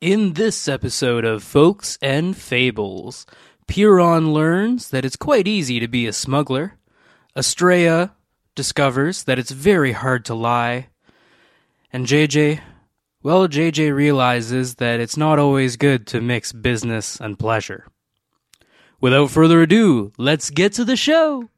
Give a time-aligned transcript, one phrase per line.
[0.00, 3.26] In this episode of Folks and Fables,
[3.66, 6.78] Piron learns that it's quite easy to be a smuggler.
[7.36, 8.14] Estrella
[8.54, 10.88] discovers that it's very hard to lie.
[11.92, 12.62] And JJ,
[13.22, 17.86] well, JJ realizes that it's not always good to mix business and pleasure.
[19.02, 21.50] Without further ado, let's get to the show!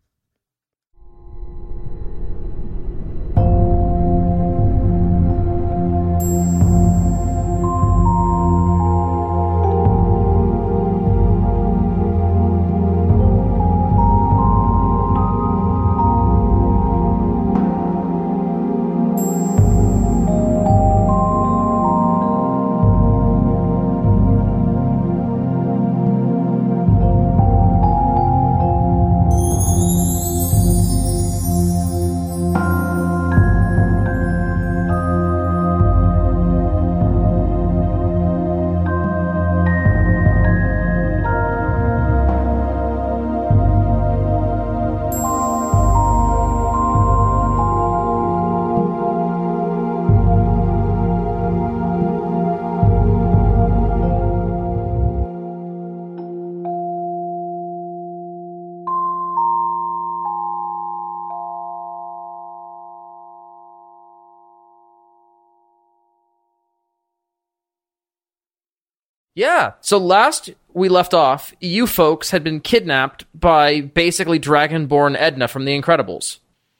[69.63, 69.73] Yeah.
[69.81, 75.65] So last we left off, you folks had been kidnapped by basically Dragonborn Edna from
[75.65, 76.39] The Incredibles.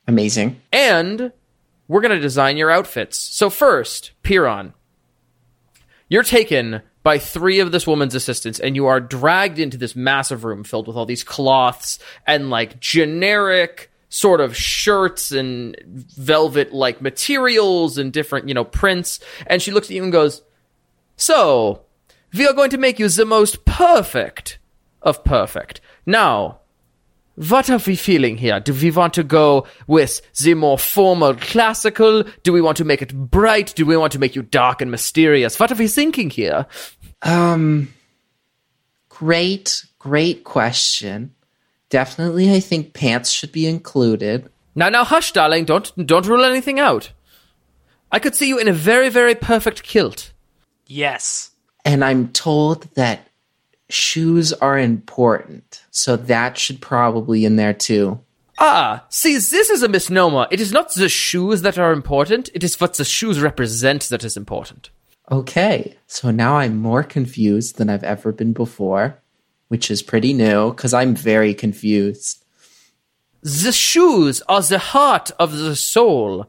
[0.09, 0.61] Amazing.
[0.73, 1.33] And
[1.87, 3.19] we're going to design your outfits.
[3.19, 4.73] So first, Piron,
[6.09, 10.43] you're taken by three of this woman's assistants and you are dragged into this massive
[10.45, 17.01] room filled with all these cloths and like generic sort of shirts and velvet like
[17.01, 19.21] materials and different, you know, prints.
[19.47, 20.43] And she looks at you and goes,
[21.17, 21.83] So,
[22.35, 24.59] we are going to make you the most perfect
[25.03, 25.81] of perfect.
[26.07, 26.61] Now,
[27.35, 28.61] what are we feeling here?
[28.61, 32.25] Do we want to go with the more formal classical?
[32.43, 33.75] Do we want to make it bright?
[33.75, 35.59] Do we want to make you dark and mysterious?
[35.59, 36.67] What are we thinking here?
[37.23, 37.93] Um,
[39.09, 41.35] great, great question.
[41.89, 44.51] Definitely, I think pants should be included.
[44.75, 45.65] Now, now, hush, darling.
[45.67, 47.13] Don't don't rule anything out.
[48.11, 50.33] I could see you in a very, very perfect kilt.
[50.87, 51.52] Yes.
[51.85, 53.29] And I'm told that
[53.89, 55.83] shoes are important.
[55.91, 58.21] So that should probably be in there too.
[58.59, 60.47] Ah, see, this is a misnomer.
[60.51, 62.49] It is not the shoes that are important.
[62.55, 64.91] It is what the shoes represent that is important.
[65.31, 65.97] Okay.
[66.07, 69.19] So now I'm more confused than I've ever been before,
[69.69, 72.45] which is pretty new because I'm very confused.
[73.43, 76.47] The shoes are the heart of the soul.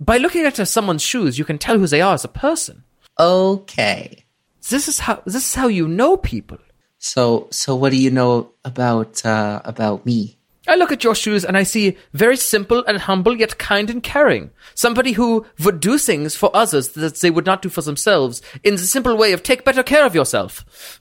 [0.00, 2.82] By looking at someone's shoes, you can tell who they are as a person.
[3.20, 4.23] Okay.
[4.70, 6.58] This is how this is how you know people.
[6.98, 10.38] So so what do you know about uh about me?
[10.66, 14.02] I look at your shoes and I see very simple and humble yet kind and
[14.02, 14.50] caring.
[14.74, 18.76] Somebody who would do things for others that they would not do for themselves in
[18.76, 21.00] the simple way of take better care of yourself.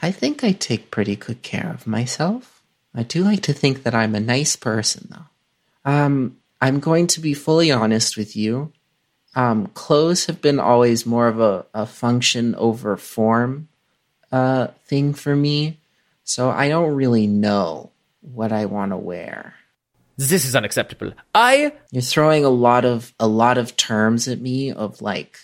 [0.00, 2.62] I think I take pretty good care of myself.
[2.94, 5.90] I do like to think that I'm a nice person though.
[5.90, 8.72] Um I'm going to be fully honest with you.
[9.34, 13.68] Um clothes have been always more of a, a function over form
[14.32, 15.78] uh thing for me.
[16.24, 19.54] So I don't really know what I want to wear.
[20.16, 21.12] This is unacceptable.
[21.34, 25.38] I You're throwing a lot of a lot of terms at me of like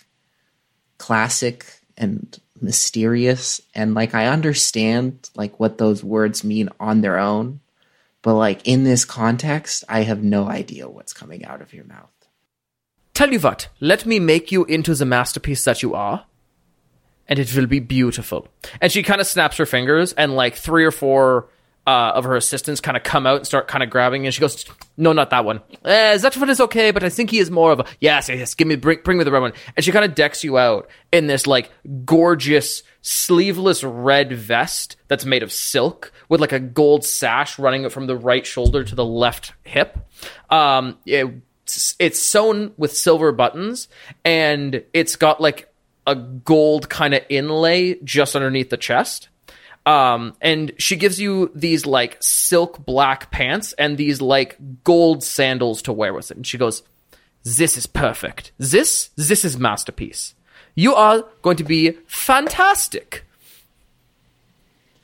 [0.97, 1.65] classic
[1.97, 7.59] and mysterious and like I understand like what those words mean on their own,
[8.21, 12.11] but like in this context, I have no idea what's coming out of your mouth.
[13.17, 16.25] Tell you what, let me make you into the masterpiece that you are,
[17.27, 18.47] and it will be beautiful.
[18.79, 21.49] And she kind of snaps her fingers, and like three or four
[21.87, 24.39] uh, of her assistants kind of come out and start kind of grabbing, and she
[24.39, 24.65] goes,
[24.97, 25.61] "No, not that one.
[25.83, 28.53] Eh, that one is okay, but I think he is more of a yes, yes.
[28.53, 30.87] Give me, bring, bring me the red one." And she kind of decks you out
[31.11, 31.71] in this like
[32.05, 38.05] gorgeous sleeveless red vest that's made of silk with like a gold sash running from
[38.05, 39.97] the right shoulder to the left hip.
[40.51, 41.33] Um, it,
[41.99, 43.87] it's sewn with silver buttons
[44.23, 45.73] and it's got like
[46.05, 49.29] a gold kind of inlay just underneath the chest.
[49.85, 55.81] Um, and she gives you these like silk black pants and these like gold sandals
[55.83, 56.37] to wear with it.
[56.37, 56.83] And she goes,
[57.43, 58.51] This is perfect.
[58.57, 60.35] This, this is masterpiece.
[60.75, 63.25] You are going to be fantastic.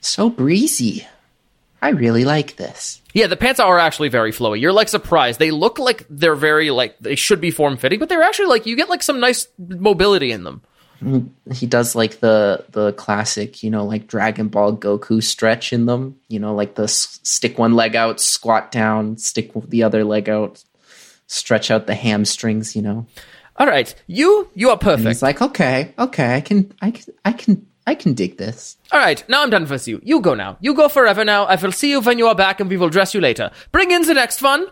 [0.01, 1.07] So breezy.
[1.83, 3.01] I really like this.
[3.13, 4.62] Yeah, the pants are actually very flowy.
[4.62, 5.38] You're like surprised.
[5.39, 8.65] They look like they're very like they should be form fitting, but they're actually like
[8.65, 10.62] you get like some nice mobility in them.
[11.01, 15.85] Mm, he does like the the classic, you know, like Dragon Ball Goku stretch in
[15.85, 16.15] them.
[16.30, 20.29] You know, like the s- stick one leg out, squat down, stick the other leg
[20.29, 20.63] out,
[21.27, 22.75] stretch out the hamstrings.
[22.75, 23.06] You know,
[23.57, 25.07] All right, you you are and perfect.
[25.09, 28.77] he's like, okay, okay, I can, I can, I can, I can dig this.
[28.91, 30.00] All right, now I'm done with you.
[30.03, 30.57] You go now.
[30.62, 31.44] You go forever now.
[31.45, 33.51] I will see you when you are back, and we will dress you later.
[33.71, 34.68] Bring in the next one.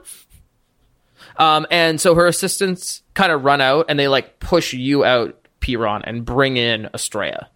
[1.37, 5.37] Um, and so her assistants kind of run out, and they like push you out,
[5.59, 7.49] Piron, and bring in Estrella.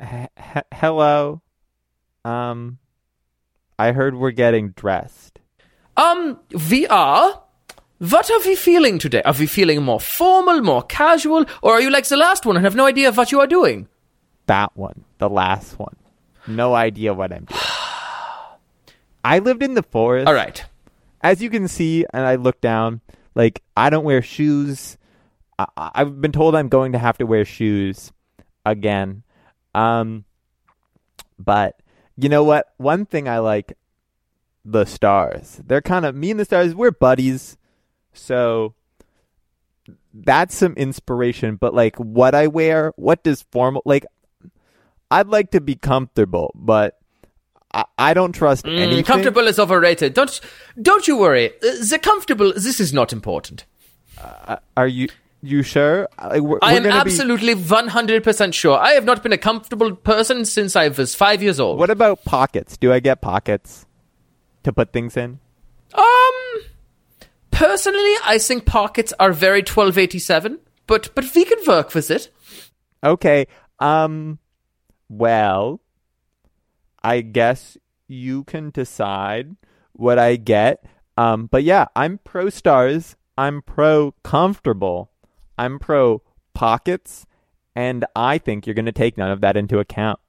[0.00, 0.28] H-
[0.72, 1.40] hello.
[2.24, 2.78] Um,
[3.78, 5.38] I heard we're getting dressed.
[5.96, 6.38] Um,
[6.70, 7.42] we are.
[7.98, 9.22] What are we feeling today?
[9.22, 12.64] Are we feeling more formal, more casual, or are you like the last one and
[12.64, 13.88] have no idea what you are doing?
[14.50, 15.94] That one, the last one.
[16.48, 17.60] No idea what I'm doing.
[19.22, 20.26] I lived in the forest.
[20.26, 20.64] All right.
[21.20, 23.00] As you can see, and I look down,
[23.36, 24.98] like I don't wear shoes.
[25.56, 28.10] I- I've been told I'm going to have to wear shoes
[28.66, 29.22] again.
[29.72, 30.24] Um,
[31.38, 31.78] but
[32.16, 32.72] you know what?
[32.76, 33.78] One thing I like
[34.64, 35.60] the stars.
[35.64, 36.74] They're kind of me and the stars.
[36.74, 37.56] We're buddies,
[38.12, 38.74] so
[40.12, 41.54] that's some inspiration.
[41.54, 44.06] But like what I wear, what does formal like?
[45.10, 46.98] I'd like to be comfortable, but
[47.72, 49.04] I, I don't trust Mm, anything.
[49.04, 50.14] comfortable is overrated.
[50.14, 50.40] Don't
[50.80, 51.50] don't you worry.
[51.62, 52.52] Uh, the comfortable.
[52.54, 53.64] This is not important.
[54.76, 55.08] Are you
[55.42, 56.06] you sure?
[56.22, 58.76] Like, we're, I am absolutely one hundred percent sure.
[58.78, 61.78] I have not been a comfortable person since I was five years old.
[61.78, 62.76] What about pockets?
[62.76, 63.86] Do I get pockets
[64.64, 65.40] to put things in?
[65.94, 66.62] Um,
[67.50, 72.10] personally, I think pockets are very twelve eighty seven, but but we can work with
[72.10, 72.28] it.
[73.02, 73.46] Okay.
[73.78, 74.38] Um.
[75.10, 75.80] Well,
[77.02, 77.76] I guess
[78.06, 79.56] you can decide
[79.92, 80.84] what I get.
[81.18, 81.46] Um.
[81.46, 83.16] But yeah, I'm pro stars.
[83.36, 85.10] I'm pro comfortable.
[85.58, 86.22] I'm pro
[86.54, 87.26] pockets,
[87.74, 90.20] and I think you're going to take none of that into account.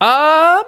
[0.00, 0.64] Um,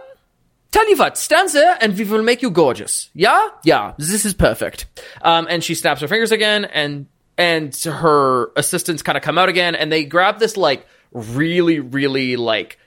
[0.70, 3.10] tell you what, stand there and we will make you gorgeous.
[3.14, 4.86] Yeah, yeah, this is perfect.
[5.22, 7.06] Um, and she snaps her fingers again, and
[7.36, 12.36] and her assistants kind of come out again, and they grab this like really, really
[12.36, 12.78] like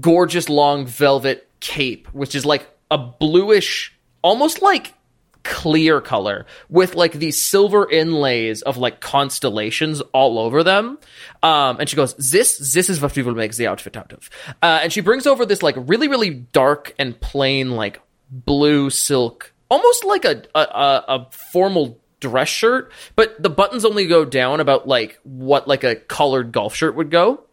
[0.00, 4.94] gorgeous long velvet cape, which is like a bluish, almost like
[5.42, 10.98] clear color with like these silver inlays of like constellations all over them.
[11.42, 14.28] Um, and she goes, "This, this is what will make the outfit out of."
[14.62, 18.00] Uh, and she brings over this like really, really dark and plain like
[18.30, 24.24] blue silk, almost like a a, a, formal dress shirt, but the buttons only go
[24.24, 27.44] down about like what like a colored golf shirt would go.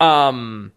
[0.00, 0.72] Um,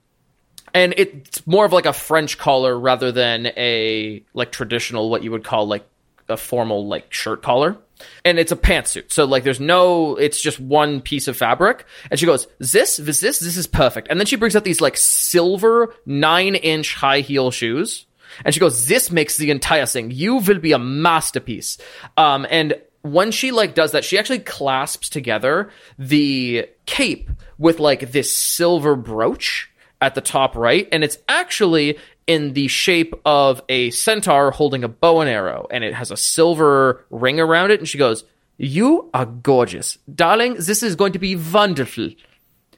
[0.74, 5.32] and it's more of like a French collar rather than a like traditional what you
[5.32, 5.86] would call like
[6.30, 7.78] a formal like shirt collar.
[8.26, 11.86] And it's a pantsuit, so like there's no, it's just one piece of fabric.
[12.12, 14.82] And she goes, "This, this, this, this is perfect." And then she brings out these
[14.82, 18.06] like silver nine inch high heel shoes,
[18.44, 20.12] and she goes, "This makes the entire thing.
[20.12, 21.78] You will be a masterpiece."
[22.18, 22.74] Um, and
[23.04, 28.98] when she like does that, she actually clasps together the cape with like this silver
[28.98, 29.70] brooch
[30.02, 31.98] at the top right, and it's actually
[32.28, 36.18] in the shape of a centaur holding a bow and arrow, and it has a
[36.18, 37.80] silver ring around it.
[37.80, 38.24] And she goes,
[38.58, 40.56] "You are gorgeous, darling.
[40.56, 42.10] This is going to be wonderful."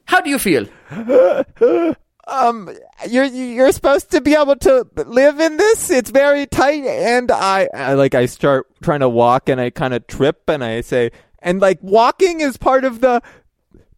[0.05, 0.67] How do you feel?
[2.27, 2.75] Um,
[3.07, 5.91] you're you're supposed to be able to live in this.
[5.91, 9.93] It's very tight, and I, I like I start trying to walk, and I kind
[9.93, 13.21] of trip, and I say, and like walking is part of the.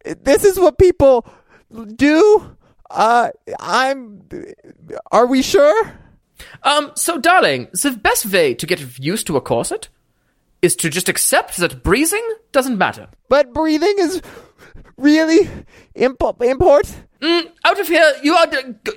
[0.04, 1.26] This is what people
[1.96, 2.56] do.
[2.90, 3.30] Uh,
[3.60, 4.22] I'm.
[5.12, 5.92] Are we sure?
[6.62, 9.88] Um, so, darling, the best way to get used to a corset
[10.62, 13.08] is to just accept that breathing doesn't matter.
[13.28, 14.22] But breathing is
[14.96, 15.48] really
[15.96, 17.04] impo- important.
[17.20, 18.46] Mm, out of here, you are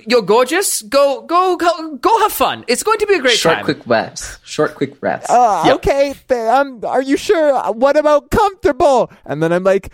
[0.06, 0.82] you're gorgeous.
[0.82, 2.18] Go, go, go, go!
[2.20, 2.64] Have fun.
[2.68, 3.64] It's going to be a great Short, time.
[3.66, 4.38] Short, quick breaths.
[4.44, 5.28] Short, quick breaths.
[5.28, 5.74] Uh, Yep.
[5.76, 7.60] Okay, th- um, are you sure?
[7.72, 9.10] What about comfortable?
[9.24, 9.90] And then I'm like,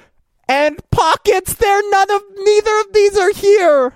[0.49, 1.55] and pockets.
[1.55, 3.93] They're none of neither of these are here.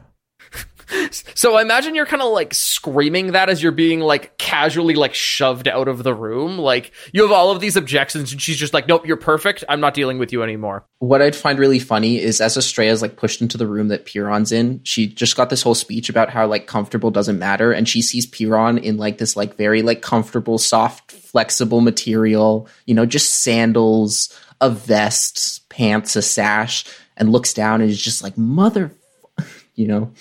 [1.35, 5.15] So I imagine you're kind of like screaming that as you're being like casually like
[5.15, 6.59] shoved out of the room.
[6.59, 9.65] Like you have all of these objections, and she's just like, "Nope, you're perfect.
[9.69, 13.17] I'm not dealing with you anymore." what I'd find really funny is as Estrella's like
[13.17, 16.47] pushed into the room that Piron's in, she just got this whole speech about how
[16.47, 20.59] like comfortable doesn't matter, and she sees Piron in like this like very like comfortable,
[20.59, 24.33] soft, flexible material, you know, just sandals,
[24.63, 26.85] a vest, pants, a sash,
[27.17, 28.93] and looks down and is just like mother,
[29.75, 30.13] you know.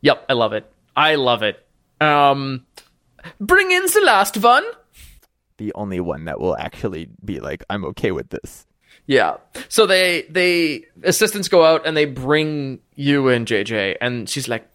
[0.00, 0.72] Yep, I love it.
[0.96, 1.64] I love it.
[2.00, 2.66] Um,
[3.38, 4.64] bring in the last one.
[5.58, 8.66] The only one that will actually be like, I'm okay with this.
[9.06, 9.36] Yeah.
[9.68, 14.66] So they they assistants go out and they bring you in JJ and she's like,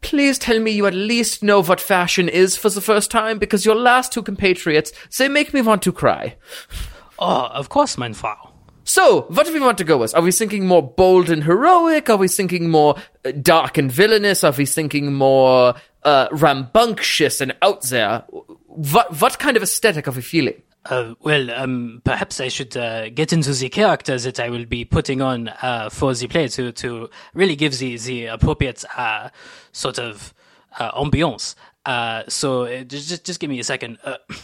[0.00, 3.64] "Please tell me you at least know what fashion is for the first time because
[3.64, 6.36] your last two compatriots they make me want to cry."
[7.18, 8.50] Oh, of course, mein Frau.
[8.84, 10.14] So, what do we want to go with?
[10.14, 12.10] Are we thinking more bold and heroic?
[12.10, 14.44] Are we thinking more uh, dark and villainous?
[14.44, 18.24] Are we thinking more uh, rambunctious and out there?
[18.66, 20.62] What what kind of aesthetic are we feeling?
[20.84, 24.84] Uh, well, um, perhaps I should uh, get into the character that I will be
[24.84, 29.30] putting on uh, for the play to to really give the the appropriate uh,
[29.72, 30.34] sort of
[30.78, 31.54] uh, ambiance.
[31.86, 33.98] Uh, so uh, just just just give me a second.
[34.04, 34.16] Uh,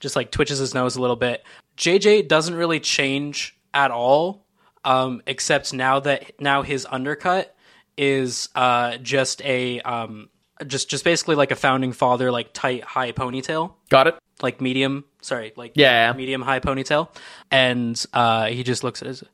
[0.00, 1.42] just like twitches his nose a little bit.
[1.76, 4.46] JJ doesn't really change at all,
[4.84, 7.54] um, except now that now his undercut
[7.96, 10.28] is uh, just a um,
[10.66, 14.14] just just basically like a founding father like tight high ponytail Got it?
[14.42, 16.12] like medium sorry like Yeah.
[16.14, 17.08] medium high ponytail
[17.50, 19.24] and uh he just looks at us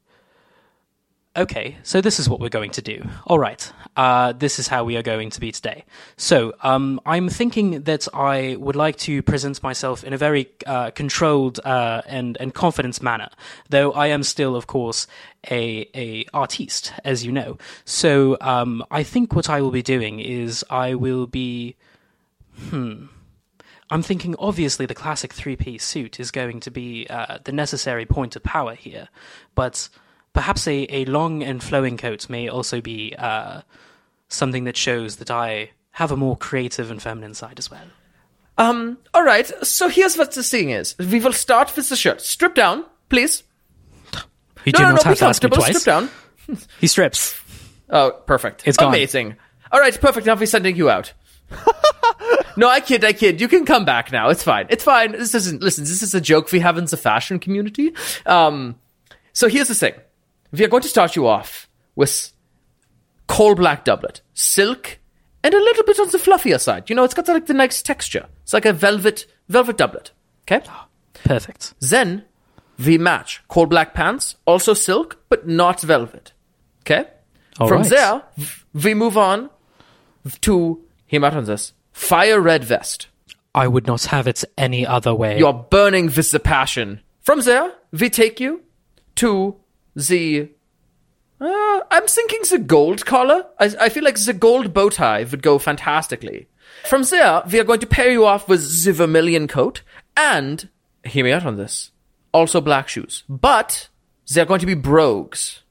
[1.35, 4.85] okay so this is what we're going to do all right uh this is how
[4.85, 5.83] we are going to be today
[6.19, 10.91] so um i'm thinking that i would like to present myself in a very uh,
[10.91, 13.31] controlled uh and and confidence manner
[13.71, 15.07] though i am still of course
[15.51, 20.21] a a artiste as you know so um i think what i will be doing
[20.21, 21.77] is i will be
[22.69, 23.07] hmm.
[23.91, 28.07] I'm thinking obviously the classic three piece suit is going to be uh, the necessary
[28.07, 29.11] point of power here,
[29.55, 29.91] but
[30.33, 33.63] perhaps a, a long and flowing coat may also be uh,
[34.29, 37.85] something that shows that I have a more creative and feminine side as well.
[38.59, 39.47] Um, all right.
[39.65, 40.97] So here's what the thing is.
[40.99, 42.21] We will start with the shirt.
[42.21, 43.43] Strip down, please.
[44.65, 45.09] You No, do no, not no.
[45.11, 45.81] Have to ask me twice.
[45.81, 46.11] Strip down.
[46.81, 47.41] He strips.
[47.89, 48.63] Oh, perfect.
[48.67, 48.89] It's gone.
[48.89, 49.37] amazing.
[49.71, 50.27] All right, perfect.
[50.27, 51.13] Now we're sending you out.
[52.57, 53.41] no, I kid, I kid.
[53.41, 54.29] You can come back now.
[54.29, 54.67] It's fine.
[54.69, 55.13] It's fine.
[55.13, 55.63] This isn't.
[55.63, 57.95] Listen, this is a joke we have in the fashion community.
[58.27, 58.77] Um,
[59.33, 59.95] so here's the thing.
[60.53, 62.33] We are going to start you off with
[63.27, 64.99] coal black doublet, silk,
[65.43, 66.91] and a little bit on the fluffier side.
[66.91, 68.27] You know, it's got like the nice texture.
[68.43, 70.11] It's like a velvet velvet doublet.
[70.43, 70.65] Okay.
[70.69, 70.87] Ah,
[71.25, 71.75] perfect.
[71.81, 72.25] Then
[72.85, 76.33] we match coal black pants, also silk, but not velvet.
[76.81, 77.09] Okay?
[77.61, 77.91] All From right.
[77.91, 78.23] there,
[78.73, 79.51] we move on
[80.43, 80.83] to,
[81.13, 83.09] out on this, fire red vest.
[83.55, 85.39] I would not have it any other way.
[85.39, 87.01] You're burning with the passion.
[87.21, 88.63] From there, we take you
[89.17, 89.57] to
[89.95, 90.51] the.
[91.41, 93.47] Uh, I'm thinking the gold collar.
[93.59, 96.49] I, I feel like the gold bow tie would go fantastically.
[96.85, 99.83] From there, we are going to pair you off with the vermilion coat
[100.17, 100.69] and,
[101.05, 101.91] hear me out on this,
[102.33, 103.25] also black shoes.
[103.29, 103.89] But
[104.33, 105.63] they are going to be brogues.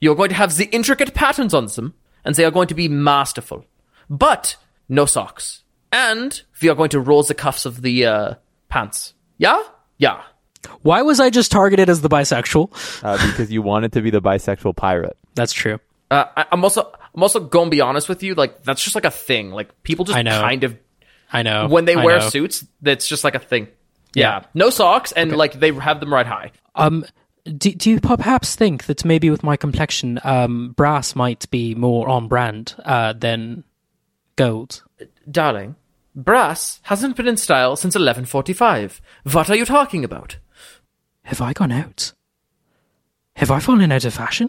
[0.00, 1.94] You're going to have the intricate patterns on them,
[2.24, 3.64] and they are going to be masterful.
[4.08, 4.56] But
[4.88, 5.62] no socks.
[5.92, 8.34] And we are going to roll the cuffs of the uh,
[8.68, 9.14] pants.
[9.38, 9.62] Yeah?
[9.96, 10.22] Yeah.
[10.82, 12.70] Why was I just targeted as the bisexual?
[13.04, 15.16] uh, because you wanted to be the bisexual pirate.
[15.34, 15.78] That's true.
[16.10, 18.34] Uh, I, I'm also I'm also going to be honest with you.
[18.34, 19.50] Like that's just like a thing.
[19.50, 20.40] Like people just I know.
[20.40, 20.76] kind of
[21.32, 21.68] I know.
[21.68, 22.28] when they I wear know.
[22.28, 23.68] suits, that's just like a thing.
[24.14, 24.38] Yeah.
[24.38, 24.44] Yeah.
[24.54, 26.52] No socks, and like they have them right high.
[26.74, 27.04] Um,
[27.44, 32.08] do, do you perhaps think that maybe with my complexion, um, brass might be more
[32.08, 33.64] on brand uh, than
[34.36, 34.82] gold?
[35.30, 35.76] Darling,
[36.14, 39.00] brass hasn't been in style since 1145.
[39.32, 40.36] What are you talking about?
[41.28, 42.14] Have I gone out?
[43.36, 44.48] Have I fallen out of fashion?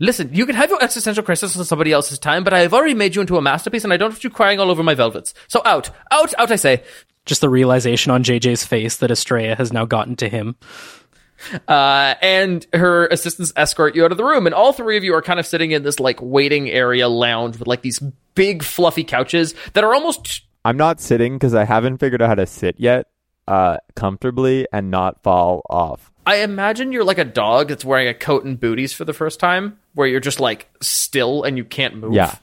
[0.00, 2.94] Listen, you can have your existential crisis on somebody else's time, but I have already
[2.94, 5.34] made you into a masterpiece, and I don't want you crying all over my velvets.
[5.46, 6.50] So out, out, out!
[6.50, 6.84] I say.
[7.26, 10.56] Just the realization on JJ's face that Estrella has now gotten to him.
[11.68, 14.46] uh, and her assistants escort you out of the room.
[14.46, 17.58] And all three of you are kind of sitting in this like waiting area lounge
[17.58, 18.00] with like these
[18.34, 20.44] big fluffy couches that are almost.
[20.64, 23.06] I'm not sitting because I haven't figured out how to sit yet
[23.46, 26.10] uh, comfortably and not fall off.
[26.26, 29.40] I imagine you're like a dog that's wearing a coat and booties for the first
[29.40, 32.14] time, where you're just like still and you can't move.
[32.14, 32.34] Yeah.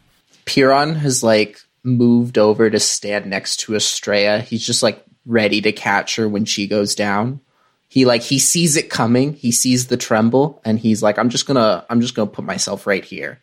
[0.46, 4.40] Piron has like moved over to stand next to Estrella.
[4.40, 7.42] He's just like ready to catch her when she goes down.
[7.88, 9.34] He like he sees it coming.
[9.34, 12.88] He sees the tremble, and he's like, "I'm just gonna, I'm just gonna put myself
[12.88, 13.42] right here."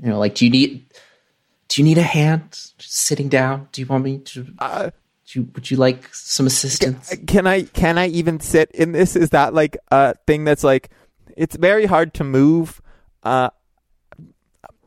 [0.00, 0.86] You know, like, do you need,
[1.68, 3.68] do you need a hand just sitting down?
[3.70, 4.46] Do you want me to?
[4.58, 4.90] Uh,
[5.26, 7.14] do you, would you like some assistance?
[7.26, 9.16] Can I can I even sit in this?
[9.16, 10.90] Is that like a thing that's like
[11.36, 12.82] it's very hard to move?
[13.22, 13.50] Uh,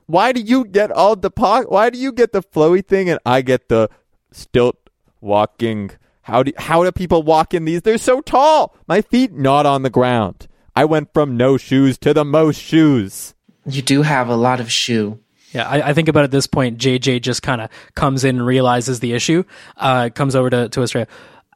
[0.05, 3.19] why do you get all the po- Why do you get the flowy thing and
[3.25, 3.89] I get the
[4.31, 4.89] stilt
[5.21, 5.91] walking?
[6.21, 7.81] How do how do people walk in these?
[7.81, 8.75] They're so tall.
[8.87, 10.47] My feet not on the ground.
[10.75, 13.33] I went from no shoes to the most shoes.
[13.65, 15.19] You do have a lot of shoe.
[15.53, 18.45] Yeah, I, I think about at this point, JJ just kind of comes in and
[18.45, 19.43] realizes the issue.
[19.77, 21.07] Uh, comes over to to Estrella.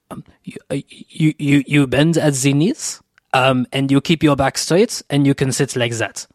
[0.10, 3.02] Um, you, uh, you you you bend at the knees.
[3.34, 6.28] Um, and you keep your back straight, and you can sit like that.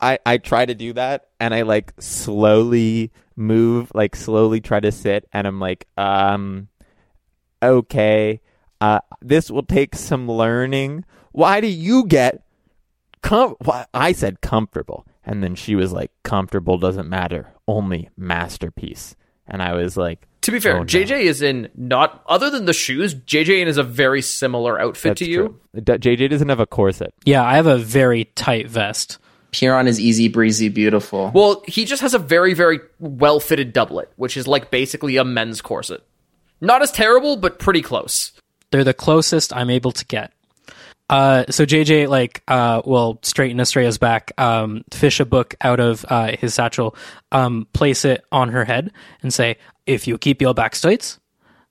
[0.00, 4.92] I, I try to do that and I like slowly move, like slowly try to
[4.92, 6.68] sit and I'm like, um
[7.62, 8.40] okay.
[8.80, 11.04] Uh this will take some learning.
[11.32, 12.44] Why do you get
[13.22, 19.16] com why I said comfortable and then she was like comfortable doesn't matter, only masterpiece.
[19.46, 20.84] And I was like To be fair, Oh, no.
[20.84, 23.14] JJ is in not other than the shoes.
[23.14, 25.60] JJ is a very similar outfit that's to you.
[25.74, 25.82] true.
[25.98, 27.12] JJ doesn't have a corset.
[27.24, 29.18] Yeah, I have a very tight vest.
[29.52, 31.30] Piron is easy breezy beautiful.
[31.34, 35.24] Well, he just has a very very well fitted doublet, which is like basically a
[35.24, 36.02] men's corset.
[36.60, 38.32] Not as terrible, but pretty close.
[38.70, 40.32] They're the closest I'm able to get.
[41.10, 46.04] Uh, so JJ like uh, will straighten Estrella's back, um, fish a book out of
[46.08, 46.96] uh, his satchel,
[47.32, 48.90] um, place it on her head,
[49.22, 49.56] and say,
[49.86, 51.18] "If you keep your back straight,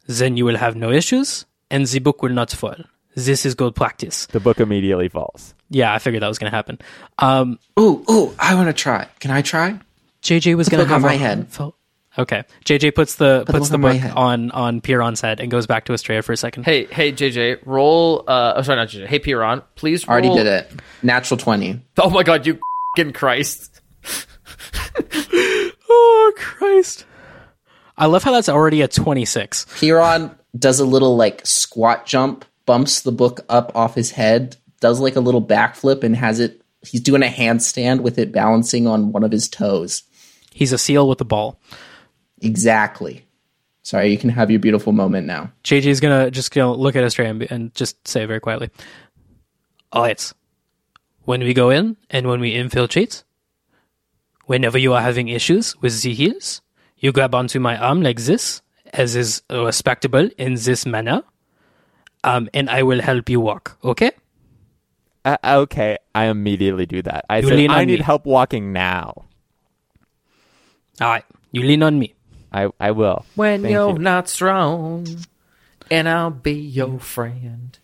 [0.07, 2.75] then you will have no issues, and the book will not fall.
[3.15, 5.55] This is good practice." The book immediately falls.
[5.69, 6.77] Yeah, I figured that was going to happen.
[7.17, 9.07] Um, Ooh, ooh, I want to try.
[9.19, 9.79] Can I try?
[10.21, 11.47] JJ was going to book on have my a- head.
[11.49, 11.75] fo-
[12.17, 14.13] Okay, JJ puts the the puts book the on my book head.
[14.15, 16.63] on on Piron's head and goes back to Estrella for a second.
[16.63, 18.23] Hey, hey, JJ, roll.
[18.27, 19.07] Uh, oh, sorry, not JJ.
[19.07, 20.07] Hey, Piron, please.
[20.07, 20.71] Already did it.
[21.01, 21.81] Natural 20.
[21.97, 22.59] Oh my god, you
[22.95, 23.81] fucking Christ!
[25.95, 27.05] Oh Christ!
[27.97, 29.65] I love how that's already a twenty six.
[29.79, 34.99] Piron does a little like squat jump, bumps the book up off his head, does
[34.99, 36.61] like a little backflip, and has it.
[36.85, 40.03] He's doing a handstand with it balancing on one of his toes.
[40.51, 41.59] He's a seal with a ball.
[42.43, 43.25] Exactly.
[43.81, 45.51] Sorry, you can have your beautiful moment now.
[45.63, 48.69] JJ is gonna just gonna look at Estrella and, and just say very quietly,
[49.91, 50.33] "All right,
[51.25, 53.23] when we go in and when we infiltrate,
[54.45, 56.61] whenever you are having issues with the heels,
[56.97, 58.61] you grab onto my arm like this,
[58.93, 61.23] as is respectable in this manner,
[62.23, 63.77] um, and I will help you walk.
[63.83, 64.11] Okay?
[65.25, 67.25] Uh, okay, I immediately do that.
[67.29, 69.25] I You said I need me." help walking now.
[71.01, 72.13] All right, you lean on me.
[72.53, 73.25] I I will.
[73.35, 73.99] When Thank you're you.
[73.99, 75.07] not strong,
[75.91, 77.77] and I'll be your friend.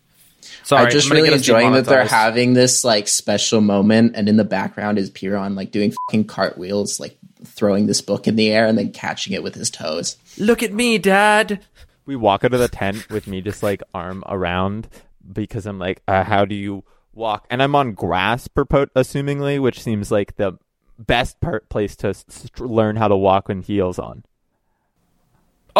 [0.64, 4.36] Sorry, I'm just I'm really enjoying that they're having this like special moment, and in
[4.36, 8.66] the background is Piron like doing fucking cartwheels, like throwing this book in the air
[8.66, 10.16] and then catching it with his toes.
[10.38, 11.60] Look at me, Dad.
[12.06, 14.88] we walk out of the tent with me just like arm around
[15.32, 17.46] because I'm like, uh, how do you walk?
[17.50, 20.58] And I'm on grass, purport assumingly, which seems like the
[20.98, 24.24] best part place to s- s- learn how to walk with heels on.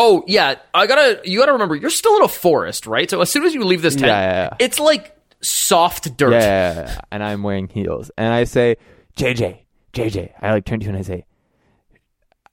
[0.03, 1.21] Oh yeah, I gotta.
[1.25, 3.11] You gotta remember, you're still in a forest, right?
[3.11, 4.57] So as soon as you leave this tent, Yeah, yeah, yeah.
[4.59, 6.33] it's like soft dirt.
[6.33, 7.01] Yeah, yeah, yeah, yeah.
[7.13, 8.11] and I'm wearing heels.
[8.17, 8.77] And I say,
[9.19, 9.59] JJ,
[9.93, 11.27] JJ, I like turn to you and I say,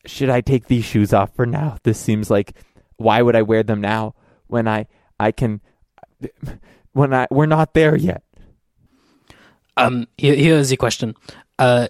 [0.06, 1.78] should I take these shoes off for now?
[1.84, 2.54] This seems like,
[2.98, 4.16] why would I wear them now
[4.48, 5.62] when I I can,
[6.92, 8.24] when I we're not there yet.
[9.78, 11.16] Um, here, here is the question.
[11.58, 11.88] Uh,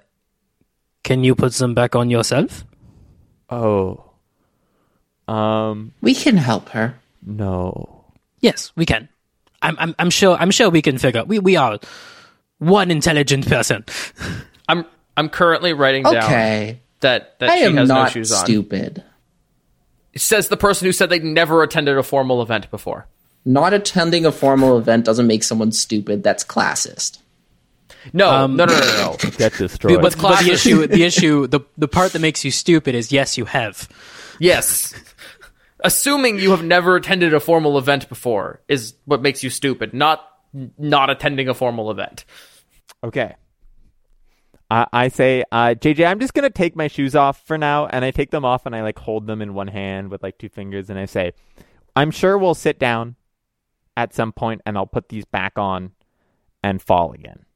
[1.04, 2.64] can you put them back on yourself?
[3.50, 4.07] Oh,
[5.28, 6.96] um, We can help her.
[7.26, 7.94] no.
[8.40, 9.10] Yes, we can.
[9.64, 10.38] I'm, I'm, I'm sure.
[10.40, 11.24] I'm sure we can figure.
[11.26, 11.80] We, we are
[12.60, 13.84] one intelligent person.
[14.70, 14.86] I'm
[15.18, 16.80] I'm currently writing down Okay.
[17.00, 18.46] that that I she am has no not shoes on.
[18.46, 19.04] stupid.
[20.14, 23.08] It says the person who said they'd never attended a formal event before.
[23.44, 26.22] Not attending a formal event doesn't make someone stupid.
[26.22, 27.18] That's classist.
[28.14, 29.30] No, Um, no, no, no, no.
[29.38, 30.02] Get destroyed.
[30.02, 33.36] But, but the issue, the issue, the the part that makes you stupid is yes,
[33.38, 33.90] you have.
[34.40, 34.94] yes.
[35.80, 40.28] Assuming you have never attended a formal event before is what makes you stupid, not
[40.78, 42.26] not attending a formal event.
[43.04, 43.36] Okay.
[44.70, 48.04] I I say, uh, JJ, I'm just gonna take my shoes off for now, and
[48.04, 50.50] I take them off and I like hold them in one hand with like two
[50.50, 51.34] fingers, and I say,
[51.96, 53.16] I'm sure we'll sit down
[53.96, 55.92] at some point, and I'll put these back on
[56.64, 57.47] and fall again.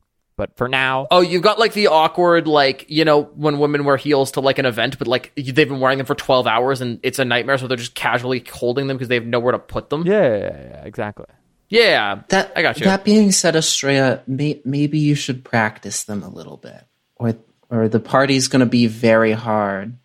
[0.42, 3.96] But for now, Oh, you've got like the awkward, like you know, when women wear
[3.96, 7.00] heels to like an event, but like they've been wearing them for twelve hours and
[7.04, 9.92] it's a nightmare, so they're just casually holding them because they have nowhere to put
[9.92, 10.04] them.
[10.08, 11.28] yeah, yeah, yeah, yeah, exactly.
[11.70, 12.86] Yeah, That I got you.
[12.86, 16.84] That being said, Estrella, may, maybe you should practice them a little bit,
[17.18, 17.36] or
[17.70, 19.96] or the party's going to be very hard.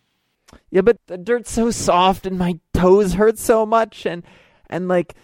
[0.69, 4.21] Yeah, but the dirt's so soft, and my toes hurt so much, and
[4.69, 5.15] and like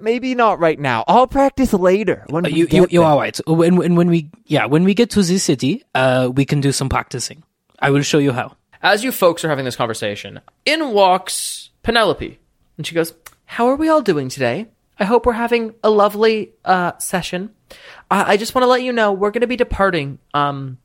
[0.00, 1.04] maybe not right now.
[1.06, 3.10] I'll practice later when Uh, we you, get you, you're there.
[3.12, 3.38] all right.
[3.46, 6.72] When, when, when we, yeah, when we get to the city, uh, we can do
[6.72, 7.42] some practicing.
[7.78, 8.56] I will show you how.
[8.82, 12.38] As you folks are having this conversation, in walks Penelope,
[12.76, 14.66] and she goes, "How are we all doing today?
[14.98, 17.50] I hope we're having a lovely uh, session.
[18.10, 20.78] I I just want to let you know we're going to be departing um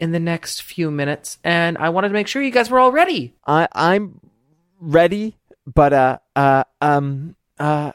[0.00, 2.92] in the next few minutes, and I wanted to make sure you guys were all
[2.92, 4.20] ready." I I'm
[4.80, 5.36] ready,
[5.66, 7.92] but uh uh um uh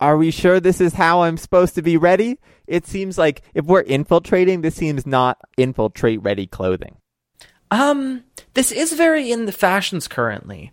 [0.00, 2.38] Are we sure this is how I'm supposed to be ready?
[2.66, 6.96] It seems like if we're infiltrating, this seems not infiltrate ready clothing.
[7.70, 10.72] Um, this is very in the fashions currently.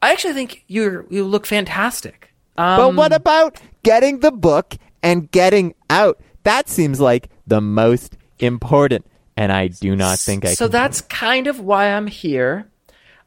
[0.00, 2.32] I actually think you you look fantastic.
[2.56, 6.20] Um, But what about getting the book and getting out?
[6.42, 11.46] That seems like the most important, and I do not think I so that's kind
[11.46, 12.68] of why I'm here.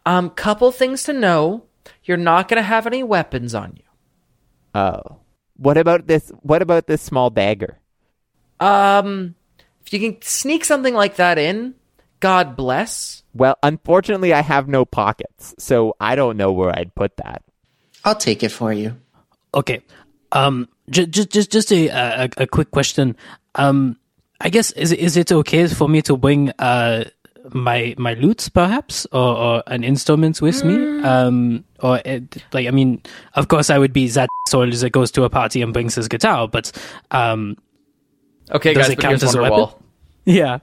[0.05, 1.63] Um, couple things to know.
[2.03, 3.84] You're not going to have any weapons on you.
[4.75, 5.19] Oh,
[5.57, 6.31] what about this?
[6.41, 7.79] What about this small dagger?
[8.59, 9.35] Um,
[9.85, 11.75] if you can sneak something like that in,
[12.19, 13.23] God bless.
[13.33, 17.43] Well, unfortunately, I have no pockets, so I don't know where I'd put that.
[18.03, 18.97] I'll take it for you.
[19.53, 19.81] Okay.
[20.31, 23.15] Um, just just just just a, a a quick question.
[23.55, 23.97] Um,
[24.41, 27.05] I guess is it- is it okay for me to bring uh
[27.53, 31.01] my my lutes perhaps or, or an instruments with me?
[31.03, 33.01] Um, or it, like I mean,
[33.35, 36.07] of course I would be that soul that goes to a party and brings his
[36.07, 36.71] guitar, but
[37.11, 37.57] um,
[38.51, 39.75] Okay, Does guys, it but count here's as a weapon?
[40.25, 40.59] yeah.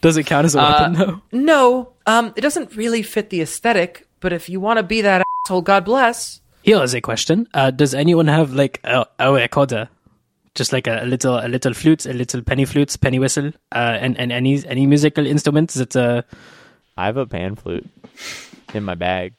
[0.00, 1.22] Does it count as a weapon though?
[1.32, 4.08] No, um, it doesn't really fit the aesthetic.
[4.20, 6.40] But if you want to be that asshole, God bless.
[6.62, 7.46] Here is a question.
[7.54, 9.88] Uh, does anyone have like a, a recorder?
[10.56, 13.98] Just like a, a little, a little flute, a little penny flute, penny whistle, uh,
[14.00, 16.22] and, and any any musical instruments that uh,
[16.96, 17.86] I have a pan flute
[18.74, 19.34] in my bag.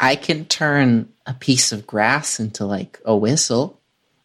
[0.00, 3.78] I can turn a piece of grass into like a whistle.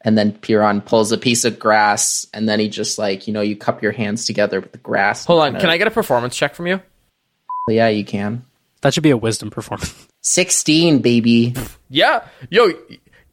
[0.04, 3.42] And then Piron pulls a piece of grass, and then he just like, you know,
[3.42, 5.26] you cup your hands together with the grass.
[5.26, 6.82] Hold on, can I get a performance check from you?
[7.70, 8.44] Yeah, you can.
[8.82, 9.94] that should be a wisdom performance.
[10.22, 11.54] 16, baby.
[11.88, 12.72] Yeah, yo,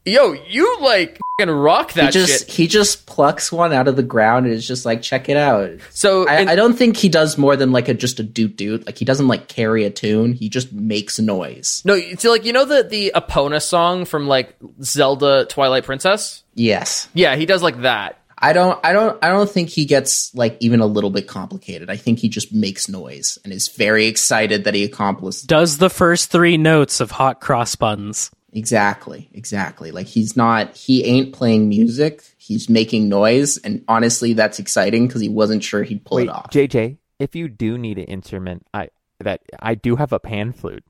[0.05, 2.49] yo, you like fucking rock He that just shit.
[2.55, 5.71] he just plucks one out of the ground and is just like, check it out.
[5.91, 8.55] So I, and- I don't think he does more than like a just a doot
[8.57, 8.85] doot.
[8.85, 10.33] Like he doesn't like carry a tune.
[10.33, 11.81] He just makes noise.
[11.85, 16.43] no, it's like you know the the Epona song from like Zelda Twilight Princess.
[16.55, 17.07] Yes.
[17.13, 18.15] Yeah, he does like that.
[18.41, 21.89] I don't I don't I don't think he gets like even a little bit complicated.
[21.89, 25.89] I think he just makes noise and is very excited that he accomplished Does the
[25.89, 28.31] first three notes of hot cross buns?
[28.53, 29.29] Exactly.
[29.33, 29.91] Exactly.
[29.91, 32.23] Like he's not he ain't playing music.
[32.37, 36.29] He's making noise and honestly that's exciting cuz he wasn't sure he'd pull Wait, it
[36.29, 36.49] off.
[36.51, 40.83] JJ, if you do need an instrument, I that I do have a pan flute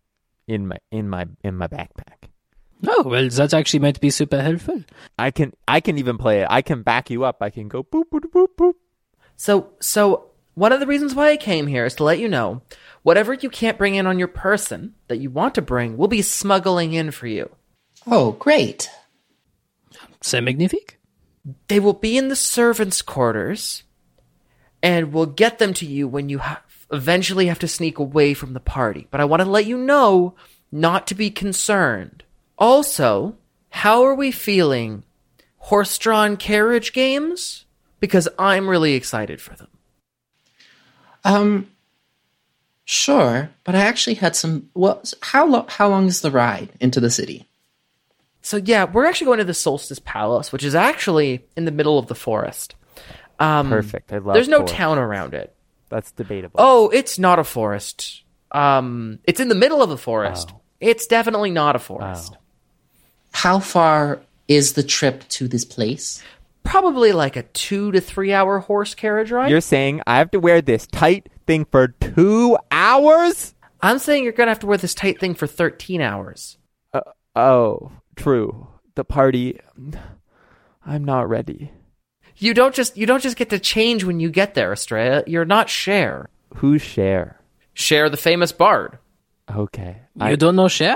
[0.48, 2.30] in my in my in my backpack.
[2.88, 4.84] Oh well, that actually might be super helpful.
[5.18, 6.48] I can I can even play it.
[6.50, 7.42] I can back you up.
[7.42, 8.74] I can go boop boop boop boop.
[9.36, 10.29] So so
[10.60, 12.62] one of the reasons why I came here is to let you know
[13.02, 16.22] whatever you can't bring in on your person that you want to bring, we'll be
[16.22, 17.50] smuggling in for you.
[18.06, 18.90] Oh, great.
[20.22, 21.00] C'est magnifique.
[21.70, 23.84] They will be in the servants' quarters,
[24.84, 28.52] and we'll get them to you when you ha- eventually have to sneak away from
[28.54, 29.08] the party.
[29.12, 30.36] But I want to let you know
[30.74, 32.24] not to be concerned.
[32.58, 33.38] Also,
[33.70, 35.04] how are we feeling?
[35.58, 37.66] Horse drawn carriage games?
[38.02, 39.70] Because I'm really excited for them.
[41.24, 41.70] Um
[42.86, 47.00] sure, but I actually had some well how lo- how long is the ride into
[47.00, 47.48] the city?
[48.42, 52.00] So yeah, we're actually going to the Solstice Palace, which is actually in the middle
[52.00, 52.76] of the forest.
[53.38, 54.12] Um, Perfect.
[54.12, 54.30] I love.
[54.30, 54.34] It.
[54.34, 54.74] There's no forest.
[54.76, 55.56] town around it.
[55.90, 56.56] That's debatable.
[56.60, 58.24] Oh, it's not a forest.
[58.52, 60.50] Um, it's in the middle of a forest.
[60.54, 60.62] Oh.
[60.80, 62.38] It's definitely not a forest.
[63.32, 66.24] How far is the trip to this place?
[66.70, 69.50] Probably like a two to three hour horse carriage ride.
[69.50, 73.56] You're saying I have to wear this tight thing for two hours?
[73.82, 76.60] I'm saying you're gonna have to wear this tight thing for 13 hours.
[76.94, 77.02] Uh,
[77.36, 78.68] oh, true.
[78.94, 79.60] The party.
[80.86, 81.72] I'm not ready.
[82.38, 85.24] You don't just you don't just get to change when you get there, Estrella.
[85.26, 86.30] You're not Cher.
[86.58, 87.42] Who's Cher?
[87.74, 89.00] Cher, the famous bard.
[89.50, 90.02] Okay.
[90.16, 90.96] You I, don't know Cher?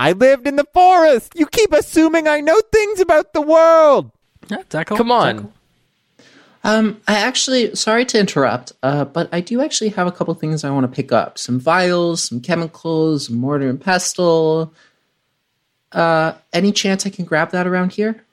[0.00, 1.34] I lived in the forest.
[1.36, 4.10] You keep assuming I know things about the world.
[4.50, 5.36] Yeah, d'accord, Come on.
[5.36, 5.52] d'accord.
[6.64, 10.64] Um, I actually, sorry to interrupt, uh, but I do actually have a couple things
[10.64, 11.38] I want to pick up.
[11.38, 14.72] Some vials, some chemicals, mortar and pestle.
[15.92, 18.24] Uh, any chance I can grab that around here?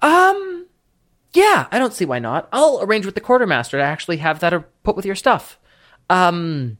[0.00, 0.66] Um,
[1.34, 2.48] yeah, I don't see why not.
[2.52, 5.58] I'll arrange with the quartermaster to actually have that uh, put with your stuff.
[6.08, 6.78] Um,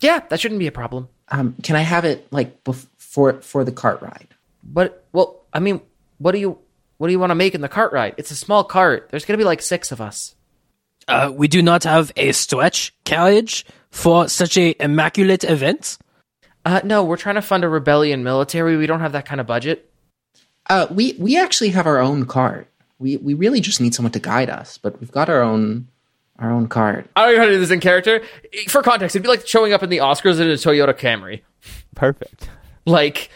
[0.00, 1.08] yeah, that shouldn't be a problem.
[1.30, 4.28] Um, can I have it like before for the cart ride?
[4.62, 5.80] But well, I mean,
[6.18, 6.58] what do you
[6.98, 8.14] what do you want to make in the cart ride?
[8.16, 9.08] It's a small cart.
[9.10, 10.34] There's gonna be like six of us.
[11.06, 15.96] Uh, we do not have a stretch carriage for such a immaculate event.
[16.64, 18.76] Uh, no, we're trying to fund a rebellion military.
[18.76, 19.90] We don't have that kind of budget.
[20.68, 22.68] Uh, we we actually have our own cart.
[22.98, 25.88] We we really just need someone to guide us, but we've got our own
[26.38, 27.08] our own cart.
[27.16, 28.22] I don't know how to do this in character.
[28.68, 31.42] For context, it'd be like showing up in the Oscars in a Toyota Camry.
[31.94, 32.50] Perfect.
[32.84, 33.30] Like,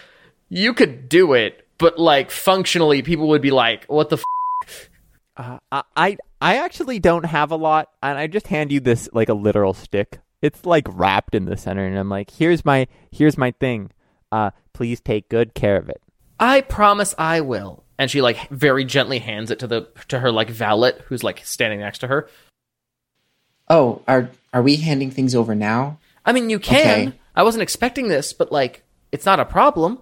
[0.48, 4.22] you could do it, but like functionally, people would be like, "What the?"
[4.64, 4.88] F-?
[5.36, 9.08] Uh, I, I I actually don't have a lot, and I just hand you this
[9.12, 10.20] like a literal stick.
[10.40, 13.90] It's like wrapped in the center, and I'm like, here's my here's my thing.
[14.30, 16.00] Uh, please take good care of it.
[16.38, 17.84] I promise I will.
[17.98, 21.44] And she like very gently hands it to the to her like valet who's like
[21.44, 22.28] standing next to her.
[23.68, 25.98] Oh, are are we handing things over now?
[26.24, 27.08] I mean, you can.
[27.08, 27.18] Okay.
[27.34, 29.98] I wasn't expecting this, but like, it's not a problem.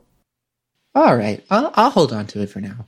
[0.95, 2.87] All right, I'll I'll hold on to it for now.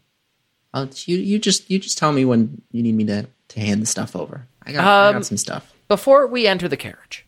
[0.75, 3.83] I'll, you you just you just tell me when you need me to to hand
[3.83, 4.47] the stuff over.
[4.65, 5.73] I got I Um, got some stuff.
[5.89, 7.27] Before we enter the carriage,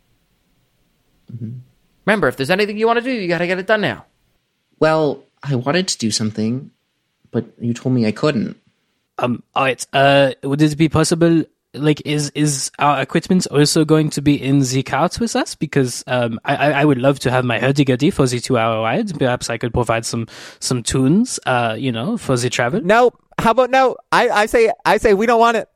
[2.07, 4.07] remember, if there's anything you want to do, you got to get it done now.
[4.81, 6.71] Well, I wanted to do something,
[7.31, 8.57] but you told me I couldn't.
[9.19, 14.23] Um, alright, uh, would it be possible, like, is, is our equipment also going to
[14.23, 15.55] be in the cart with us?
[15.55, 19.19] Because, um, I, I I would love to have my hurdy-gurdy for the two-hour ride.
[19.19, 20.27] Perhaps I could provide some,
[20.61, 22.81] some tunes, uh, you know, for the travel.
[22.81, 23.97] No, how about no?
[24.13, 25.69] I, I say I say we don't want it.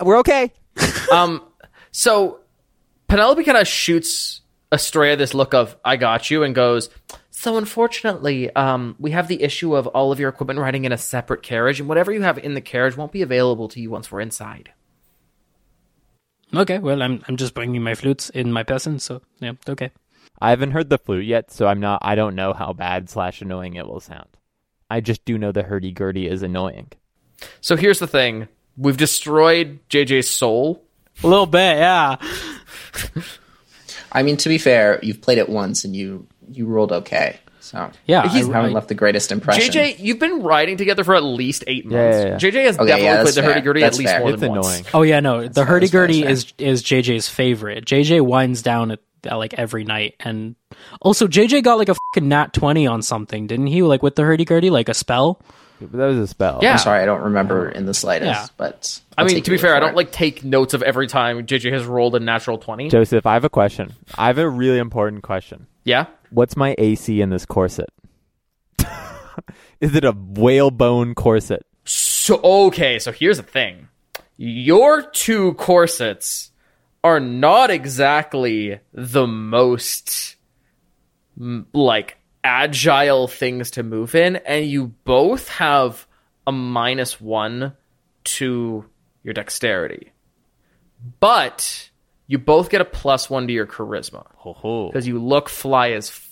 [0.00, 0.52] We're okay.
[1.12, 1.42] Um,
[1.90, 2.40] so
[3.06, 4.40] Penelope kind of shoots
[4.72, 6.88] Estrella this look of "I got you" and goes.
[7.30, 10.96] So unfortunately, um, we have the issue of all of your equipment riding in a
[10.96, 14.10] separate carriage, and whatever you have in the carriage won't be available to you once
[14.10, 14.72] we're inside.
[16.54, 19.90] Okay, well, I'm, I'm just bringing my flutes in my person, so, yeah, okay.
[20.40, 22.00] I haven't heard the flute yet, so I'm not.
[22.02, 24.28] I don't know how bad slash annoying it will sound.
[24.90, 26.90] I just do know the hurdy gurdy is annoying.
[27.60, 30.82] So here's the thing: we've destroyed JJ's soul.
[31.22, 32.16] A little bit, yeah.
[34.12, 37.38] I mean, to be fair, you've played it once and you you rolled okay.
[37.62, 37.90] So oh.
[38.06, 39.72] Yeah, he's I- haven't I- left the greatest impression.
[39.72, 41.94] JJ, you've been riding together for at least eight months.
[41.94, 42.36] Yeah, yeah, yeah.
[42.36, 44.20] JJ has Okay, definitely yeah, played the hurdy gurdy at least fair.
[44.20, 44.66] more It's than once.
[44.66, 44.84] annoying.
[44.94, 45.46] Oh yeah, no.
[45.48, 47.84] the hurdy gurdy is is JJ's favorite.
[47.84, 50.56] JJ winds down at, at like every night, and
[51.00, 53.82] also JJ got like a fucking nat twenty on something, didn't he?
[53.82, 55.40] Like with the hurdy gurdy, like a spell.
[55.80, 56.60] But that was a spell.
[56.62, 56.72] Yeah.
[56.74, 58.28] I'm sorry, I don't remember in the slightest.
[58.28, 58.46] Yeah.
[58.56, 61.44] But I I'll mean, to be fair, I don't like take notes of every time
[61.44, 62.88] JJ has rolled a natural twenty.
[62.88, 63.92] Joseph, I have a question.
[64.16, 65.66] I have a really important question.
[65.84, 66.06] Yeah.
[66.32, 67.90] What's my AC in this corset?
[69.80, 71.62] is it a whalebone corset?
[71.84, 73.88] So okay, so here's the thing.
[74.36, 76.50] Your two corsets
[77.04, 80.36] are not exactly the most
[81.72, 86.06] like agile things to move in and you both have
[86.46, 87.72] a minus 1
[88.24, 88.84] to
[89.22, 90.12] your dexterity.
[91.20, 91.90] But
[92.26, 94.24] you both get a plus 1 to your charisma
[94.92, 96.28] because you look fly as f-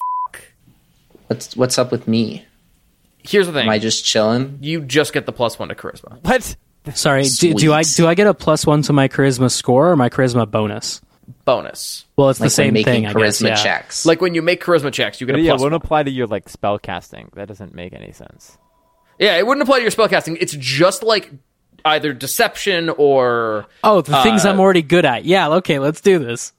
[1.26, 2.44] What's what's up with me?
[3.22, 3.64] Here's the thing.
[3.64, 4.59] Am I just chilling?
[4.61, 6.18] you just get the plus 1 to charisma.
[6.24, 6.57] What?
[6.94, 8.03] Sorry, do, do I Sweet.
[8.05, 11.03] do I get a plus one to my charisma score or my charisma bonus?
[11.44, 12.07] Bonus.
[12.16, 13.07] Well, it's Like the same when making thing.
[13.07, 13.62] I charisma guess, yeah.
[13.62, 14.07] checks.
[14.07, 15.81] Like when you make charisma checks, you get a yeah, it plus won't one.
[15.83, 17.31] apply to your like spell casting.
[17.35, 18.57] That doesn't make any sense.
[19.18, 20.38] Yeah, it wouldn't apply to your spellcasting.
[20.40, 21.31] It's just like
[21.85, 25.25] either deception or Oh, the things Uh, I'm already good at.
[25.25, 26.53] Yeah, okay, let's do this.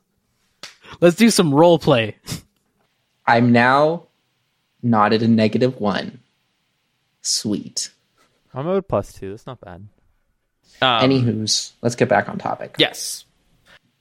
[1.00, 2.16] Let's do some role play.
[3.26, 4.04] I'm now
[4.84, 6.20] not at a negative one.
[7.22, 7.90] Sweet.
[8.54, 9.30] I'm at plus two.
[9.32, 9.88] That's not bad.
[10.82, 12.76] um, Anywho's, let's get back on topic.
[12.78, 13.26] yes.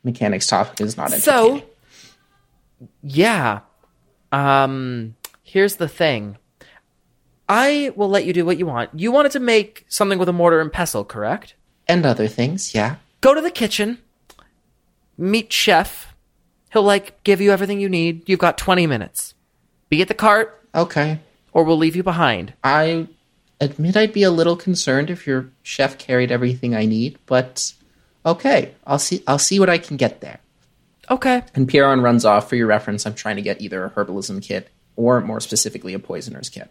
[0.02, 1.62] Mechanics topic is not So
[3.02, 3.60] yeah,
[4.32, 6.38] um, here's the thing.
[7.50, 8.90] I will let you do what you want.
[8.94, 11.54] You wanted to make something with a mortar and pestle, correct?
[11.88, 12.96] and other things, yeah.
[13.20, 13.98] Go to the kitchen,
[15.18, 16.14] meet chef.
[16.72, 18.28] He'll like give you everything you need.
[18.28, 19.34] You've got 20 minutes.
[19.88, 21.18] Be at the cart, Okay.
[21.52, 22.52] or we'll leave you behind.
[22.62, 23.08] I
[23.60, 27.72] admit I'd be a little concerned if your chef carried everything I need, but
[28.24, 29.24] okay, I'll see.
[29.26, 30.38] I'll see what I can get there.
[31.10, 31.42] Okay.
[31.56, 32.48] And Piron runs off.
[32.48, 35.98] For your reference, I'm trying to get either a herbalism kit or, more specifically, a
[35.98, 36.70] poisoner's kit.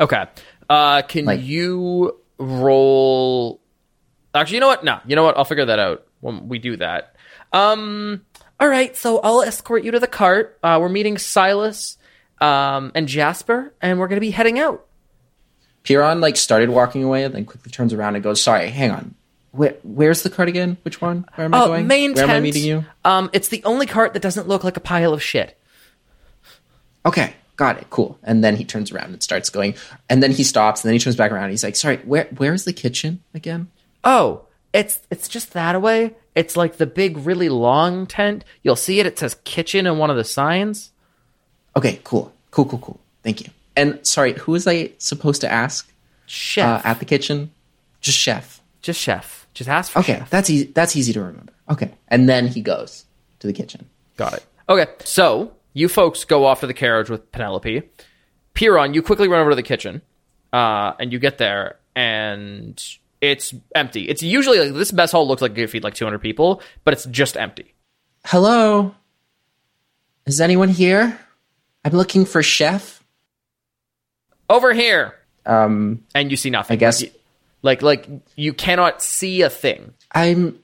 [0.00, 0.24] Okay.
[0.68, 3.60] Uh, can Like- you roll?
[4.34, 4.84] Actually, you know what?
[4.84, 5.36] No, you know what?
[5.38, 7.14] I'll figure that out when we do that.
[7.52, 8.22] Um.
[8.60, 8.96] All right.
[8.96, 10.58] So I'll escort you to the cart.
[10.62, 11.96] Uh, we're meeting Silas,
[12.40, 14.84] um, and Jasper, and we're gonna be heading out.
[15.84, 19.14] Piron like started walking away, and then quickly turns around and goes, "Sorry, hang on.
[19.52, 20.76] Where, where's the cart again?
[20.82, 21.24] Which one?
[21.36, 21.86] Where am I Oh, going?
[21.86, 22.84] main Where am I meeting you?
[23.06, 25.56] Um, it's the only cart that doesn't look like a pile of shit.
[27.06, 27.86] Okay, got it.
[27.90, 28.18] Cool.
[28.22, 29.74] And then he turns around and starts going.
[30.08, 31.44] And then he stops, and then he turns back around.
[31.44, 33.68] And he's like, "Sorry, where where's the kitchen again?"
[34.04, 34.42] Oh,
[34.72, 36.14] it's it's just that way.
[36.34, 38.44] It's like the big, really long tent.
[38.62, 39.06] You'll see it.
[39.06, 40.92] It says kitchen in one of the signs.
[41.74, 43.00] Okay, cool, cool, cool, cool.
[43.22, 43.50] Thank you.
[43.74, 45.90] And sorry, who was I supposed to ask
[46.26, 47.50] Chef, uh, at the kitchen?
[48.00, 48.60] Just chef.
[48.82, 49.46] just chef.
[49.54, 50.30] Just ask for Okay, chef.
[50.30, 50.66] that's easy.
[50.66, 51.52] That's easy to remember.
[51.70, 53.04] Okay, and then he goes
[53.40, 53.86] to the kitchen.
[54.16, 54.44] Got it.
[54.68, 57.82] Okay, so you folks go off to the carriage with Penelope.
[58.54, 60.00] Piron, you quickly run over to the kitchen.
[60.52, 62.82] uh, and you get there, and
[63.20, 64.08] it's empty.
[64.08, 66.94] It's usually like this mess hall looks like it could feed like 200 people, but
[66.94, 67.74] it's just empty.
[68.24, 68.94] Hello?
[70.24, 71.18] Is anyone here?
[71.84, 73.02] I'm looking for Chef.
[74.48, 76.74] Over here, Um, and you see nothing.
[76.74, 77.04] I guess-
[77.62, 79.92] like like you cannot see a thing.
[80.12, 80.58] I'm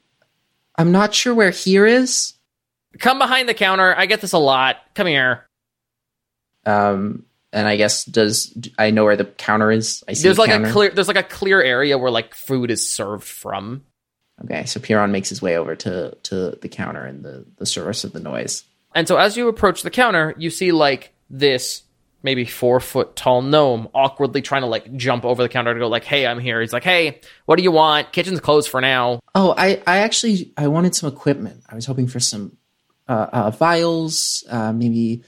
[0.78, 2.34] I'm not sure where here is.
[2.98, 3.94] Come behind the counter.
[3.96, 4.76] I get this a lot.
[4.94, 5.46] Come here.
[6.64, 10.02] Um, and I guess does I know where the counter is?
[10.08, 10.68] I see There's like counter.
[10.68, 10.90] a clear.
[10.90, 13.84] There's like a clear area where like food is served from.
[14.44, 18.04] Okay, so Piron makes his way over to to the counter and the the source
[18.04, 18.64] of the noise.
[18.94, 21.82] And so as you approach the counter, you see like this
[22.22, 25.88] maybe four foot tall gnome awkwardly trying to like jump over the counter to go
[25.88, 28.12] like, "Hey, I'm here." He's like, "Hey, what do you want?
[28.12, 31.62] Kitchen's closed for now." Oh, I I actually I wanted some equipment.
[31.68, 32.56] I was hoping for some
[33.50, 35.22] vials, uh, maybe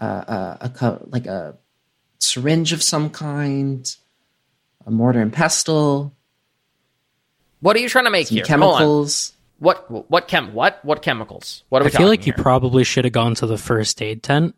[0.00, 1.56] uh, uh, a co- like a
[2.18, 3.96] syringe of some kind,
[4.86, 6.14] a mortar and pestle,
[7.60, 8.44] What are you trying to make some here?
[8.44, 9.32] Chemicals.
[9.58, 11.64] What what chem what what chemicals?
[11.68, 14.00] What are we I feel talking like you probably should have gone to the first
[14.00, 14.54] aid tent.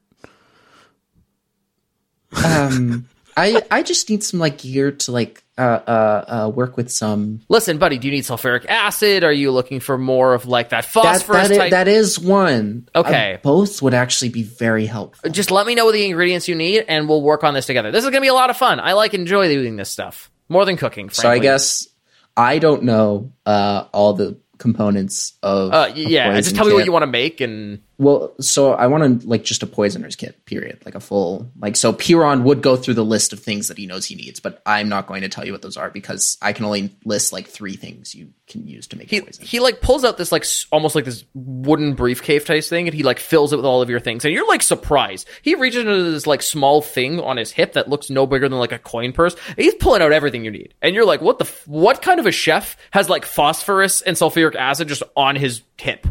[2.45, 6.91] Um, I I just need some like gear to like uh, uh, uh, work with
[6.91, 7.41] some.
[7.49, 9.23] Listen, buddy, do you need sulfuric acid?
[9.23, 11.71] Are you looking for more of like that That phosphorus that, is, type?
[11.71, 12.89] that is one.
[12.95, 13.35] Okay.
[13.35, 15.31] Uh, both would actually be very helpful.
[15.31, 17.91] Just let me know the ingredients you need, and we'll work on this together.
[17.91, 18.81] This is going to be a lot of fun.
[18.81, 21.09] I like enjoy doing this stuff more than cooking.
[21.09, 21.23] Frankly.
[21.23, 21.89] So I guess
[22.37, 25.73] I don't know uh, all the components of.
[25.73, 29.21] Uh, yeah, just tell me what you want to make, and Well, so I want
[29.21, 30.81] to like just a poisoner's kit, period.
[30.85, 33.87] Like a full like so Piron would go through the list of things that he
[33.87, 36.53] knows he needs, but I'm not going to tell you what those are because I
[36.53, 39.47] can only list like three things you can use to make he poison.
[39.47, 43.05] he like pulls out this like almost like this wooden briefcase type thing, and he
[43.05, 45.29] like fills it with all of your things, and you're like surprised.
[45.43, 48.59] He reaches into this like small thing on his hip that looks no bigger than
[48.59, 49.37] like a coin purse.
[49.57, 52.27] he's pulling out everything you need, and you're like, what the f- what kind of
[52.27, 56.09] a chef has like phosphorus and sulfuric acid just on his hip?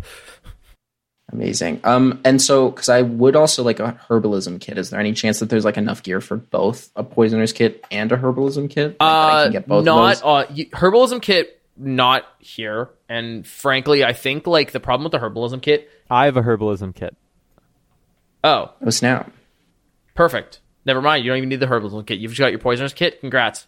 [1.32, 1.80] Amazing.
[1.86, 4.78] Um, and so because I would also like a herbalism kit.
[4.78, 8.12] Is there any chance that there's like enough gear for both a poisoner's kit and
[8.12, 8.92] a herbalism kit?
[8.92, 10.22] Like, that I Uh, can get both of not those?
[10.24, 10.46] uh,
[10.78, 12.90] herbalism kit, not here.
[13.08, 15.90] And frankly, I think like the problem with the herbalism kit.
[16.10, 17.16] I have a herbalism kit.
[18.44, 19.32] Oh, Oh snap!
[20.16, 20.60] perfect.
[20.86, 21.24] Never mind.
[21.24, 22.20] You don't even need the herbalism kit.
[22.20, 23.20] You've just got your poisoner's kit.
[23.22, 23.68] Congrats.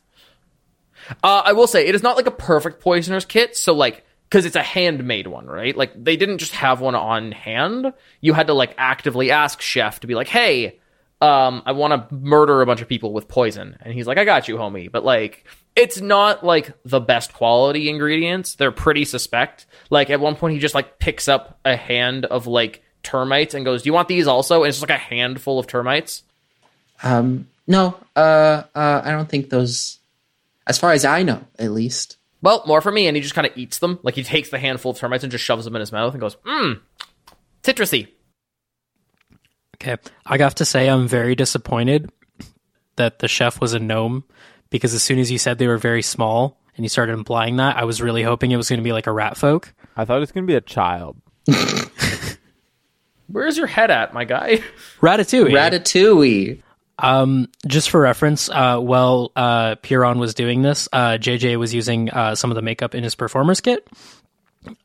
[1.24, 3.56] Uh, I will say it is not like a perfect poisoner's kit.
[3.56, 5.78] So like, because it's a handmade one, right?
[5.78, 7.94] Like they didn't just have one on hand.
[8.20, 10.80] You had to like actively ask chef to be like, hey.
[11.22, 14.26] Um, I want to murder a bunch of people with poison, and he's like, "I
[14.26, 18.56] got you, homie." But like, it's not like the best quality ingredients.
[18.56, 19.66] They're pretty suspect.
[19.90, 23.64] Like at one point, he just like picks up a hand of like termites and
[23.64, 26.24] goes, "Do you want these also?" And it's just like a handful of termites.
[27.04, 30.00] Um, no, uh, uh, I don't think those.
[30.68, 32.18] As far as I know, at least.
[32.44, 33.98] Well, more for me, and he just kind of eats them.
[34.04, 36.22] Like he takes the handful of termites and just shoves them in his mouth and
[36.22, 36.82] goes, "Mmm,
[37.64, 38.10] citrusy."
[39.78, 42.12] Okay, I have to say I'm very disappointed
[42.98, 44.26] that the chef was a gnome
[44.70, 47.78] because as soon as you said they were very small and you started implying that,
[47.78, 49.74] I was really hoping it was going to be like a rat folk.
[49.96, 51.18] I thought it was going to be a child.
[53.28, 54.62] Where's your head at, my guy?
[55.02, 55.52] Ratatouille.
[55.52, 56.63] Ratatouille.
[57.00, 62.10] Um, just for reference, uh, while uh, Piron was doing this, uh, JJ was using
[62.12, 63.88] uh, some of the makeup in his performer's kit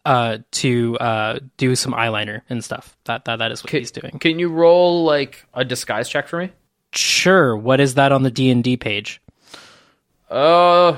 [0.05, 2.97] uh, to uh, do some eyeliner and stuff.
[3.05, 4.19] That that that is what he's doing.
[4.19, 6.51] Can you roll like a disguise check for me?
[6.93, 7.57] Sure.
[7.57, 9.21] What is that on the D and D page?
[10.31, 10.97] Uh,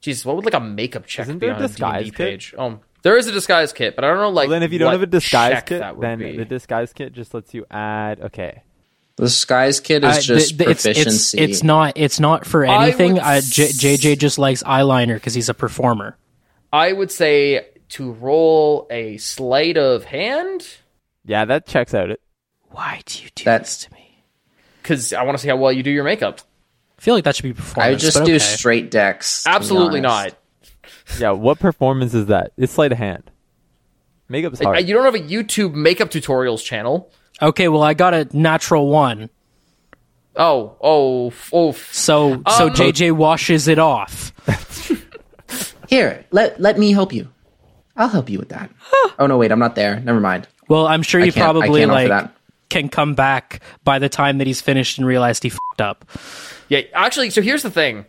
[0.00, 2.28] Jesus, what would like a makeup check Isn't be there on a disguise D&D kit?
[2.28, 2.54] page?
[2.58, 4.48] Oh, there is a disguise kit, but I don't know like.
[4.48, 6.36] Well, then if you don't have a disguise kit, then be.
[6.36, 8.20] the disguise kit just lets you add.
[8.20, 8.62] Okay.
[9.22, 11.38] The disguise Kid is I- just th- th- it's, proficiency.
[11.38, 13.12] it's it's not it's not for I anything.
[13.14, 16.16] would Uh, J- JJ just likes eyeliner because he's a performer.
[16.72, 20.66] I would say to roll a sleight of hand
[21.24, 22.10] Yeah, that checks out.
[22.10, 22.20] It.
[22.70, 24.24] Why do you do That's- this to me?
[24.82, 26.40] because I want to see how well you do your makeup.
[26.98, 27.86] I feel like that should be performance.
[27.86, 28.38] I would just but do okay.
[28.40, 29.46] straight decks.
[29.46, 30.34] Absolutely not.
[31.20, 32.52] Yeah, what performance is that?
[32.56, 33.30] It's sleight of hand.
[34.28, 34.88] Makeup's Uh, hard.
[34.88, 37.10] You don't have a YouTube makeup tutorials channel.
[37.40, 39.30] Okay, well I got a natural one,
[40.36, 41.70] Oh, oh, f- oh.
[41.70, 44.32] f- so so Um, JJ washes it off.
[45.88, 47.28] Here, let let me help you.
[47.96, 48.70] I'll help you with that.
[49.18, 50.00] oh no, wait, I'm not there.
[50.00, 50.48] Never mind.
[50.68, 52.34] Well, I'm sure you probably like that.
[52.70, 56.06] can come back by the time that he's finished and realized he fucked up.
[56.68, 58.06] Yeah, actually, so here's the thing.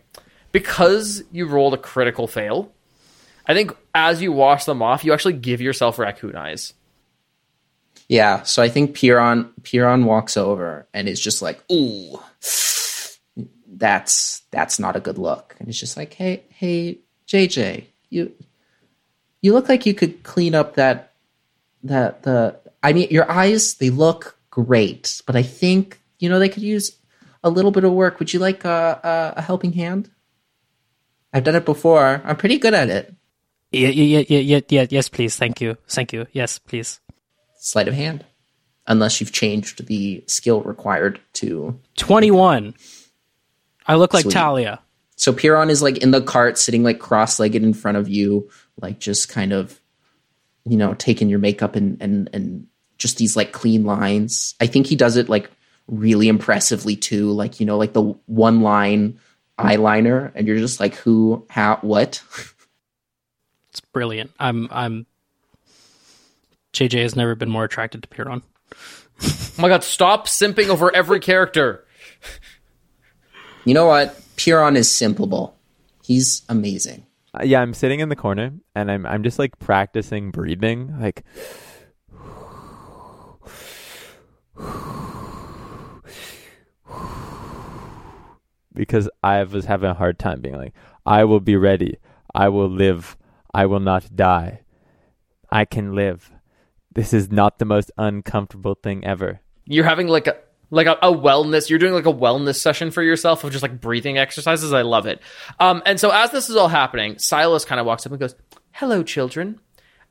[0.52, 2.72] Because you rolled a critical fail,
[3.46, 6.72] I think as you wash them off, you actually give yourself raccoon eyes.
[8.08, 12.20] Yeah, so I think Piron Piron walks over and is just like, ooh,
[13.66, 15.56] that's that's not a good look.
[15.58, 18.32] And it's just like, hey, hey, JJ, you
[19.40, 21.12] you look like you could clean up that
[21.82, 26.48] that the I mean your eyes they look great, but I think you know they
[26.48, 26.96] could use
[27.42, 28.18] a little bit of work.
[28.18, 30.10] Would you like a, a, a helping hand?
[31.32, 32.22] I've done it before.
[32.24, 33.14] I'm pretty good at it.
[33.72, 35.36] Yeah, yeah, yeah, yeah, yeah, yes, please.
[35.36, 35.76] Thank you.
[35.88, 36.26] Thank you.
[36.32, 37.00] Yes, please.
[37.64, 38.26] Sleight of hand,
[38.86, 42.74] unless you've changed the skill required to 21.
[43.86, 44.32] I look like Sweet.
[44.32, 44.80] Talia.
[45.16, 48.50] So Piron is like in the cart, sitting like cross-legged in front of you,
[48.82, 49.80] like just kind of,
[50.66, 52.66] you know, taking your makeup and and and
[52.98, 54.54] just these like clean lines.
[54.60, 55.50] I think he does it like
[55.86, 57.30] really impressively too.
[57.30, 59.18] Like you know, like the one line
[59.58, 62.22] eyeliner, and you're just like, who, how, what?
[63.70, 64.30] It's brilliant.
[64.38, 65.04] I'm I'm
[66.74, 68.42] JJ has never been more attracted to Piron.
[69.22, 71.86] Oh my god, stop simping over every character.
[73.64, 74.20] You know what?
[74.36, 75.52] Piron is simpleable.
[76.02, 77.06] He's amazing.
[77.32, 81.24] Uh, yeah, I'm sitting in the corner and I'm I'm just like practicing breathing, like
[88.74, 90.74] because I was having a hard time being like,
[91.06, 91.98] I will be ready.
[92.34, 93.16] I will live.
[93.54, 94.62] I will not die.
[95.50, 96.32] I can live.
[96.94, 99.40] This is not the most uncomfortable thing ever.
[99.66, 100.36] You're having like a
[100.70, 101.68] like a, a wellness.
[101.68, 104.72] You're doing like a wellness session for yourself of just like breathing exercises.
[104.72, 105.20] I love it.
[105.60, 108.34] Um, and so as this is all happening, Silas kind of walks up and goes,
[108.72, 109.60] "Hello, children.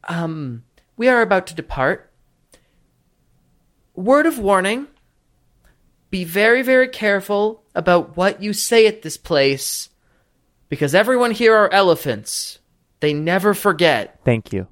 [0.08, 0.64] Um,
[0.98, 2.12] we are about to depart.
[3.96, 4.88] Word of warning:
[6.10, 9.90] Be very, very careful about what you say at this place,
[10.68, 12.60] because everyone here are elephants.
[13.00, 14.68] They never forget." Thank you.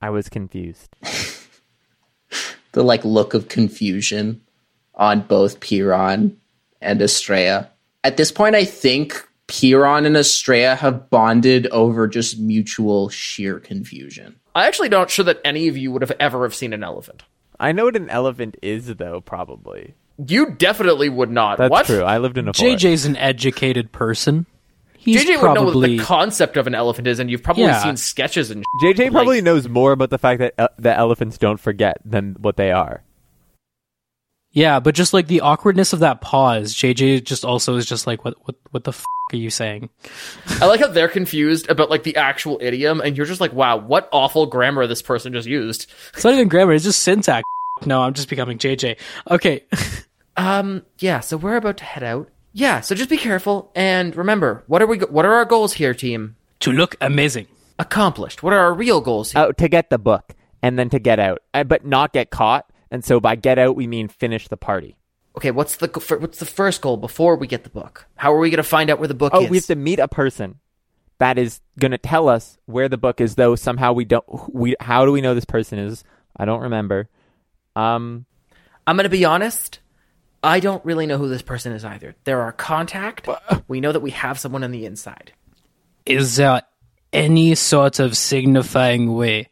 [0.00, 0.94] I was confused.
[2.72, 4.42] The like look of confusion
[4.94, 6.36] on both Piron
[6.80, 7.70] and Estrella.
[8.04, 14.36] At this point, I think Piron and Estrella have bonded over just mutual sheer confusion.
[14.54, 17.22] I actually don't sure that any of you would have ever have seen an elephant.
[17.58, 19.94] I know what an elephant is though, probably.
[20.24, 21.58] You definitely would not.
[21.58, 21.86] That's what?
[21.86, 22.02] true.
[22.02, 22.84] I lived in a forest.
[22.84, 24.46] JJ's an educated person.
[25.00, 27.64] He's JJ would know what probably the concept of an elephant is, and you've probably
[27.64, 27.82] Yeah.
[27.82, 28.62] seen sketches and.
[28.64, 31.98] sh- JJ probably Like- knows more about the fact that uh, that elephants don't forget
[32.04, 33.02] than what they are.
[34.50, 38.24] Yeah, but just like the awkwardness of that pause, JJ just also is just like,
[38.24, 39.90] what, what, what the f- are you saying?
[40.60, 43.76] I like how they're confused about like the actual idiom, and you're just like, "Wow,
[43.76, 47.44] what awful grammar this person just used." It's not even grammar; it's just syntax.
[47.84, 48.96] No, I'm just becoming JJ.
[49.30, 49.64] Okay,
[50.38, 51.20] Um, yeah.
[51.20, 52.28] So we're about to head out.
[52.58, 52.80] Yeah.
[52.80, 54.98] So just be careful, and remember, what are we?
[54.98, 56.34] What are our goals here, team?
[56.60, 57.46] to look amazing.
[57.78, 58.42] Accomplished.
[58.42, 59.42] What are our real goals here?
[59.42, 62.66] Oh, to get the book and then to get out, uh, but not get caught.
[62.90, 64.96] And so by get out, we mean finish the party.
[65.36, 65.52] Okay.
[65.52, 65.86] What's the
[66.18, 68.06] what's the first goal before we get the book?
[68.16, 69.50] How are we going to find out where the book Oh, is?
[69.50, 70.58] we have to meet a person
[71.18, 73.36] that is going to tell us where the book is.
[73.36, 74.24] Though somehow we don't.
[74.52, 76.02] We how do we know this person is?
[76.36, 77.08] I don't remember.
[77.76, 78.26] Um,
[78.84, 79.78] I'm going to be honest.
[80.42, 82.14] I don't really know who this person is either.
[82.24, 83.28] They're our contact.
[83.66, 85.32] We know that we have someone on the inside.
[86.06, 86.62] Is there
[87.12, 89.48] any sort of signifying way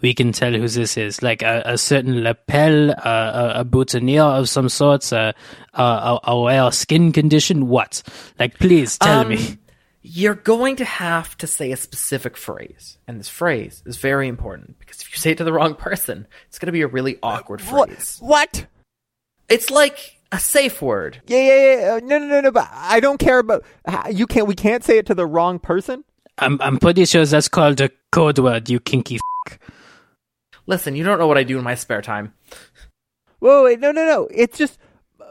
[0.00, 1.22] we can tell who this is?
[1.22, 5.34] Like a, a certain lapel, a, a, a boutonniere of some sort, a,
[5.74, 7.68] a, a, a rare skin condition?
[7.68, 8.02] What?
[8.38, 9.58] Like, please tell Um, me.
[10.02, 14.78] You're going to have to say a specific phrase, and this phrase is very important
[14.78, 17.18] because if you say it to the wrong person, it's going to be a really
[17.24, 18.18] awkward phrase.
[18.20, 18.66] what?
[19.48, 21.20] It's like a safe word.
[21.26, 21.54] Yeah, yeah,
[21.94, 22.00] yeah.
[22.02, 22.50] No, no, no, no.
[22.50, 23.64] But I don't care about.
[24.10, 24.46] You can't.
[24.46, 26.04] We can't say it to the wrong person.
[26.38, 29.18] I'm, I'm pretty sure that's called a code word, you kinky
[29.48, 29.58] f.
[30.66, 32.34] Listen, you don't know what I do in my spare time.
[33.38, 34.28] Whoa, wait, no, no, no.
[34.30, 34.78] It's just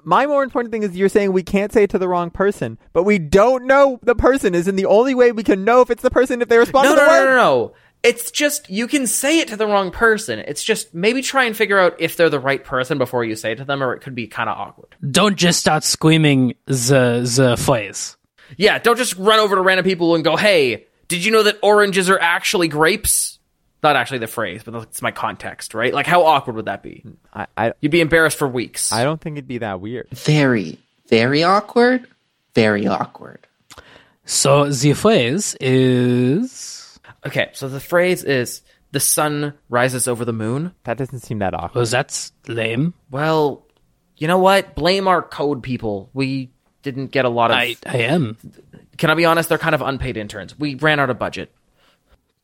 [0.03, 2.77] my more important thing is you're saying we can't say it to the wrong person,
[2.93, 5.89] but we don't know the person is, and the only way we can know if
[5.91, 7.25] it's the person if they respond No, to no, the no, word.
[7.25, 7.73] no, no.
[8.05, 10.39] It's just you can say it to the wrong person.
[10.39, 13.53] It's just maybe try and figure out if they're the right person before you say
[13.53, 14.95] it to them, or it could be kind of awkward.
[15.09, 18.15] Don't just start screaming the, the phrase.
[18.57, 21.57] Yeah, don't just run over to random people and go, "Hey, did you know that
[21.63, 23.39] oranges are actually grapes?"
[23.81, 25.93] Not actually the phrase, but that's my context, right?
[25.93, 27.03] Like, how awkward would that be?
[27.33, 28.91] I, I, You'd be embarrassed for weeks.
[28.91, 30.09] I don't think it'd be that weird.
[30.09, 32.07] Very, very awkward.
[32.55, 33.45] Very awkward.
[34.25, 36.84] So the phrase is.
[37.25, 38.61] Okay, so the phrase is
[38.91, 41.75] "the sun rises over the moon." That doesn't seem that awkward.
[41.75, 42.93] Well, that's lame.
[43.09, 43.65] Well,
[44.17, 44.75] you know what?
[44.75, 46.09] Blame our code people.
[46.13, 46.51] We
[46.83, 47.57] didn't get a lot of.
[47.57, 48.37] I, I am.
[48.97, 49.49] Can I be honest?
[49.49, 50.57] They're kind of unpaid interns.
[50.57, 51.54] We ran out of budget.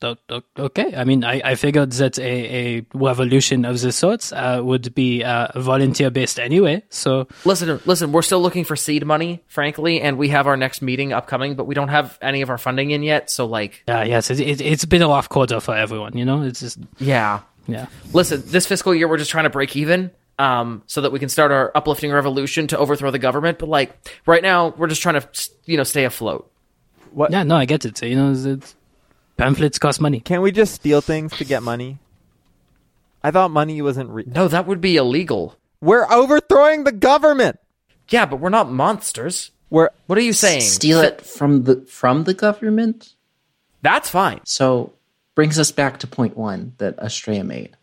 [0.03, 0.93] O- o- okay.
[0.95, 5.23] I mean, I, I figured that a, a revolution of the sorts uh, would be
[5.23, 6.83] uh, volunteer based anyway.
[6.89, 10.81] So Listen, listen, we're still looking for seed money, frankly, and we have our next
[10.81, 13.29] meeting upcoming, but we don't have any of our funding in yet.
[13.29, 16.17] So, like, uh, yes, it, it, it's been a rough quarter for everyone.
[16.17, 17.41] You know, it's just yeah.
[17.67, 17.87] yeah.
[18.13, 21.29] Listen, this fiscal year, we're just trying to break even um, so that we can
[21.29, 23.59] start our uplifting revolution to overthrow the government.
[23.59, 25.27] But, like, right now, we're just trying to,
[25.65, 26.51] you know, stay afloat.
[27.11, 27.31] What?
[27.31, 28.01] Yeah, no, I get it.
[28.01, 28.75] You know, it's,
[29.37, 30.19] pamphlets cost money.
[30.19, 31.99] Can't we just steal things to get money?
[33.23, 34.09] I thought money wasn't.
[34.09, 35.55] Re- No, that would be illegal.
[35.81, 37.59] We're overthrowing the government.
[38.09, 39.51] Yeah, but we're not monsters.
[39.69, 40.61] We're What are you saying?
[40.61, 43.13] Steal it from the from the government.
[43.81, 44.41] That's fine.
[44.43, 44.93] So
[45.33, 47.75] brings us back to point one that Estrella made.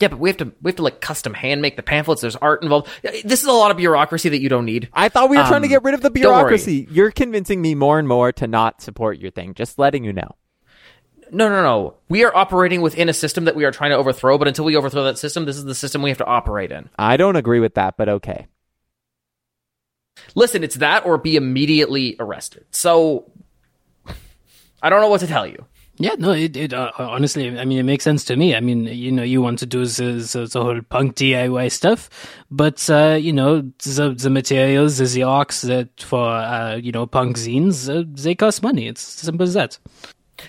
[0.00, 2.20] Yeah, but we have to we have to like custom hand make the pamphlets.
[2.22, 2.88] There's art involved.
[3.02, 4.88] This is a lot of bureaucracy that you don't need.
[4.92, 6.86] I thought we were trying to Um, get rid of the bureaucracy.
[6.90, 9.54] You're convincing me more and more to not support your thing.
[9.54, 10.34] Just letting you know.
[11.34, 11.94] No, no, no.
[12.10, 14.76] We are operating within a system that we are trying to overthrow, but until we
[14.76, 16.90] overthrow that system, this is the system we have to operate in.
[16.98, 18.48] I don't agree with that, but okay.
[20.34, 22.66] Listen, it's that or be immediately arrested.
[22.70, 23.30] So
[24.82, 25.64] I don't know what to tell you.
[25.96, 28.54] Yeah, no, it, it uh, honestly, I mean, it makes sense to me.
[28.54, 30.02] I mean, you know, you want to do the,
[30.32, 32.10] the, the whole punk DIY stuff,
[32.50, 37.36] but, uh, you know, the, the materials, the Xerox that for, uh, you know, punk
[37.36, 38.86] zines, uh, they cost money.
[38.86, 39.78] It's simple as that.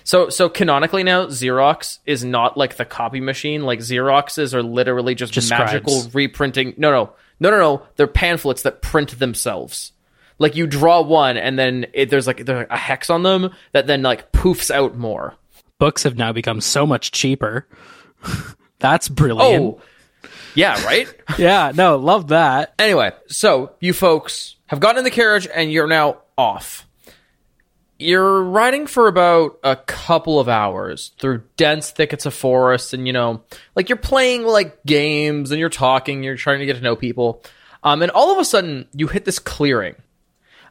[0.02, 3.62] So so canonically now, Xerox is not like the copy machine.
[3.62, 6.14] Like Xeroxes are literally just, Just magical scribes.
[6.14, 6.74] reprinting.
[6.76, 7.82] No, no, no, no, no.
[7.96, 9.92] They're pamphlets that print themselves.
[10.38, 13.86] Like you draw one, and then it, there's like there's a hex on them that
[13.86, 15.34] then like poofs out more.
[15.78, 17.68] Books have now become so much cheaper.
[18.78, 19.64] That's brilliant.
[19.64, 19.80] Oh,
[20.54, 21.12] yeah, right.
[21.38, 22.74] yeah, no, love that.
[22.78, 26.86] Anyway, so you folks have gotten in the carriage and you're now off.
[28.04, 33.12] You're riding for about a couple of hours through dense thickets of forest, and you
[33.12, 33.42] know,
[33.74, 37.42] like you're playing like games and you're talking, you're trying to get to know people.
[37.82, 39.94] Um, and all of a sudden, you hit this clearing.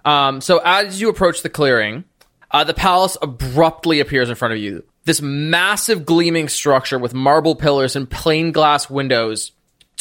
[0.05, 2.03] Um, so as you approach the clearing,
[2.51, 4.83] uh, the palace abruptly appears in front of you.
[5.05, 9.51] This massive gleaming structure with marble pillars and plain glass windows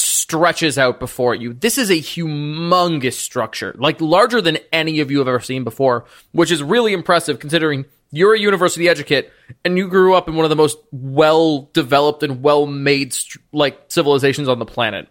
[0.02, 1.52] stretches out before you.
[1.52, 6.04] This is a humongous structure, like larger than any of you have ever seen before,
[6.32, 9.30] which is really impressive considering you're a university educate
[9.64, 13.16] and you grew up in one of the most well developed and well made
[13.52, 15.08] like civilizations on the planet.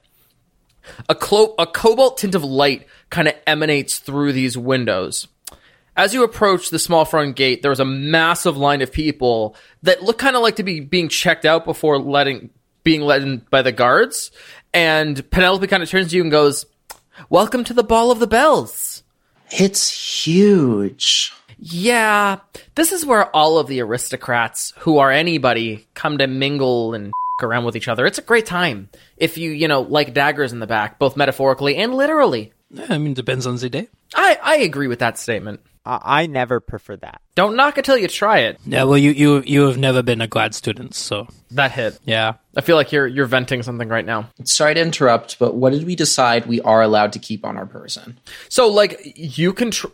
[1.10, 5.28] A, clo- a cobalt tint of light kind of emanates through these windows.
[5.96, 10.18] As you approach the small front gate, there's a massive line of people that look
[10.18, 12.50] kind of like to be being checked out before letting
[12.84, 14.32] being led in by the guards.
[14.74, 16.66] And Penelope kind of turns to you and goes,
[17.30, 19.04] "Welcome to the Ball of the Bells."
[19.52, 21.34] It's huge.
[21.60, 22.40] Yeah,
[22.76, 27.12] this is where all of the aristocrats who are anybody come to mingle and
[27.44, 28.06] around with each other.
[28.06, 31.76] It's a great time if you, you know, like daggers in the back, both metaphorically
[31.76, 32.54] and literally.
[32.70, 33.90] Yeah, I mean, depends on the day.
[34.16, 35.60] I, I agree with that statement.
[35.86, 37.22] I, I never prefer that.
[37.36, 38.60] Don't knock until you try it.
[38.66, 42.00] Yeah, well, you you you have never been a grad student, so That hit.
[42.06, 42.34] yeah.
[42.56, 44.30] I feel like you're you're venting something right now.
[44.44, 47.66] Sorry to interrupt, but what did we decide we are allowed to keep on our
[47.66, 48.20] person?
[48.50, 49.88] So like you can tr-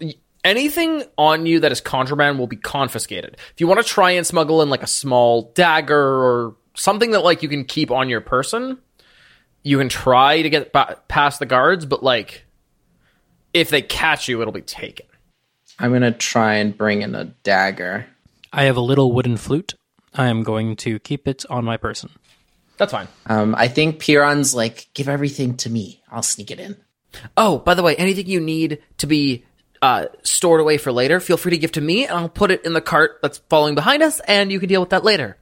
[0.44, 3.38] anything on you that is contraband will be confiscated.
[3.54, 7.20] If you want to try and smuggle in like a small dagger or something that
[7.24, 8.78] like you can keep on your person,
[9.64, 12.46] you can try to get ba- past the guards, but like
[13.54, 15.06] if they catch you, it'll be taken.
[15.80, 18.08] I'm gonna try and bring in a dagger.
[18.52, 19.76] I have a little wooden flute.
[20.14, 22.10] I am going to keep it on my person.
[22.78, 23.08] That's fine.
[23.26, 26.02] Um, I think Piron's like, give everything to me.
[26.12, 26.78] I'll sneak it in.
[27.36, 29.44] Oh, by the way, anything you need to be
[29.82, 32.66] uh, stored away for later, feel free to give to me, and I'll put it
[32.66, 35.38] in the cart that's following behind us, and you can deal with that later.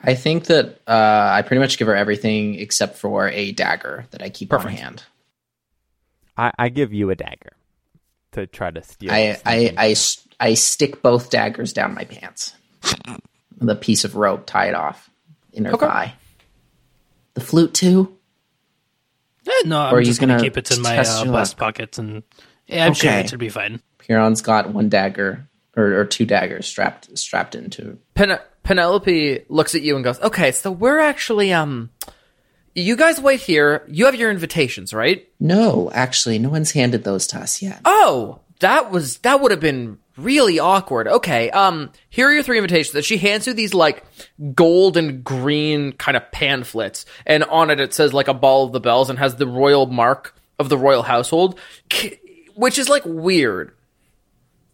[0.00, 4.22] I think that uh, I pretty much give her everything except for a dagger that
[4.22, 5.04] I keep on hand.
[6.36, 7.52] I, I give you a dagger
[8.34, 9.10] to try to steal.
[9.10, 9.78] I, I, something.
[9.78, 12.54] I, s- I stick both daggers down my pants
[13.60, 15.08] the piece of rope tied off
[15.52, 15.86] in her Okay.
[15.86, 16.14] thigh.
[17.34, 18.16] The flute too.
[19.46, 21.52] Eh, no, I'm Or are just gonna gonna keep it in my test uh, breast
[21.54, 21.58] luck?
[21.58, 22.22] pocket, and
[22.66, 23.80] yeah, I'm sure it should be fine.
[24.06, 27.98] Piron's got one dagger or, or two daggers strapped strapped into.
[28.14, 31.90] Pen- Penelope looks at you and goes, "Okay, so we're actually um,
[32.74, 33.84] you guys wait here.
[33.88, 35.28] You have your invitations, right?
[35.38, 37.80] No, actually, no one's handed those to us yet.
[37.84, 41.08] Oh, that was that would have been really awkward.
[41.08, 42.92] Okay, um, here are your three invitations.
[42.92, 44.04] That she hands you these like
[44.54, 48.72] gold and green kind of pamphlets, and on it it says like a ball of
[48.72, 51.58] the bells and has the royal mark of the royal household,
[52.54, 53.72] which is like weird.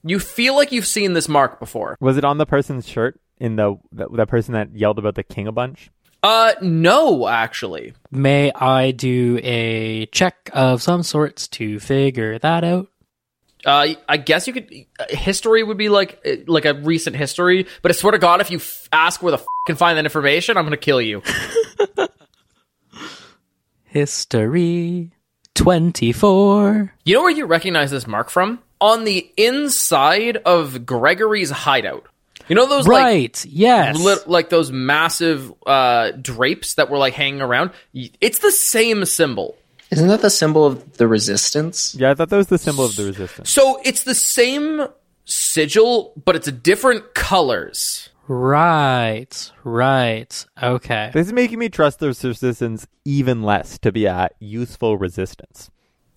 [0.02, 1.96] You feel like you've seen this mark before.
[2.00, 5.22] Was it on the person's shirt in the that, the person that yelled about the
[5.22, 5.90] king a bunch?
[6.22, 7.94] Uh, no, actually.
[8.10, 12.88] May I do a check of some sorts to figure that out?
[13.64, 14.72] Uh, I guess you could.
[14.98, 18.40] uh, History would be like uh, like a recent history, but I swear to God,
[18.40, 21.22] if you f- ask where the f- can find that information, I'm gonna kill you.
[23.84, 25.12] History
[25.54, 26.94] 24.
[27.04, 28.60] You know where you recognize this mark from?
[28.80, 32.06] On the inside of Gregory's hideout.
[32.50, 33.96] You know those like Right, yes.
[33.96, 37.70] lit, like those massive uh, drapes that were like hanging around.
[37.94, 39.56] It's the same symbol.
[39.92, 41.94] Isn't that the symbol of the resistance?
[41.94, 43.50] Yeah, I thought that was the symbol of the resistance.
[43.50, 44.84] So it's the same
[45.26, 48.08] sigil, but it's different colors.
[48.26, 50.46] Right, right.
[50.60, 51.10] Okay.
[51.14, 55.70] This is making me trust the resistance even less to be a useful resistance.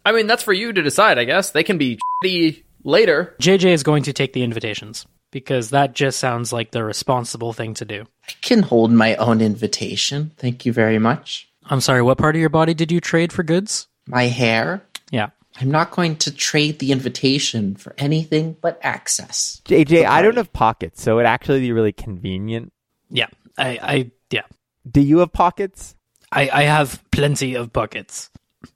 [0.04, 1.52] I mean, that's for you to decide, I guess.
[1.52, 3.36] They can be shitty later.
[3.40, 7.74] JJ is going to take the invitations because that just sounds like the responsible thing
[7.74, 8.06] to do.
[8.30, 10.32] I can hold my own invitation.
[10.38, 11.50] Thank you very much.
[11.66, 13.88] I'm sorry, what part of your body did you trade for goods?
[14.06, 14.84] My hair.
[15.10, 15.30] Yeah.
[15.60, 19.62] I'm not going to trade the invitation for anything but access.
[19.66, 22.72] JJ, I don't have pockets, so it actually be really convenient.
[23.10, 23.28] Yeah.
[23.58, 24.44] I, I yeah.
[24.90, 25.96] Do you have pockets?
[26.32, 28.30] I, I have plenty of buckets.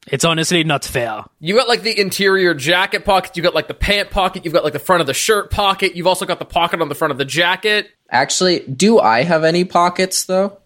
[0.07, 1.23] It's honestly not fair.
[1.39, 4.63] You got like the interior jacket pocket, you got like the pant pocket, you've got
[4.63, 7.11] like the front of the shirt pocket, you've also got the pocket on the front
[7.11, 7.89] of the jacket.
[8.09, 10.57] Actually, do I have any pockets though?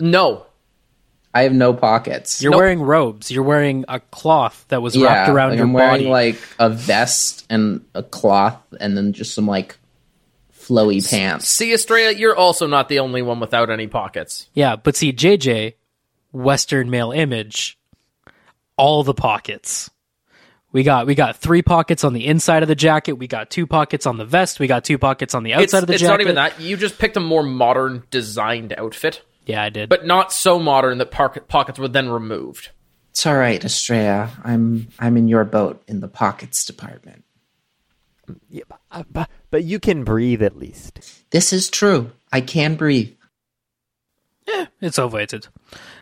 [0.00, 0.46] No.
[1.36, 2.40] I have no pockets.
[2.40, 2.58] You're Nope.
[2.58, 3.28] wearing robes.
[3.30, 6.06] You're wearing a cloth that was yeah, wrapped around like your I'm wearing body.
[6.08, 9.76] like a vest and a cloth, and then just some like
[10.56, 11.48] flowy pants.
[11.48, 14.48] See, Estrella, you're also not the only one without any pockets.
[14.54, 15.74] yeah, but see, JJ,
[16.32, 17.78] Western male image,
[18.76, 19.90] all the pockets.
[20.72, 23.12] We got we got three pockets on the inside of the jacket.
[23.12, 24.58] We got two pockets on the vest.
[24.58, 26.12] We got two pockets on the outside It's, of the it's jacket.
[26.14, 26.60] It's not even that.
[26.60, 29.88] You just picked a more modern designed outfit, Yeah, I did.
[29.88, 32.70] but not so modern that pocket pockets were then removed.
[33.10, 34.30] It's all right, Estrella.
[34.42, 37.22] I'm I'm in your boat in the pockets department.
[38.48, 40.98] Yeah, but, uh, but, but you can breathe at least.
[41.30, 42.10] This is true.
[42.32, 43.12] I can breathe.
[44.48, 45.46] Yeah, it's overrated.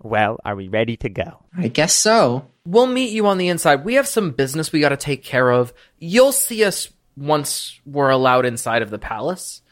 [0.03, 1.43] Well, are we ready to go?
[1.57, 2.47] I guess so.
[2.65, 3.85] We'll meet you on the inside.
[3.85, 5.73] We have some business we got to take care of.
[5.99, 9.63] You'll see us once we're allowed inside of the palace.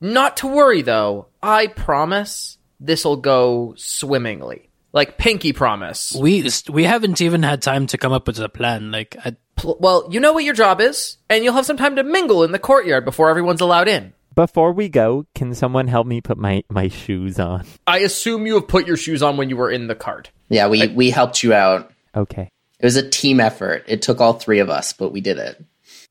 [0.00, 1.26] Not to worry though.
[1.42, 4.70] I promise this'll go swimmingly.
[4.92, 6.16] Like pinky promise.
[6.18, 8.90] We we haven't even had time to come up with a plan.
[8.90, 11.94] Like, I, Pl- Well, you know what your job is, and you'll have some time
[11.96, 14.14] to mingle in the courtyard before everyone's allowed in.
[14.34, 17.66] Before we go, can someone help me put my, my shoes on?
[17.86, 20.30] I assume you have put your shoes on when you were in the cart.
[20.48, 21.92] Yeah, we we helped you out.
[22.16, 22.50] Okay.
[22.78, 23.84] It was a team effort.
[23.86, 25.62] It took all three of us, but we did it.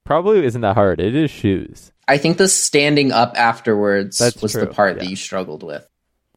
[0.03, 0.99] Probably isn't that hard.
[0.99, 1.91] It is shoes.
[2.07, 5.03] I think the standing up afterwards That's was the part yeah.
[5.03, 5.87] that you struggled with.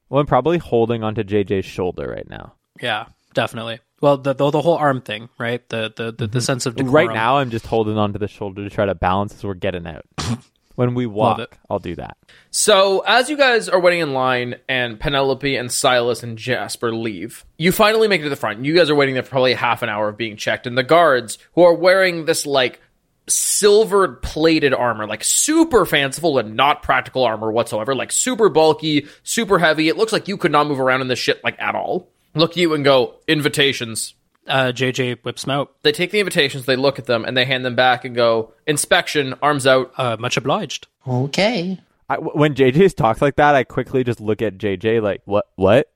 [0.08, 2.54] Well, I'm probably holding onto JJ's shoulder right now.
[2.80, 3.80] yeah, definitely.
[4.02, 5.66] Well, the, the the whole arm thing, right?
[5.68, 6.38] The the the, the mm-hmm.
[6.40, 6.94] sense of decorum.
[6.94, 9.86] Right now, I'm just holding onto the shoulder to try to balance as we're getting
[9.86, 10.04] out.
[10.74, 11.52] when we walk, it.
[11.68, 12.16] I'll do that.
[12.50, 17.44] So, as you guys are waiting in line and Penelope and Silas and Jasper leave,
[17.58, 18.64] you finally make it to the front.
[18.64, 20.82] You guys are waiting there for probably half an hour of being checked, and the
[20.82, 22.80] guards, who are wearing this like
[23.28, 29.58] silver plated armor, like super fanciful and not practical armor whatsoever, like super bulky, super
[29.58, 29.88] heavy.
[29.88, 32.08] It looks like you could not move around in this shit like at all.
[32.34, 34.14] Look at you and go, invitations.
[34.46, 35.72] Uh, JJ whips them out.
[35.82, 38.52] They take the invitations, they look at them, and they hand them back and go,
[38.66, 39.92] inspection, arms out.
[39.96, 40.86] Uh, much obliged.
[41.06, 41.78] Okay.
[42.08, 45.46] I, w- when JJ talks like that, I quickly just look at JJ like, what,
[45.56, 45.90] what,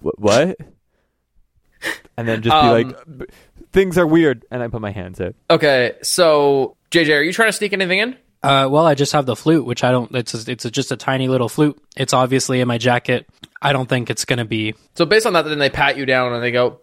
[0.00, 0.56] what, what?
[2.16, 3.30] and then just be Um, like,
[3.72, 4.44] things are weird.
[4.50, 5.34] And I put my hands out.
[5.50, 8.16] Okay, so JJ, are you trying to sneak anything in?
[8.42, 10.12] Uh, well, I just have the flute, which I don't.
[10.16, 11.80] It's a, it's a, just a tiny little flute.
[11.96, 13.28] It's obviously in my jacket.
[13.62, 14.74] I don't think it's gonna be.
[14.96, 16.80] So based on that, then they pat you down and they go,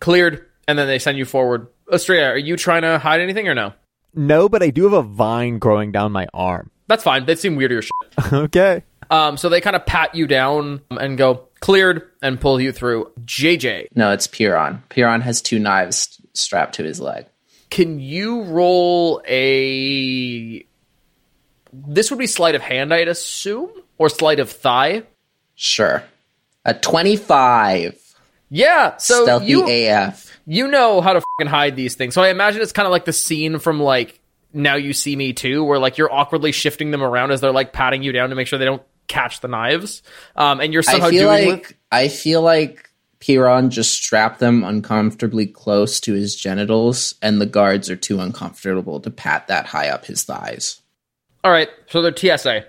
[0.00, 1.68] cleared, and then they send you forward.
[1.92, 3.72] Estrella, are you trying to hide anything or no?
[4.14, 6.70] No, but I do have a vine growing down my arm.
[6.86, 7.24] That's fine.
[7.26, 7.92] They seem weird to your shit.
[8.32, 8.82] okay.
[9.10, 13.10] Um, so they kind of pat you down and go, cleared, and pull you through.
[13.24, 14.82] JJ, No, it's Piron.
[14.88, 17.26] Piron has two knives strapped to his leg.
[17.70, 20.64] can you roll a.
[21.72, 23.70] This would be sleight of hand, I'd assume?
[23.98, 25.02] Or sleight of thigh?
[25.54, 26.02] Sure.
[26.64, 28.00] A 25.
[28.50, 30.33] Yeah, so Stealthy you, AF.
[30.46, 32.14] You know how to fucking hide these things.
[32.14, 34.20] So I imagine it's kind of like the scene from like
[34.52, 37.72] Now You See Me Too, where like you're awkwardly shifting them around as they're like
[37.72, 40.02] patting you down to make sure they don't catch the knives.
[40.36, 42.90] Um, and you're somehow I feel doing like I feel like
[43.20, 49.00] Piron just strapped them uncomfortably close to his genitals, and the guards are too uncomfortable
[49.00, 50.82] to pat that high up his thighs.
[51.42, 52.64] All right, so they're TSA.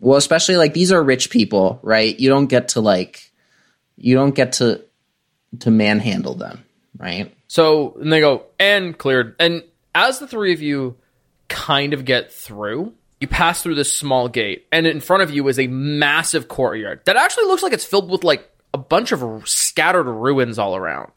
[0.00, 2.18] Well, especially like these are rich people, right?
[2.18, 3.30] You don't get to like,
[3.96, 4.82] you don't get to
[5.60, 6.64] to manhandle them,
[6.98, 7.34] right?
[7.46, 9.36] So and they go and cleared.
[9.38, 9.62] And
[9.94, 10.96] as the three of you
[11.48, 15.46] kind of get through, you pass through this small gate, and in front of you
[15.48, 19.48] is a massive courtyard that actually looks like it's filled with like a bunch of
[19.48, 21.12] scattered ruins all around.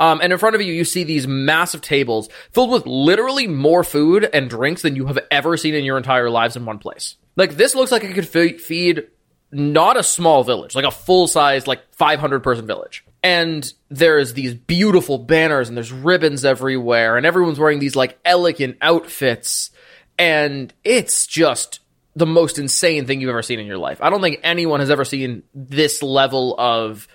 [0.00, 3.84] Um, and in front of you, you see these massive tables filled with literally more
[3.84, 7.16] food and drinks than you have ever seen in your entire lives in one place.
[7.36, 9.08] Like this looks like it could fe- feed
[9.50, 13.04] not a small village, like a full size, like 500 person village.
[13.24, 18.76] And there's these beautiful banners and there's ribbons everywhere and everyone's wearing these like elegant
[18.82, 19.70] outfits.
[20.18, 21.80] And it's just
[22.14, 24.02] the most insane thing you've ever seen in your life.
[24.02, 27.08] I don't think anyone has ever seen this level of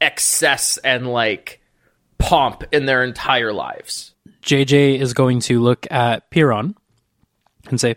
[0.00, 1.60] excess and like
[2.16, 4.14] pomp in their entire lives.
[4.42, 6.74] JJ is going to look at Piron
[7.68, 7.96] and say,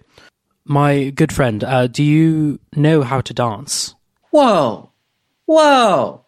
[0.65, 3.95] My good friend, uh, do you know how to dance?
[4.31, 4.91] Whoa,
[5.45, 6.24] whoa,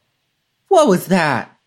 [0.68, 1.57] what was that?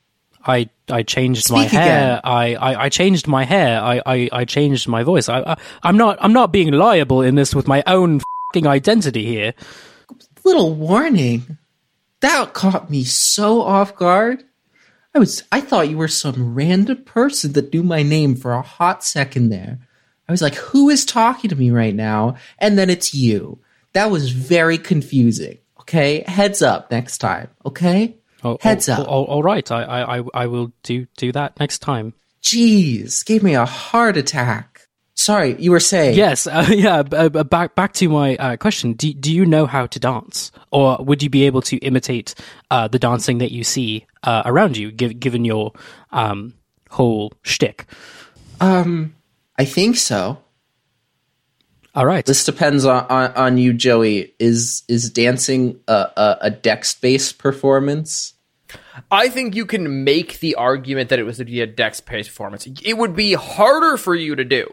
[0.45, 2.21] I I changed my hair.
[2.25, 3.81] I, I, I changed my hair.
[3.81, 5.29] I, I, I changed my voice.
[5.29, 8.21] I, I I'm not I'm not being liable in this with my own
[8.53, 9.55] fing identity here.
[10.45, 11.59] Little warning.
[12.21, 14.45] That caught me so off guard.
[15.15, 18.63] I was I thought you were some random person that knew my name for a
[18.63, 19.79] hot second there.
[20.29, 22.37] I was like, who is talking to me right now?
[22.59, 23.59] And then it's you.
[23.95, 25.59] That was very confusing.
[25.81, 26.23] Okay?
[26.25, 27.49] Heads up next time.
[27.67, 28.20] Okay?
[28.43, 29.07] Oh, Heads oh, up.
[29.09, 29.71] oh, all right.
[29.71, 32.15] I, I I will do do that next time.
[32.43, 34.89] Jeez, gave me a heart attack.
[35.15, 36.17] Sorry, you were saying.
[36.17, 37.03] Yes, uh, yeah.
[37.03, 38.95] b- uh, back back to my uh, question.
[38.95, 42.35] Do do you know how to dance, or would you be able to imitate
[42.71, 45.73] uh, the dancing that you see uh, around you, giv given your
[46.11, 46.55] um,
[46.89, 47.85] whole shtick?
[48.63, 49.15] Um,
[49.59, 50.39] I think so.
[51.95, 52.25] All right.
[52.25, 54.35] This depends on, on, on you, Joey.
[54.39, 58.35] Is is dancing a, a, a dex based performance?
[59.11, 62.31] I think you can make the argument that it was to be a dex based
[62.31, 62.67] performance.
[62.83, 64.73] It would be harder for you to do.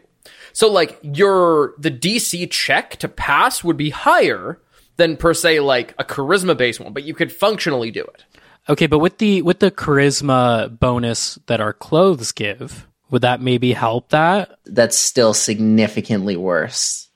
[0.53, 4.59] So like your the DC check to pass would be higher
[4.97, 8.26] than per se like a charisma based one, but you could functionally do it.
[8.70, 13.72] Okay, but with the with the charisma bonus that our clothes give, would that maybe
[13.74, 14.59] help that?
[14.65, 17.06] That's still significantly worse.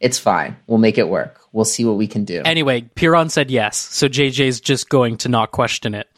[0.00, 0.56] It's fine.
[0.66, 1.40] We'll make it work.
[1.52, 2.42] We'll see what we can do.
[2.44, 6.08] Anyway, Piron said yes, so JJ's just going to not question it.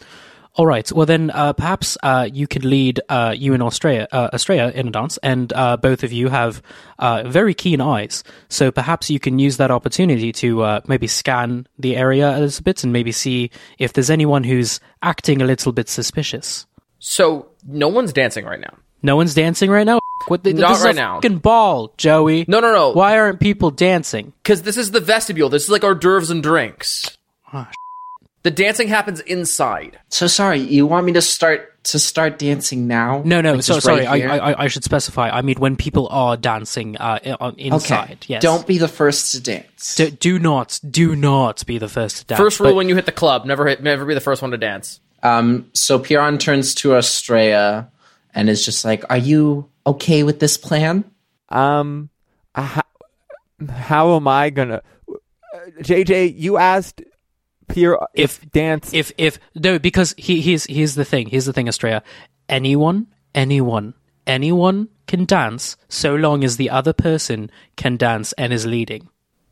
[0.55, 0.91] All right.
[0.93, 4.89] Well, then uh, perhaps uh, you could lead uh, you and Estrella, uh, Estrella in
[4.89, 6.61] a dance, and uh, both of you have
[6.99, 8.23] uh, very keen eyes.
[8.51, 12.63] So perhaps you can use that opportunity to uh, maybe scan the area a little
[12.63, 16.67] bit and maybe see if there's anyone who's acting a little bit suspicious.
[16.99, 18.77] So no one's dancing right now.
[19.03, 20.02] No one's dancing right now.
[20.29, 20.45] What?
[20.45, 21.15] The, Not this is right a now.
[21.17, 22.45] Fucking ball, Joey.
[22.49, 22.93] No, no, no.
[22.93, 24.33] Why aren't people dancing?
[24.43, 25.49] Because this is the vestibule.
[25.49, 27.17] This is like hors d'oeuvres and drinks.
[27.53, 27.71] Ah,
[28.43, 29.99] the dancing happens inside.
[30.09, 30.59] so sorry.
[30.61, 33.23] You want me to start to start dancing now?
[33.25, 33.55] No, no.
[33.55, 34.05] Like, so sorry.
[34.07, 34.25] right?
[34.25, 35.31] I, I I should specify.
[35.31, 38.05] I mean, when people are dancing uh, on inside.
[38.05, 38.19] okay.
[38.29, 38.43] Yes.
[38.43, 39.95] Don't be the first to dance.
[39.97, 42.39] Do, do not, do not be the first to dance.
[42.41, 44.51] First rule But- when you hit the club: never hit, never be the first one
[44.53, 45.01] to dance.
[45.25, 47.89] Um, so Piron turns to Estrella
[48.35, 51.05] and is just like, "Are you okay with this plan?"
[51.49, 52.11] Um,
[52.55, 52.83] how,
[53.69, 54.83] how am I gonna?
[55.81, 57.03] JJ, you asked
[57.69, 58.93] Pierre if, dance.
[58.93, 61.29] if if no, because he he's here's the thing.
[61.29, 62.03] Here's the thing, Estrella.
[62.49, 63.95] Anyone, anyone,
[64.27, 69.09] anyone can dance so long as the other person can dance and is leading.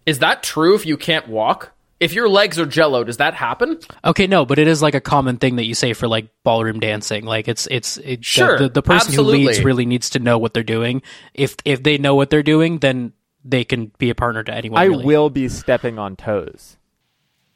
[0.06, 0.74] Is that true?
[0.74, 3.78] If you can't walk, if your legs are jello, does that happen?
[4.04, 6.80] Okay, no, but it is like a common thing that you say for like ballroom
[6.80, 7.26] dancing.
[7.26, 9.42] Like it's it's it, Sure, the, the, the person absolutely.
[9.42, 11.02] who leads really needs to know what they're doing.
[11.34, 13.12] If if they know what they're doing, then
[13.44, 14.80] they can be a partner to anyone.
[14.80, 15.04] I really.
[15.04, 16.78] will be stepping on toes.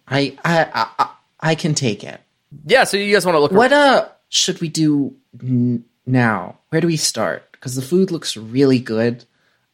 [0.07, 2.21] I I I, I, I can take it.
[2.67, 2.85] Yeah.
[2.85, 3.53] So you guys want to look?
[3.53, 6.59] What uh should we do n- now?
[6.69, 7.51] Where do we start?
[7.53, 9.25] Because the food looks really good.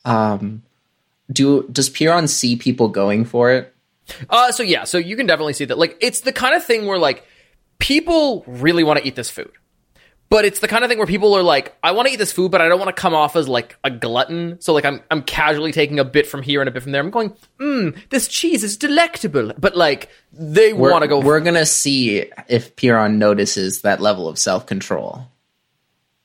[0.05, 0.63] Um,
[1.33, 3.75] do does Piron see people going for it?
[4.29, 5.79] Uh, so yeah, so you can definitely see that.
[5.79, 7.25] Like, it's the kind of thing where like
[7.79, 9.53] people really want to eat this food,
[10.29, 12.33] but it's the kind of thing where people are like, I want to eat this
[12.33, 14.61] food, but I don't want to come off as like a glutton.
[14.61, 17.03] So like, I'm I'm casually taking a bit from here and a bit from there.
[17.03, 21.21] I'm going, mmm, this cheese is delectable, but like they want to go.
[21.21, 25.27] We're gonna see if Piron notices that level of self control.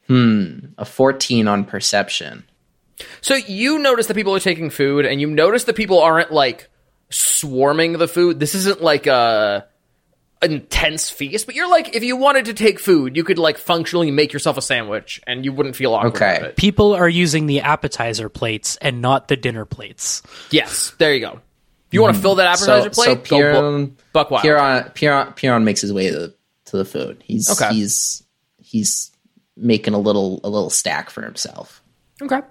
[0.08, 2.46] Hmm, a fourteen on perception.
[3.22, 6.70] So you notice that people are taking food, and you notice that people aren't like
[7.16, 8.40] swarming the food.
[8.40, 9.66] This isn't like a
[10.42, 14.12] intense feast, but you're like, if you wanted to take food, you could like functionally
[14.12, 16.38] make yourself a sandwich, and you wouldn't feel awkward Okay.
[16.38, 16.56] about it.
[16.58, 20.22] People are using the appetizer plates and not the dinner plates.
[20.52, 21.40] Yes, there you go.
[21.88, 22.24] If you want to hmm.
[22.24, 24.44] fill that appetizer so, plate, so go bu- Piron, buck wild.
[24.44, 26.36] Piron, Piron, Piron makes his way to the,
[26.66, 27.24] to the food.
[27.24, 27.74] He's Okay.
[27.74, 28.24] he's
[28.58, 29.12] he's
[29.56, 31.82] making a little a little stack for himself.
[32.22, 32.42] Okay.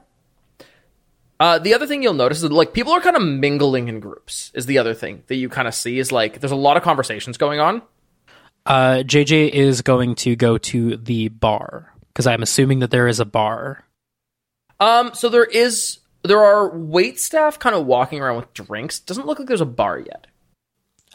[1.40, 4.52] Uh, the other thing you'll notice is like people are kind of mingling in groups.
[4.54, 6.82] Is the other thing that you kind of see is like there's a lot of
[6.82, 7.82] conversations going on.
[8.66, 13.20] Uh, JJ is going to go to the bar because I'm assuming that there is
[13.20, 13.84] a bar.
[14.80, 19.00] Um, so there is there are wait staff kind of walking around with drinks.
[19.00, 20.26] Doesn't look like there's a bar yet.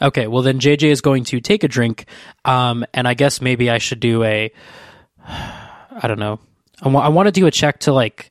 [0.02, 2.06] Okay, well then JJ is going to take a drink,
[2.44, 4.50] um, and I guess maybe I should do a,
[5.26, 6.40] I don't know,
[6.82, 8.30] I want to do a check to like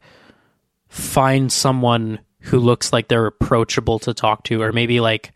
[0.89, 5.31] find someone who looks like they're approachable to talk to, or maybe like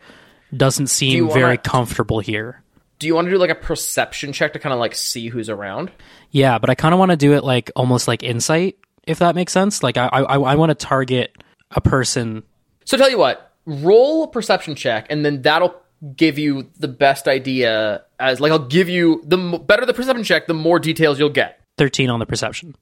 [0.56, 2.60] doesn't seem wanna- very comfortable here.
[3.00, 5.50] Do you want to do like a perception check to kind of like see who's
[5.50, 5.92] around?
[6.32, 9.36] Yeah, but I kind of want to do it like almost like insight, if that
[9.36, 9.84] makes sense.
[9.84, 11.36] Like I I, I want to target
[11.72, 12.44] a person.
[12.86, 15.76] So tell you what, roll a perception check, and then that'll
[16.16, 18.04] give you the best idea.
[18.20, 21.30] As like, I'll give you the m- better the perception check, the more details you'll
[21.30, 21.60] get.
[21.78, 22.74] Thirteen on the perception.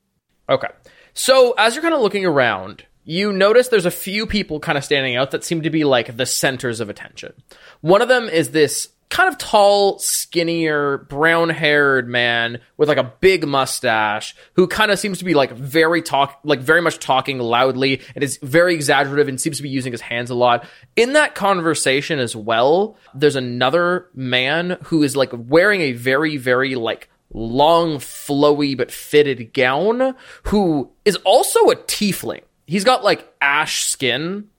[0.50, 0.68] Okay.
[1.14, 4.86] So as you're kind of looking around, you notice there's a few people kind of
[4.86, 7.34] standing out that seem to be like the centers of attention.
[7.82, 13.14] One of them is this kind of tall, skinnier, brown haired man with like a
[13.20, 17.38] big mustache who kind of seems to be like very talk, like very much talking
[17.38, 20.66] loudly and is very exaggerative and seems to be using his hands a lot.
[20.96, 26.76] In that conversation as well, there's another man who is like wearing a very, very
[26.76, 32.42] like long, flowy but fitted gown, who is also a tiefling.
[32.68, 34.50] He's got like ash skin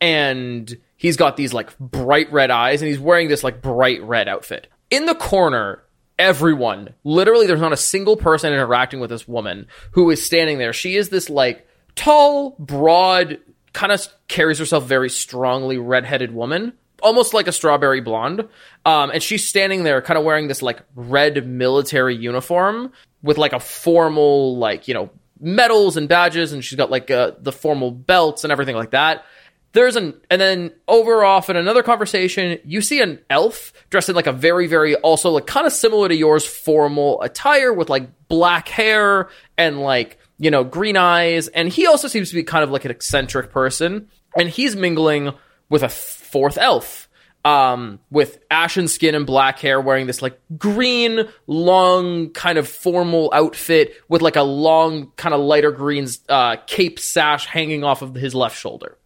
[0.00, 4.28] and he's got these like bright red eyes and he's wearing this like bright red
[4.28, 4.68] outfit.
[4.90, 5.82] In the corner,
[6.18, 10.72] everyone, literally there's not a single person interacting with this woman who is standing there.
[10.72, 13.38] She is this like tall, broad,
[13.72, 16.72] kind of carries herself very strongly redheaded woman,
[17.02, 18.48] almost like a strawberry blonde.
[18.84, 22.92] Um, and she's standing there kind of wearing this like red military uniform
[23.22, 27.32] with like a formal like, you know, medals and badges and she's got like uh,
[27.40, 29.24] the formal belts and everything like that.
[29.72, 34.16] There's an and then over off in another conversation, you see an elf dressed in
[34.16, 38.08] like a very, very also like kind of similar to yours formal attire with like
[38.28, 39.28] black hair
[39.58, 41.48] and like, you know, green eyes.
[41.48, 44.08] And he also seems to be kind of like an eccentric person.
[44.36, 45.32] And he's mingling
[45.68, 45.88] with a
[46.30, 47.08] fourth elf.
[47.44, 53.30] Um, with ashen skin and black hair, wearing this like green, long, kind of formal
[53.32, 58.14] outfit with like a long, kind of lighter green uh, cape sash hanging off of
[58.14, 58.98] his left shoulder.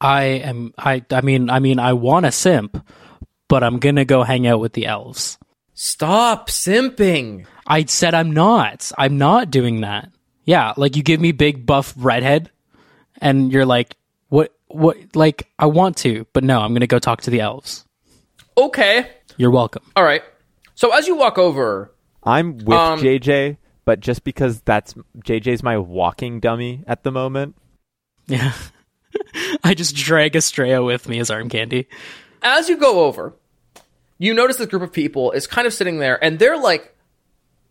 [0.00, 0.72] I am.
[0.78, 1.04] I.
[1.10, 1.50] I mean.
[1.50, 1.78] I mean.
[1.78, 2.84] I want a simp,
[3.48, 5.38] but I'm gonna go hang out with the elves.
[5.74, 7.46] Stop simping.
[7.66, 8.90] I said I'm not.
[8.98, 10.10] I'm not doing that.
[10.44, 12.50] Yeah, like you give me big buff redhead,
[13.20, 13.94] and you're like,
[14.70, 14.96] what?
[14.96, 15.16] What?
[15.16, 16.60] Like I want to, but no.
[16.60, 17.84] I'm gonna go talk to the elves.
[18.56, 19.08] Okay.
[19.36, 19.82] You're welcome.
[19.96, 20.22] All right.
[20.74, 21.92] So as you walk over,
[22.22, 24.94] I'm with Um, JJ, but just because that's
[25.24, 27.54] JJ's my walking dummy at the moment.
[28.26, 28.52] Yeah.
[29.64, 31.88] I just drag Estrella with me as arm candy.
[32.42, 33.34] as you go over,
[34.18, 36.94] you notice this group of people is kind of sitting there, and they're like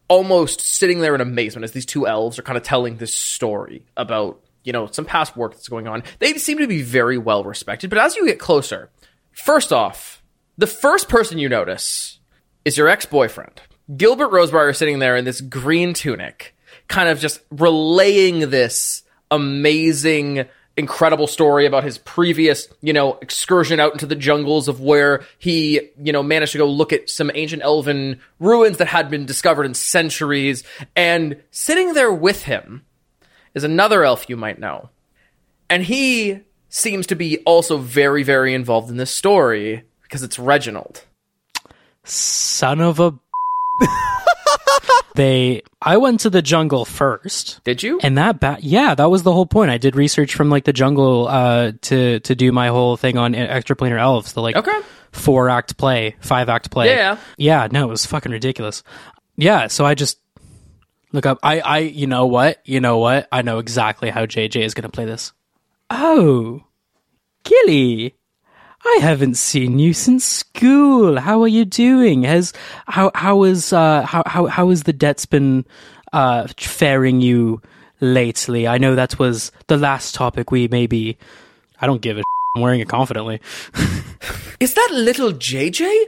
[0.07, 3.83] almost sitting there in amazement as these two elves are kind of telling this story
[3.95, 6.03] about you know some past work that's going on.
[6.19, 8.91] They seem to be very well respected, but as you get closer,
[9.31, 10.21] first off,
[10.59, 12.19] the first person you notice
[12.65, 13.63] is your ex boyfriend.
[13.97, 16.55] Gilbert Rosebriar sitting there in this green tunic,
[16.87, 19.01] kind of just relaying this
[19.31, 20.45] amazing,
[20.77, 25.81] incredible story about his previous, you know, excursion out into the jungles of where he,
[25.97, 29.65] you know, managed to go look at some ancient elven ruins that had been discovered
[29.65, 30.63] in centuries.
[30.95, 32.83] And sitting there with him
[33.53, 34.89] is another elf you might know.
[35.69, 36.39] And he
[36.69, 41.03] seems to be also very, very involved in this story because it's Reginald.
[42.03, 43.13] Son of a.
[45.15, 45.61] they.
[45.81, 47.63] I went to the jungle first.
[47.63, 47.99] Did you?
[48.01, 49.71] And that ba- yeah, that was the whole point.
[49.71, 53.33] I did research from like the jungle uh to to do my whole thing on
[53.33, 54.79] extraplanar elves, the like Okay.
[55.11, 56.87] four act play, five act play.
[56.87, 57.17] Yeah.
[57.37, 58.83] Yeah, no, it was fucking ridiculous.
[59.37, 60.17] Yeah, so I just
[61.11, 62.59] look up I I you know what?
[62.65, 63.27] You know what?
[63.31, 65.33] I know exactly how JJ is going to play this.
[65.89, 66.63] Oh.
[67.43, 68.15] Gilly.
[68.85, 71.19] I haven't seen you since school.
[71.19, 72.23] How are you doing?
[72.23, 72.53] Has
[72.87, 75.65] how how is uh how how how has the debts been
[76.13, 77.61] uh faring you
[77.99, 78.67] lately?
[78.67, 81.17] I know that was the last topic we maybe
[81.81, 82.23] I don't give a
[82.55, 83.41] I'm wearing it confidently.
[84.59, 86.05] Is that little JJ?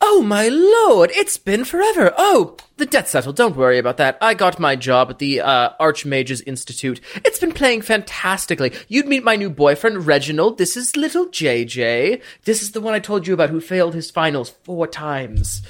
[0.00, 2.14] Oh my lord, it's been forever.
[2.16, 3.34] Oh, the debt's settled.
[3.34, 4.16] Don't worry about that.
[4.20, 7.00] I got my job at the uh, Archmages Institute.
[7.24, 8.72] It's been playing fantastically.
[8.86, 10.58] You'd meet my new boyfriend, Reginald.
[10.58, 12.22] This is little JJ.
[12.44, 15.62] This is the one I told you about who failed his finals four times.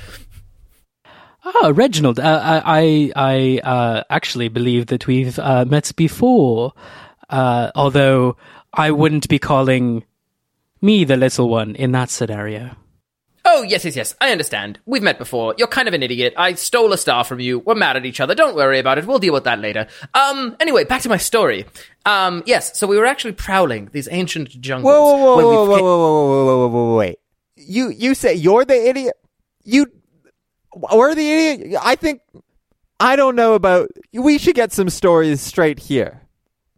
[1.45, 2.21] Ah, Reginald.
[2.21, 6.75] Uh, I I I, uh, actually believe that we've uh, met before,
[7.31, 8.37] uh, although
[8.75, 10.05] I wouldn't be calling
[10.83, 12.77] me the little one in that scenario.
[13.51, 14.15] Oh, yes, yes, yes.
[14.21, 14.79] I understand.
[14.85, 15.55] We've met before.
[15.57, 16.35] You're kind of an idiot.
[16.37, 17.61] I stole a star from you.
[17.61, 18.35] We're mad at each other.
[18.35, 19.07] Don't worry about it.
[19.07, 19.87] We'll deal with that later.
[20.13, 21.65] Um, anyway, back to my story.
[22.05, 24.93] Um, yes, so we were actually prowling these ancient jungles.
[24.93, 27.19] Whoa, whoa, whoa, whoa, whoa, ca- whoa, whoa, whoa, whoa, whoa, whoa, wait.
[27.57, 29.15] You you say you're the idiot?
[29.65, 29.87] You
[30.93, 31.81] we're the idiot?
[31.83, 32.21] I think
[33.01, 33.89] I don't know about.
[34.13, 36.23] We should get some stories straight here,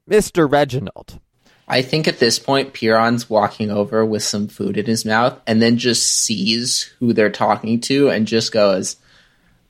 [0.06, 1.20] Mister Reginald.
[1.70, 5.62] I think at this point, Piron's walking over with some food in his mouth and
[5.62, 8.96] then just sees who they're talking to and just goes,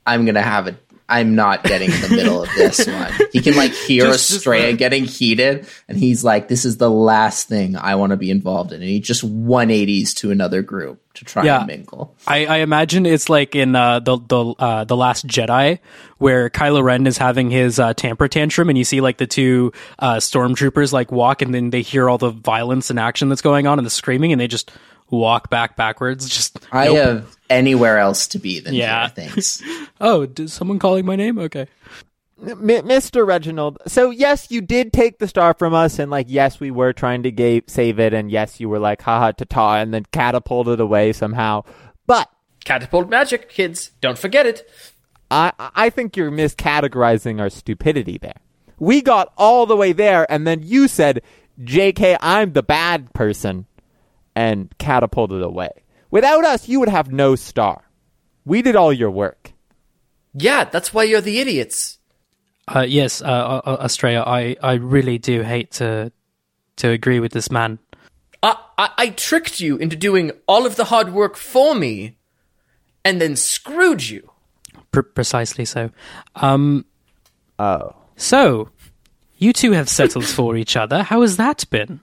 [0.07, 0.77] I'm going to have it.
[1.11, 3.13] I'm not getting in the middle of this one.
[3.33, 6.77] He can like hear Just- just Estrella the- getting heated and he's like, this is
[6.79, 8.81] the last thing I want to be involved in.
[8.81, 11.59] And he just 180s to another group to try Yeah.
[11.59, 12.15] and mingle.
[12.27, 15.81] I, I imagine it's like in uh, the the uh, the Last Jedi,
[16.19, 19.73] where Kylo Ren is having his uh, temper tantrum, and you see like the two
[19.99, 23.67] uh, stormtroopers like walk, and then they hear all the violence and action that's going
[23.67, 24.71] on, and the screaming, and they just
[25.11, 26.29] walk back backwards.
[26.29, 26.97] Just I nope.
[26.97, 29.09] have anywhere else to be than Yeah.
[29.09, 29.63] here, thanks.
[30.01, 31.39] oh, did someone calling my name?
[31.39, 31.67] Okay.
[32.43, 33.27] M- Mr.
[33.27, 33.79] Reginald.
[33.87, 37.23] So yes, you did take the star from us, and like yes, we were trying
[37.25, 40.81] to ga- save it, and yes, you were like haha ta ta, and then catapulted
[40.81, 41.65] away somehow.
[42.07, 42.31] But
[42.65, 43.91] Catapult magic, kids.
[44.01, 44.69] Don't forget it.
[45.31, 48.37] I I think you're miscategorizing our stupidity there.
[48.79, 51.23] We got all the way there, and then you said,
[51.63, 53.67] "J.K., I'm the bad person,"
[54.35, 55.71] and catapulted away.
[56.11, 57.85] Without us, you would have no star.
[58.45, 59.53] We did all your work.
[60.35, 61.99] Yeah, that's why you're the idiots.
[62.69, 66.13] Uh, yes, uh, uh, uh, I, I really do hate to
[66.77, 67.79] to agree with this man.
[68.43, 72.17] I, I, I tricked you into doing all of the hard work for me
[73.05, 74.31] and then screwed you.
[74.93, 75.91] Pre- precisely so.
[76.37, 76.85] Um,
[77.59, 77.95] Oh.
[78.17, 78.71] so
[79.37, 81.03] you two have settled for each other.
[81.03, 82.01] How has that been?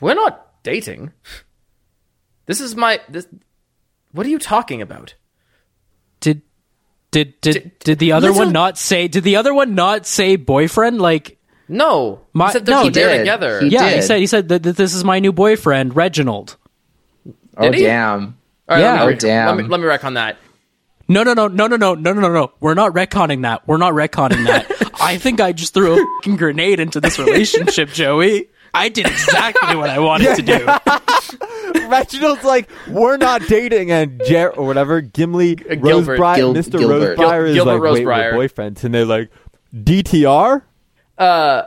[0.00, 1.12] We're not dating.
[2.46, 3.00] This is my.
[3.08, 3.26] This,
[4.12, 5.14] what are you talking about?
[6.20, 6.42] Did
[7.10, 9.08] did did Did- did the other little- one not say?
[9.08, 11.00] Did the other one not say boyfriend?
[11.00, 11.38] Like,
[11.68, 12.20] No.
[12.32, 13.18] My- he said they're no, he there did.
[13.18, 13.60] together.
[13.60, 16.56] He yeah, he said he said that, that this is my new boyfriend, Reginald.
[17.56, 17.82] oh, Did he?
[17.84, 18.36] damn.
[18.68, 18.92] All right, Yeah.
[19.02, 19.46] let me, Oh, damn.
[19.56, 20.36] Let me, let me retcon that.
[21.08, 22.52] No, no, no, no, no, no, no, no, no, no.
[22.60, 23.66] We're not retconning that.
[23.66, 24.70] We're not retconning that.
[25.02, 28.48] I think I just threw a fucking grenade into this relationship, Joey.
[28.74, 30.66] I did exactly what I wanted to do.
[31.88, 36.18] Reginald's like, we're not dating, and Jer or whatever Gimli Gilbert.
[36.18, 36.78] Rosebriar, Gil- Mr.
[36.78, 37.18] Gilbert.
[37.18, 38.32] Rosebriar is Gil- like, Gilbert wait, we're Rosebriar.
[38.32, 39.30] boyfriends, and they're like,
[39.74, 40.62] DTR.
[41.18, 41.62] Uh,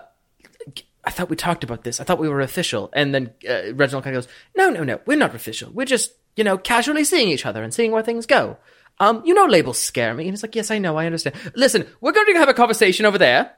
[1.03, 1.99] I thought we talked about this.
[1.99, 2.89] I thought we were official.
[2.93, 5.72] And then uh, Reginald kind of goes, "No, no, no, we're not official.
[5.72, 8.58] We're just, you know, casually seeing each other and seeing where things go."
[8.99, 10.24] Um, you know, labels scare me.
[10.24, 11.36] And he's like, "Yes, I know, I understand.
[11.56, 13.51] Listen, we're going to have a conversation over there.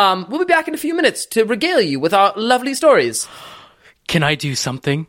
[0.00, 3.28] Um, we'll be back in a few minutes to regale you with our lovely stories."
[4.08, 5.06] Can I do something?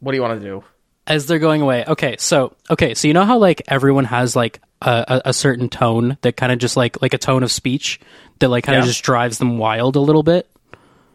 [0.00, 0.64] What do you want to do?
[1.04, 1.84] as they're going away.
[1.86, 5.68] Okay, so okay, so you know how like everyone has like a, a, a certain
[5.68, 7.98] tone that kind of just like like a tone of speech
[8.38, 8.88] that like kind of Yeah.
[8.90, 10.48] just drives them wild a little bit.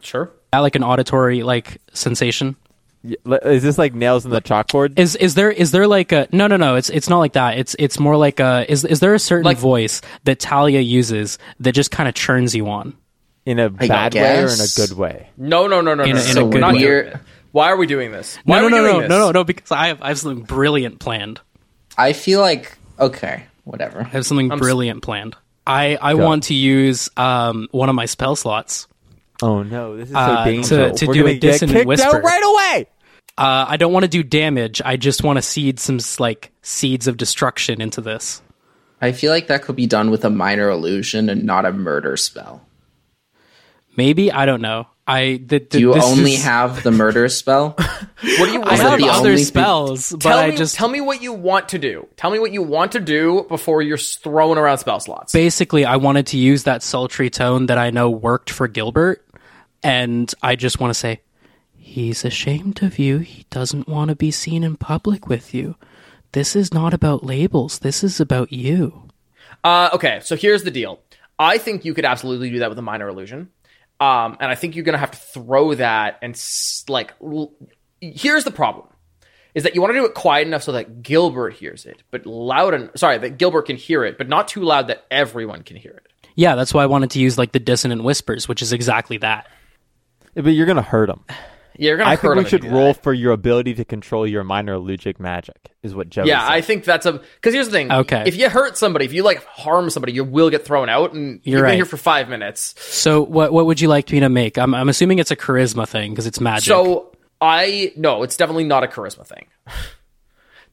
[0.00, 0.30] Sure.
[0.52, 2.56] That like an auditory like sensation.
[3.04, 4.98] Is this like nails in the chalkboard?
[4.98, 7.56] Is is there is there like a no no no it's it's not like that.
[7.58, 11.38] It's it's more like a is is there a certain Like- voice that Talia uses
[11.60, 12.94] that just kind of churns you on?
[13.48, 15.28] In a bad way or in a good way?
[15.36, 16.22] No, no, no, no, In no.
[16.22, 16.46] a- in no.
[16.48, 16.78] a good Not way.
[16.80, 17.20] here.
[17.52, 18.36] Why are we doing this?
[18.44, 19.08] Why No are no we no doing no this?
[19.08, 21.40] no no no because I have I have something brilliant planned.
[21.96, 24.00] I feel like, okay, whatever.
[24.02, 25.34] I have something brilliant planned.
[25.66, 26.24] I I Go.
[26.26, 28.86] want to use um one of my spell slots.
[29.42, 31.00] Oh no, this is so Uh, dangerous.
[31.00, 32.16] to We're do a get dissonant kicked whisper.
[32.16, 32.86] out right away.
[33.38, 34.82] Uh, I don't want to do damage.
[34.84, 38.42] I just want to seed some like seeds of destruction into this.
[39.00, 42.16] I feel like that could be done with a minor illusion and not a murder
[42.16, 42.66] spell.
[43.98, 44.86] Maybe I don't know.
[45.06, 47.74] I the, the, Do you this only is- have the murder spell?
[48.20, 50.50] What do you I Is that have the other only thing- spells, but tell I
[50.50, 52.06] me, just tell me what you want to do.
[52.16, 55.32] Tell me what you want to do before you're throwing around spell slots.
[55.32, 59.24] basically I wanted to use that sultry tone that I know worked for Gilbert,
[59.84, 61.20] and I just want to say
[61.76, 63.18] he's ashamed of you.
[63.18, 65.76] He doesn't want to be seen in public with you.
[66.32, 67.78] This is not about labels.
[67.78, 69.08] This is about you.
[69.64, 71.00] Uh, okay, so here's the deal.
[71.38, 73.50] I think you could absolutely do that with a minor illusion.
[74.00, 77.52] Um, and I think you're going to have to throw that and, s- like, l-
[78.00, 78.86] here's the problem.
[79.54, 82.24] is that you want to do it quiet enough so that Gilbert hears it, but
[82.26, 85.76] loud and sorry, that Gilbert can hear it, but not too loud that everyone can
[85.76, 86.06] hear it.
[86.36, 89.48] Yeah, that's why I wanted to use like the dissonant whispers, which is exactly that.
[90.34, 91.24] But you're gonna hurt him.
[91.78, 93.02] Yeah, you're gonna I hurt think we if should roll that.
[93.02, 95.56] for your ability to control your minor illusive magic.
[95.82, 96.24] Is what Joe.
[96.24, 97.90] Yeah, is I think that's a because here's the thing.
[97.92, 98.24] Okay.
[98.26, 101.40] if you hurt somebody, if you like harm somebody, you will get thrown out, and
[101.44, 101.68] You're you've right.
[101.70, 102.74] been here for five minutes.
[102.84, 104.58] So what what would you like me to make?
[104.58, 106.64] I'm I'm assuming it's a charisma thing because it's magic.
[106.66, 109.46] So I no, it's definitely not a charisma thing.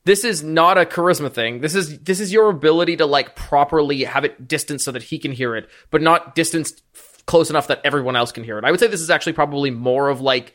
[0.05, 1.61] This is not a charisma thing.
[1.61, 5.17] This is this is your ability to like properly have it distanced so that he
[5.17, 8.65] can hear it, but not distanced f- close enough that everyone else can hear it.
[8.65, 10.53] I would say this is actually probably more of like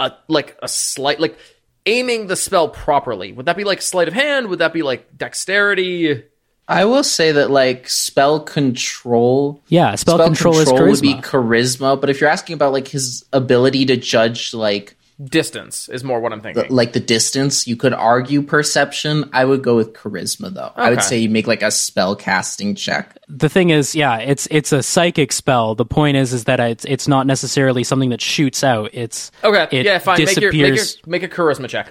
[0.00, 1.38] a like a slight like
[1.86, 3.32] aiming the spell properly.
[3.32, 4.48] Would that be like sleight of hand?
[4.48, 6.24] Would that be like dexterity?
[6.68, 9.62] I will say that like spell control.
[9.68, 10.90] yeah, spell, control, is charisma.
[10.90, 14.94] would be charisma, but if you're asking about like his ability to judge like
[15.24, 16.66] Distance is more what I'm thinking.
[16.68, 19.28] like the distance, you could argue perception.
[19.32, 20.72] I would go with charisma though.
[20.76, 23.18] I would say you make like a spell casting check.
[23.28, 25.74] the thing is, yeah, it's it's a psychic spell.
[25.74, 28.90] The point is, is that it's it's not necessarily something that shoots out.
[28.92, 30.18] It's okay, it yeah, fine.
[30.24, 31.06] Make your, make your disappears.
[31.08, 31.90] make a charisma check.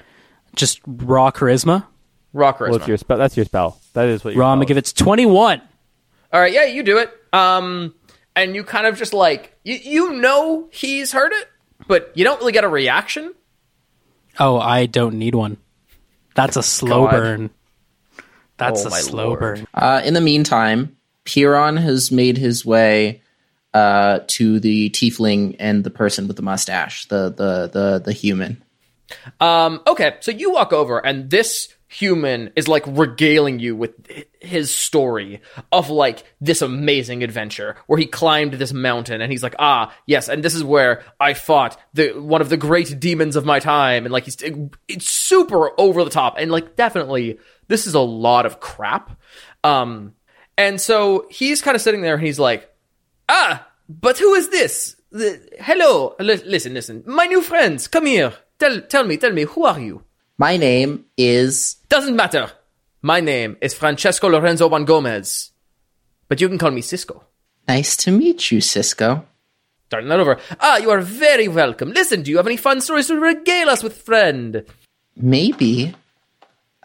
[0.56, 1.86] just raw charisma.
[2.32, 2.70] Raw charisma.
[2.70, 3.18] Well, it's your spell.
[3.18, 3.78] That's your spell.
[3.92, 4.36] That is what.
[4.36, 4.52] Your Raw.
[4.52, 4.92] I'm spell gonna give is.
[4.92, 5.62] it twenty one.
[6.32, 7.12] All right, yeah, you do it.
[7.34, 7.94] Um,
[8.38, 11.50] and you kind of just like you you know he's heard it,
[11.88, 13.34] but you don't really get a reaction.
[14.40, 15.58] Oh, I don't need one.
[16.36, 17.12] That's a slow God.
[17.12, 17.50] burn.
[18.58, 19.40] That's Oh, a slow Lord.
[19.40, 19.68] burn.
[19.74, 23.22] Uh, in the meantime, Piron has made his way
[23.74, 28.64] uh, to the tiefling and the person with the mustache, the the the the human.
[29.40, 33.94] Um, okay, so you walk over, and this human is like regaling you with
[34.40, 35.42] his story
[35.72, 40.30] of like this amazing adventure where he climbed this mountain, and he's like, ah, yes,
[40.30, 44.06] and this is where I fought the one of the great demons of my time,
[44.06, 44.38] and like he's
[44.88, 49.20] it's super over the top, and like definitely this is a lot of crap.
[49.64, 50.14] Um,
[50.58, 52.70] and so he's kind of sitting there, and he's like,
[53.30, 54.96] Ah, but who is this?
[55.12, 57.04] The, hello, Li- listen, listen.
[57.06, 58.34] My new friends, come here.
[58.60, 60.04] Tell, tell me, tell me, who are you?
[60.40, 62.52] My name is Doesn't matter.
[63.02, 65.52] My name is Francesco Lorenzo Juan Gomez,
[66.28, 67.24] but you can call me Cisco.
[67.68, 69.26] nice to meet you, Cisco.
[69.88, 70.38] Starting that over.
[70.60, 71.92] Ah, you are very welcome.
[71.92, 74.64] Listen, do you have any fun stories to regale us with, friend?
[75.16, 75.96] Maybe.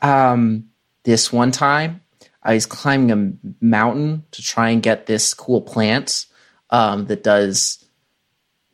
[0.00, 0.70] Um,
[1.02, 2.00] this one time,
[2.42, 3.32] I was climbing a
[3.62, 6.24] mountain to try and get this cool plant
[6.70, 7.84] um, that does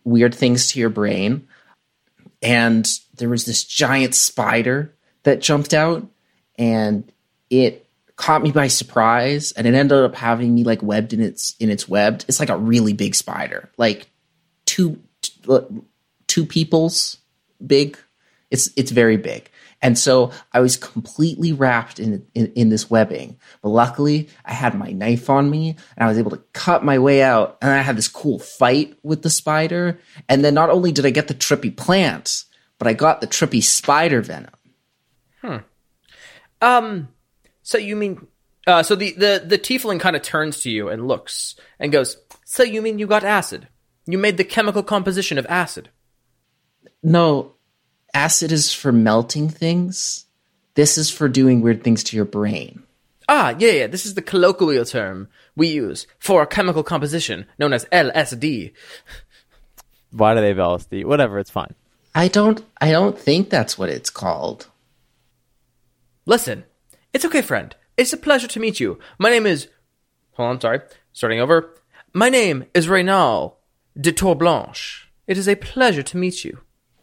[0.05, 1.49] weird things to your brain.
[2.43, 2.89] And
[3.19, 4.95] there was this giant spider
[5.25, 6.07] that jumped out,
[6.57, 7.11] and
[7.51, 9.53] it caught me by surprise.
[9.53, 12.25] And it ended up having me like webbed in its in its web.
[12.29, 14.11] It's like a really big spider, like
[14.67, 15.01] two
[16.27, 17.19] two people's
[17.65, 17.99] big.
[18.51, 19.51] It's it's very big.
[19.81, 23.39] And so I was completely wrapped in, in in this webbing.
[23.63, 26.99] But luckily, I had my knife on me, and I was able to cut my
[26.99, 27.59] way out.
[27.63, 30.01] And I had this cool fight with the spider.
[30.29, 32.45] And then not only did I get the trippy plant,
[32.79, 34.51] but I got the trippy spider venom.
[35.43, 35.57] Hmm.
[36.61, 37.09] Um,
[37.63, 38.27] so you mean,
[38.67, 42.17] uh, so the, the, the tiefling kind of turns to you and looks and goes,
[42.45, 43.69] so you mean you got acid?
[44.07, 45.91] You made the chemical composition of acid.
[47.03, 47.55] No,
[48.15, 50.27] acid is for melting things.
[50.75, 52.83] This is for doing weird things to your brain.
[53.29, 53.87] Ah, yeah, yeah.
[53.87, 58.73] This is the colloquial term we use for a chemical composition known as LSD.
[60.11, 61.05] Why do they have LSD?
[61.05, 61.75] Whatever, it's fine.
[62.19, 64.67] I don't I don't think that's what it's called.
[66.27, 66.65] Listen,
[67.13, 67.77] it's okay, friend.
[67.97, 68.99] It's a pleasure to meet you.
[69.21, 69.69] My name is.
[70.33, 70.81] Hold on, sorry.
[71.13, 71.73] Starting over.
[72.13, 73.61] My name is Reynal
[74.01, 75.09] de Tour Blanche.
[75.29, 76.59] It is a pleasure to meet you.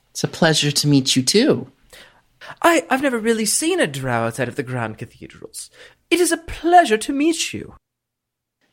[0.09, 1.71] It's a pleasure to meet you too.
[2.61, 5.69] I, I've never really seen a drow outside of the Grand Cathedrals.
[6.09, 7.75] It is a pleasure to meet you.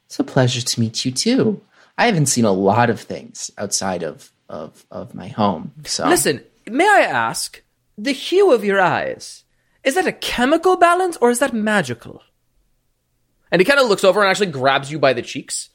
[0.06, 1.62] It's a pleasure to meet you too.
[1.96, 5.72] I haven't seen a lot of things outside of of, of my home.
[5.84, 7.62] So Listen, may I ask,
[7.98, 9.44] the hue of your eyes,
[9.82, 12.22] is that a chemical balance or is that magical?
[13.50, 15.70] And he kind of looks over and actually grabs you by the cheeks.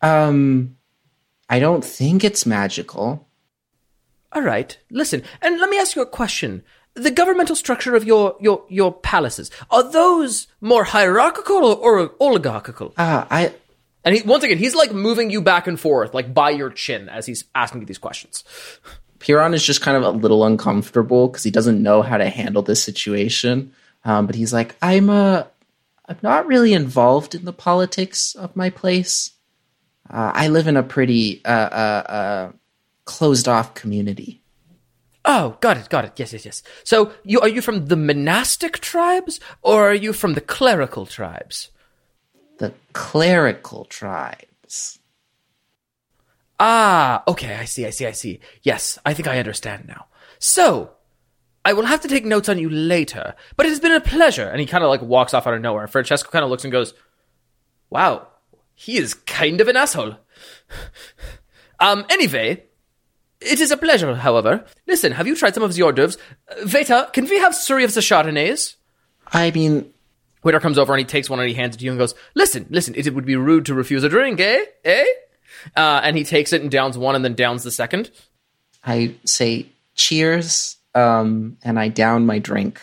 [0.00, 0.76] um
[1.48, 3.28] I don't think it's magical.
[4.32, 6.62] All right, listen, and let me ask you a question.
[6.94, 12.94] The governmental structure of your, your, your palaces, are those more hierarchical or, or oligarchical?
[12.96, 13.52] Ah, I
[14.04, 17.08] And he, once again, he's like moving you back and forth, like by your chin
[17.08, 18.44] as he's asking you these questions.
[19.20, 22.62] Piron is just kind of a little uncomfortable because he doesn't know how to handle
[22.62, 23.72] this situation.
[24.04, 25.44] Um, but he's like, I'm uh,
[26.06, 29.30] I'm not really involved in the politics of my place.
[30.10, 32.52] Uh, I live in a pretty uh, uh, uh,
[33.04, 34.42] closed off community.
[35.24, 36.12] Oh, got it, got it.
[36.16, 36.62] Yes, yes, yes.
[36.82, 41.70] So, you are you from the monastic tribes or are you from the clerical tribes?
[42.62, 45.00] The clerical tribes.
[46.60, 48.38] Ah, okay, I see, I see, I see.
[48.62, 50.06] Yes, I think I understand now.
[50.38, 50.92] So,
[51.64, 54.46] I will have to take notes on you later, but it has been a pleasure.
[54.46, 55.88] And he kind of like walks off out of nowhere.
[55.88, 56.94] Francesco kind of looks and goes,
[57.90, 58.28] Wow,
[58.76, 60.18] he is kind of an asshole.
[61.80, 62.62] um, anyway,
[63.40, 64.64] it is a pleasure, however.
[64.86, 66.16] Listen, have you tried some of the hors d'oeuvres?
[66.48, 68.76] Uh, Veta, can we have three of the Chardonnays?
[69.32, 69.91] I mean,
[70.42, 72.14] Waiter comes over and he takes one and he hands it to you and goes,
[72.34, 74.64] Listen, listen, it would be rude to refuse a drink, eh?
[74.84, 75.04] Eh?
[75.76, 78.10] Uh, and he takes it and downs one and then downs the second.
[78.84, 82.80] I say cheers, um, and I down my drink.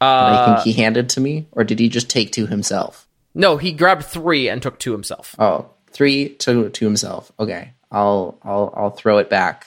[0.00, 3.06] Uh, I think he handed to me, or did he just take two himself?
[3.34, 5.34] no, he grabbed three and took two himself.
[5.38, 7.32] Oh, three to to himself.
[7.38, 9.66] Okay, I'll I'll I'll throw it back.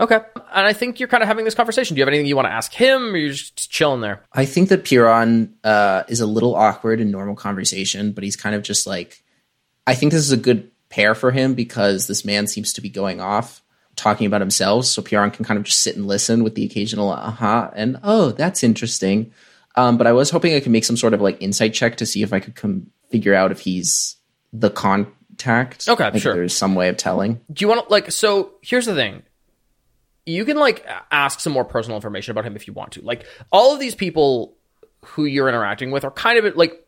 [0.00, 0.18] Okay.
[0.34, 1.94] And I think you're kind of having this conversation.
[1.94, 4.24] Do you have anything you want to ask him or you're just chilling there?
[4.32, 8.54] I think that Piron uh, is a little awkward in normal conversation, but he's kind
[8.56, 9.22] of just like,
[9.86, 12.88] I think this is a good pair for him because this man seems to be
[12.88, 13.62] going off
[13.94, 14.86] talking about himself.
[14.86, 17.98] So Piron can kind of just sit and listen with the occasional uh huh and
[18.02, 19.32] oh, that's interesting.
[19.76, 22.06] Um, but I was hoping I could make some sort of like insight check to
[22.06, 24.16] see if I could come figure out if he's
[24.52, 25.88] the contact.
[25.88, 26.34] Okay, Like, sure.
[26.34, 27.40] There's some way of telling.
[27.52, 29.22] Do you want to, like, so here's the thing.
[30.26, 33.02] You can, like, ask some more personal information about him if you want to.
[33.02, 34.56] Like, all of these people
[35.04, 36.86] who you're interacting with are kind of like,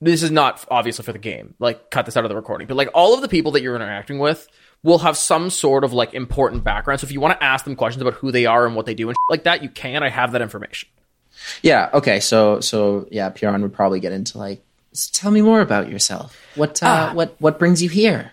[0.00, 1.54] this is not obviously for the game.
[1.58, 2.66] Like, cut this out of the recording.
[2.66, 4.48] But, like, all of the people that you're interacting with
[4.82, 7.00] will have some sort of, like, important background.
[7.00, 8.94] So if you want to ask them questions about who they are and what they
[8.94, 10.02] do and like that, you can.
[10.02, 10.88] I have that information.
[11.62, 11.90] Yeah.
[11.94, 12.20] Okay.
[12.20, 14.62] So so yeah, Piron would probably get into like,
[14.92, 16.36] "S- tell me more about yourself.
[16.54, 18.32] What uh, what what brings you here?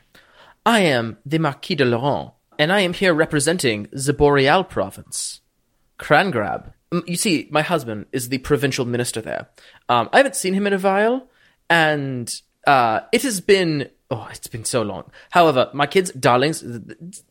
[0.66, 5.42] I am the Marquis de Laurent, and I am here representing the Boreal province.
[6.00, 6.74] Crangrab.
[6.92, 9.50] Mm, You see, my husband is the provincial minister there.
[9.90, 11.28] Um, I haven't seen him in a while,
[11.70, 12.34] and
[12.66, 15.04] uh, it has been oh, it's been so long.
[15.32, 16.64] However, my kids, darlings,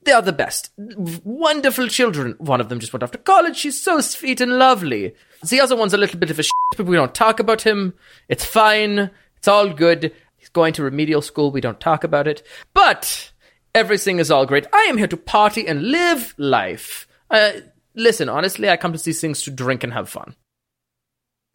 [0.03, 2.35] they are the best, wonderful children.
[2.39, 3.57] One of them just went off to college.
[3.57, 5.15] She's so sweet and lovely.
[5.49, 7.95] The other one's a little bit of a shit, but we don't talk about him.
[8.29, 9.11] It's fine.
[9.39, 10.13] It's all good.
[10.37, 11.51] He's going to remedial school.
[11.51, 12.43] We don't talk about it.
[12.75, 13.33] But
[13.77, 14.67] everything is all great.
[14.73, 17.07] I am here to party and live life.
[17.31, 17.53] Uh,
[17.95, 20.35] listen, honestly, I come to these things to drink and have fun.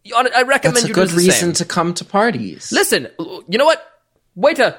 [0.03, 1.53] You- I recommend That's a you good do the reason same.
[1.53, 2.71] to come to parties.
[2.71, 3.85] Listen, you know what?
[4.35, 4.77] Waiter,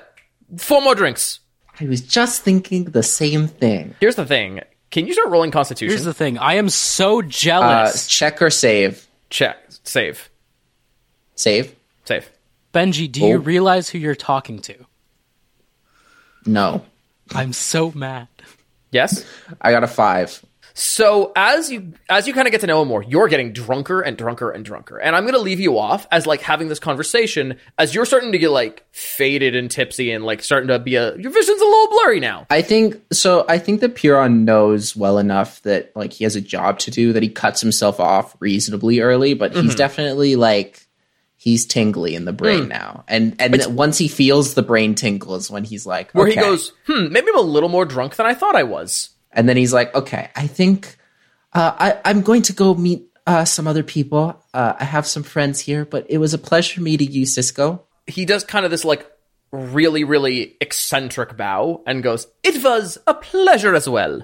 [0.57, 1.41] four more drinks.
[1.81, 3.95] I was just thinking the same thing.
[4.01, 4.61] Here's the thing.
[4.91, 5.91] Can you start rolling Constitution?
[5.91, 6.39] Here's the thing.
[6.39, 8.07] I am so Uh, jealous.
[8.07, 9.07] check or save?
[9.31, 9.57] Check.
[9.85, 10.29] Save.
[11.35, 11.75] Save?
[12.05, 12.31] Save.
[12.75, 13.39] Benji, do you Oh.
[13.39, 14.75] realize who you're talking to?
[16.45, 16.85] No.
[17.35, 18.29] I'm so mad.
[18.91, 19.25] Yes?
[19.61, 20.45] I got a five.
[20.75, 24.01] So as you as you kind of get to know him more, you're getting drunker
[24.01, 24.97] and drunker and drunker.
[24.99, 28.39] And I'm gonna leave you off as like having this conversation as you're starting to
[28.39, 31.89] get like faded and tipsy and like starting to be a your vision's a little
[31.89, 32.47] blurry now.
[32.49, 33.45] I think so.
[33.51, 37.13] I think that Piron knows well enough that like he has a job to do
[37.13, 39.63] that he cuts himself off reasonably early, but Mm-hmm.
[39.67, 40.87] he's definitely like
[41.43, 42.37] he's tingly in the Mm.
[42.37, 46.13] brain now, and and then once he feels the brain tingle is when he's like,
[46.13, 49.11] Where he goes, hmm, maybe I'm a little more drunk than I thought I was.
[49.33, 50.97] and then he's like, okay, I think
[51.55, 54.41] uh, I I'm going to go meet uh, some other people.
[54.55, 57.83] Uh, I have some friends here, but it was a pleasure meeting you, Cisco.
[58.07, 59.07] He does kind of this like
[59.53, 64.23] really, really eccentric bow and goes, It was a pleasure as well.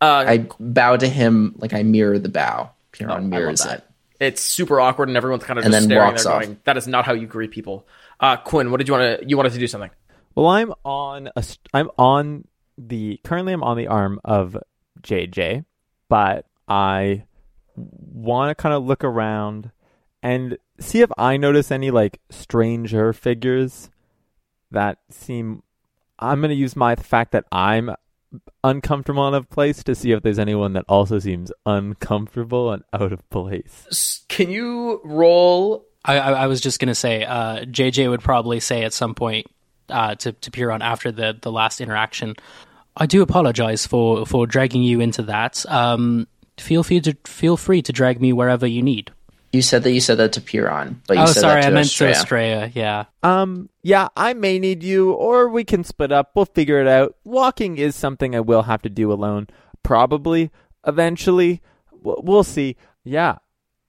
[0.00, 2.70] Uh, I bow to him like I mirror the bow.
[2.92, 3.78] Piron Oh, mirrors that.
[3.80, 3.84] it.
[4.20, 6.42] It's super awkward, and everyone's kind of And just then staring walks there, off.
[6.42, 7.86] going, "That is not how you greet people."
[8.20, 9.28] Uh, Quinn, what did you want to?
[9.28, 9.90] You wanted to do something.
[10.34, 12.46] Well, I'm on a st- I'm on
[12.76, 14.56] the currently I'm on the arm of
[15.02, 15.64] JJ,
[16.08, 17.24] but I
[17.76, 19.70] want to kind of look around
[20.22, 23.90] and see if I notice any like stranger figures
[24.72, 25.62] that seem
[26.18, 27.90] I'm going to use my fact that I'm
[28.62, 33.12] uncomfortable in a place to see if there's anyone that also seems uncomfortable and out
[33.12, 34.24] of place.
[34.28, 35.86] Can you roll?
[36.04, 39.46] I, I, I was just gonna say, uh, JJ would probably say at some point
[39.88, 42.34] uh, to to Piron after the the last interaction.
[42.96, 45.64] I do apologize for for dragging you into that.
[45.68, 46.26] Um,
[46.58, 49.12] feel free to feel free to drag me wherever you need.
[49.52, 51.72] You said that you said that to Piron, but you oh, said sorry, that to
[51.72, 52.14] I meant Estrella.
[52.14, 52.70] to Estrella.
[52.74, 53.04] Yeah.
[53.22, 56.32] Um, yeah, I may need you, or we can split up.
[56.34, 57.16] We'll figure it out.
[57.24, 59.46] Walking is something I will have to do alone,
[59.82, 60.50] probably,
[60.86, 61.62] eventually.
[61.90, 62.76] We'll, we'll see.
[63.04, 63.38] Yeah.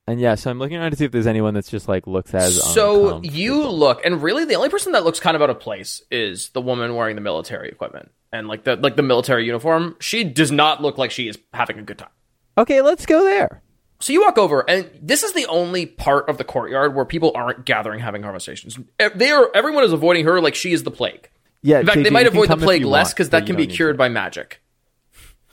[0.08, 2.34] And yeah, so I'm looking around to see if there's anyone that's just like looks
[2.34, 5.60] as So you look, and really, the only person that looks kind of out of
[5.60, 9.98] place is the woman wearing the military equipment and like the like the military uniform.
[10.00, 12.10] She does not look like she is having a good time.
[12.58, 13.62] Okay, let's go there.
[14.02, 17.32] So you walk over, and this is the only part of the courtyard where people
[17.36, 18.80] aren't gathering, having conversations.
[19.16, 19.50] They are.
[19.54, 21.30] Everyone is avoiding her like she is the plague.
[21.62, 23.96] Yeah, In fact, JJ, they might avoid the plague less because that can be cured
[23.96, 23.98] to.
[23.98, 24.62] by magic.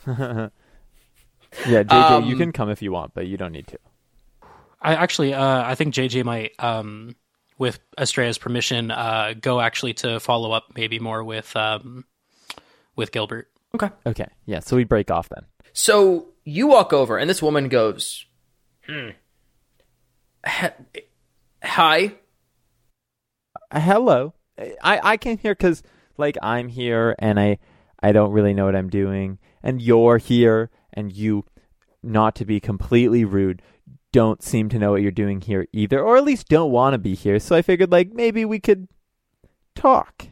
[1.66, 3.78] Yeah, JJ, you Um, can come if you want, but you don't need to.
[4.81, 7.16] I actually, uh, I think JJ might, um,
[7.56, 12.05] with Estrella's permission, uh, go actually to follow up maybe more with um,
[12.94, 13.48] with Gilbert.
[13.74, 13.89] Okay.
[14.05, 15.44] Okay, yeah, so we break off then.
[15.73, 18.26] So you walk over, and this woman goes,
[18.87, 19.09] hmm.
[20.47, 21.01] He-
[21.63, 22.15] Hi.
[23.71, 24.35] Uh, hello,
[24.83, 25.83] I I came here because
[26.17, 27.59] like I'm here and I
[28.01, 31.45] I don't really know what I'm doing, and you're here, and you,
[32.03, 33.63] not to be completely rude,
[34.13, 36.99] don't seem to know what you're doing here either, or at least don't want to
[36.99, 37.39] be here.
[37.39, 38.89] So I figured like maybe we could
[39.75, 40.29] talk.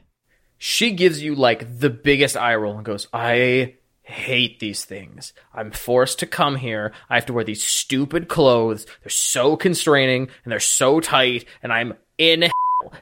[0.57, 5.33] She gives you like the biggest eye roll and goes, I hate these things.
[5.53, 6.93] I'm forced to come here.
[7.09, 8.87] I have to wear these stupid clothes.
[9.03, 12.51] They're so constraining and they're so tight, and I'm in hell.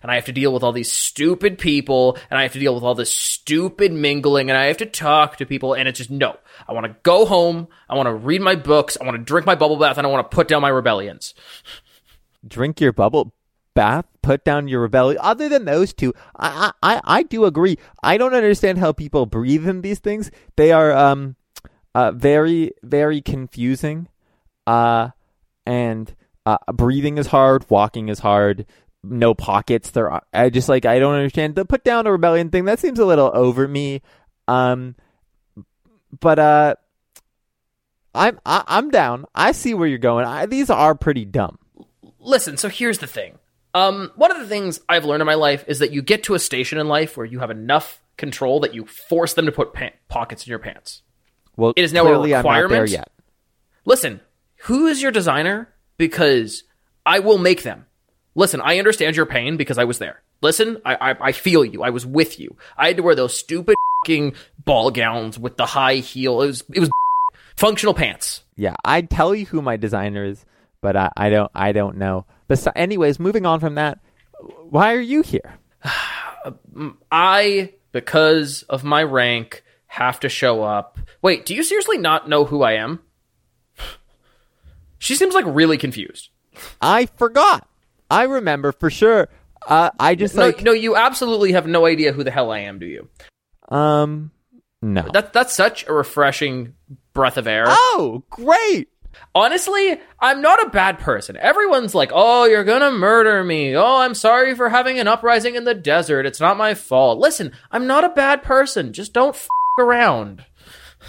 [0.01, 2.75] And I have to deal with all these stupid people, and I have to deal
[2.75, 6.11] with all this stupid mingling, and I have to talk to people, and it's just
[6.11, 6.37] no.
[6.69, 7.67] I want to go home.
[7.89, 8.97] I want to read my books.
[9.01, 11.35] I want to drink my bubble bath, and I want to put down my rebellions.
[12.47, 13.33] drink your bubble
[13.75, 15.19] bath, put down your rebellion.
[15.23, 17.79] Other than those two, I, I, I do agree.
[18.03, 20.31] I don't understand how people breathe in these things.
[20.57, 21.37] They are um,
[21.95, 24.09] uh, very, very confusing.
[24.67, 25.11] Uh,
[25.67, 26.15] and
[26.47, 27.69] uh, breathing is hard.
[27.71, 28.67] Walking is hard.
[29.03, 29.91] No pockets.
[29.91, 32.65] There, are, I just like I don't understand the put down a rebellion thing.
[32.65, 34.03] That seems a little over me.
[34.47, 34.95] Um,
[36.21, 36.75] but uh,
[38.15, 39.27] I'm I, I'm down.
[39.35, 40.25] I see where you're going.
[40.25, 41.59] I, these are pretty dumb.
[42.21, 43.39] listen so here's the thing
[43.75, 46.35] um one of the things i've learned in my life is that you get to
[46.35, 49.73] a station in life where you have enough control that you force them to put
[49.73, 51.03] pa- pockets in your pants.
[51.57, 52.91] Well, It is now a clearly I'm not there requirement?
[52.91, 53.11] yet.
[53.85, 54.21] listen
[54.65, 55.69] who is your designer?
[55.97, 56.65] Because
[57.05, 57.87] i will make them.
[58.35, 60.23] Listen i understand your pain because i was there.
[60.43, 61.83] Listen i i, I feel you.
[61.83, 62.57] I was with you.
[62.77, 63.75] I had to wear those stupid
[64.07, 64.35] fing
[64.65, 66.43] ball gowns with the high heel.
[66.43, 66.91] It was it was
[67.57, 68.43] functional pants.
[68.57, 70.45] Yeah, I'd tell you who my designer is,
[70.83, 72.27] but I, I don't I don't know.
[72.49, 74.01] But anyways, moving on from that,
[74.69, 75.55] why are you here?
[77.11, 80.99] I, because of my rank, have to show up.
[81.23, 83.01] Wait, do you seriously not know who I am?
[84.99, 86.29] She seems like really confused.
[86.81, 87.67] I forgot.
[88.09, 89.29] I remember for sure.
[89.67, 92.61] Uh, I just No, like no, you absolutely have no idea who the hell I
[92.61, 93.09] am, do you?
[93.69, 94.31] um
[94.81, 95.03] no.
[95.13, 96.75] That that's such a refreshing
[97.15, 97.65] breath of air.
[97.67, 98.91] oh, great.
[99.35, 101.37] Honestly, I'm not a bad person.
[101.37, 103.75] Everyone's like, "Oh, you're gonna murder me.
[103.77, 106.27] Oh, I'm sorry for having an uprising in the desert.
[106.27, 108.93] It's not my fault." Listen, I'm not a bad person.
[108.93, 109.49] Just don't f-
[109.79, 110.45] around.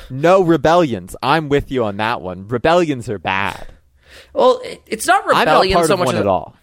[0.09, 1.15] No rebellions.
[1.21, 2.47] I'm with you on that one.
[2.47, 3.67] Rebellions are bad.
[4.33, 6.55] Well, it's not not rebellion part so much at all.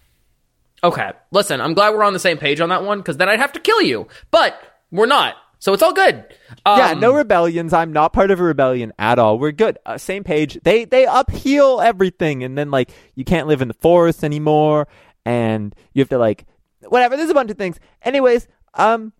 [0.83, 3.39] Okay, listen, I'm glad we're on the same page on that one because then I'd
[3.39, 4.59] have to kill you, but
[4.91, 6.25] we're not, so it's all good.
[6.65, 7.71] Um, yeah, no rebellions.
[7.71, 9.37] I'm not part of a rebellion at all.
[9.39, 9.77] We're good.
[9.85, 10.59] Uh, same page.
[10.63, 14.87] They they upheal everything, and then like you can't live in the forest anymore,
[15.23, 16.45] and you have to like
[16.89, 17.15] whatever.
[17.15, 17.79] There's a bunch of things.
[18.01, 19.13] Anyways, um,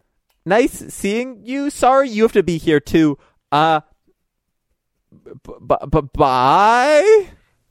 [0.46, 1.70] nice seeing you.
[1.70, 3.18] Sorry, you have to be here too.
[3.52, 3.82] Uh,
[5.12, 5.32] b-
[5.68, 7.28] b- b- bye.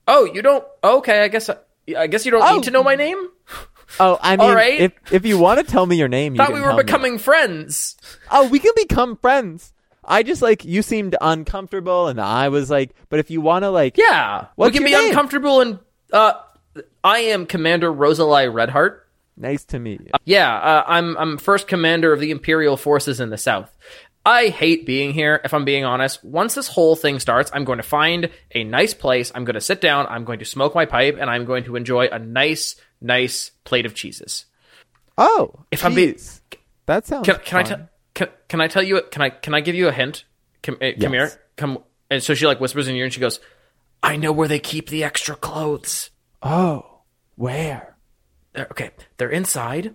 [0.06, 0.64] Oh, you don't?
[0.82, 1.50] Okay, I guess
[1.96, 2.54] I guess you don't Oh.
[2.54, 3.18] need to know my name.
[3.98, 4.80] Oh, I mean, All right.
[4.80, 6.82] if if you want to tell me your name, you Thought we were me.
[6.82, 7.96] becoming friends.
[8.30, 9.72] Oh, we can become friends.
[10.04, 13.70] I just like you seemed uncomfortable, and I was like, but if you want to
[13.70, 15.08] like, Yeah, we can be name?
[15.08, 15.78] uncomfortable and
[16.12, 16.34] uh,
[17.04, 19.06] I am Commander Rosalie Redheart.
[19.36, 20.10] nice to meet you.
[20.24, 23.70] Yeah, uh, I'm I'm first commander of the Imperial forces in the South.
[24.24, 26.22] I hate being here, if I'm being honest.
[26.22, 29.32] Once this whole thing starts, I'm going to find a nice place.
[29.34, 30.06] I'm going to sit down.
[30.08, 33.86] I'm going to smoke my pipe, and I'm going to enjoy a nice, nice plate
[33.86, 34.46] of cheeses.
[35.18, 36.16] Oh, If I'm being-
[36.86, 37.26] that sounds.
[37.26, 37.88] Can, can I tell?
[38.14, 39.02] Can, can I tell you?
[39.10, 40.24] Can I can I give you a hint?
[40.62, 41.32] Come, uh, come Yes.
[41.32, 41.42] here.
[41.56, 41.78] Come.
[42.10, 43.38] And so she like whispers in your ear, and she goes,
[44.02, 46.10] "I know where they keep the extra clothes."
[46.42, 47.00] Oh,
[47.36, 47.96] where?
[48.52, 49.94] They're, okay, they're inside,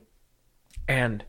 [0.87, 1.25] and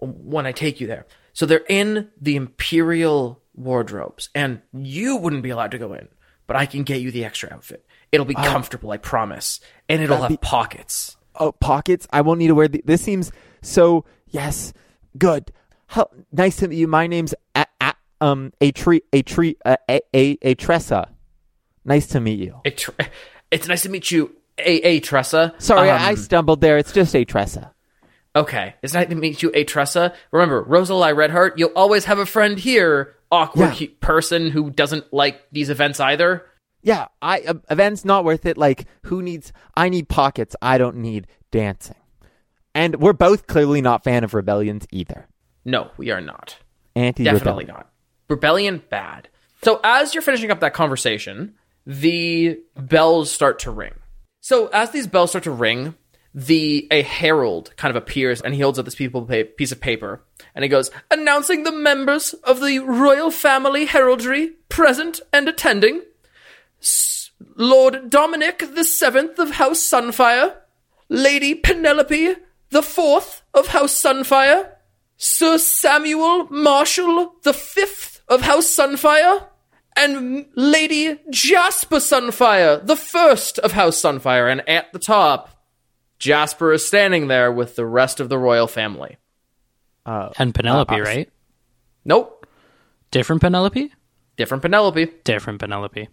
[0.00, 5.50] when I take you there, so they're in the imperial wardrobes, and you wouldn't be
[5.50, 6.08] allowed to go in,
[6.48, 7.86] but I can get you the extra outfit.
[8.14, 11.16] It'll be comfortable, I promise, and it'll have be- pockets.
[11.38, 12.06] Oh, pockets.
[12.12, 12.68] I won't need to wear.
[12.68, 13.32] The, this seems
[13.62, 14.04] so.
[14.28, 14.72] Yes,
[15.18, 15.52] good.
[15.86, 16.86] How nice to meet you.
[16.88, 21.08] My name's a, a, um a tree a tree uh, a a a Tressa.
[21.84, 22.60] Nice to meet you.
[22.64, 22.92] A tr-
[23.50, 24.76] it's nice to meet you, A.
[24.82, 25.00] A.
[25.00, 25.54] Tressa.
[25.58, 26.78] Sorry, Um, I stumbled there.
[26.78, 27.72] It's just a Tressa.
[28.36, 29.64] Okay, it's nice to meet you, A.
[29.64, 30.14] Tressa.
[30.32, 33.88] Remember, Rosalie Redheart, you'll always have a friend here, awkward Yeah.
[34.00, 36.44] person who doesn't like these events either.
[36.84, 38.56] Yeah, I uh, events not worth it.
[38.56, 39.52] Like who needs?
[39.76, 40.54] I need pockets.
[40.62, 41.96] I don't need dancing.
[42.74, 45.26] And we're both clearly not fan of rebellions either.
[45.64, 46.58] No, we are not.
[46.94, 47.90] Anti Definitely not.
[48.28, 49.28] Rebellion, bad.
[49.62, 51.54] So as you're finishing up that conversation,
[51.86, 53.94] the bells start to ring.
[54.40, 55.94] So as these bells start to ring,
[56.34, 59.80] the a herald kind of appears and he holds up this people pa- piece of
[59.80, 60.22] paper
[60.54, 66.02] and he goes, announcing the members of the royal family heraldry present and attending.
[67.56, 70.56] Lord Dominic the seventh of House Sunfire,
[71.08, 72.34] Lady Penelope
[72.70, 74.70] the fourth of House Sunfire,
[75.16, 79.46] Sir Samuel Marshall the fifth of House Sunfire,
[79.96, 84.50] and Lady Jasper Sunfire the first of House Sunfire.
[84.50, 85.50] And at the top,
[86.18, 89.18] Jasper is standing there with the rest of the royal family.
[90.06, 91.30] And Penelope, Uh, right?
[92.04, 92.46] Nope,
[93.10, 93.92] Different Penelope?
[94.36, 95.06] different Penelope.
[95.24, 96.08] Different Penelope.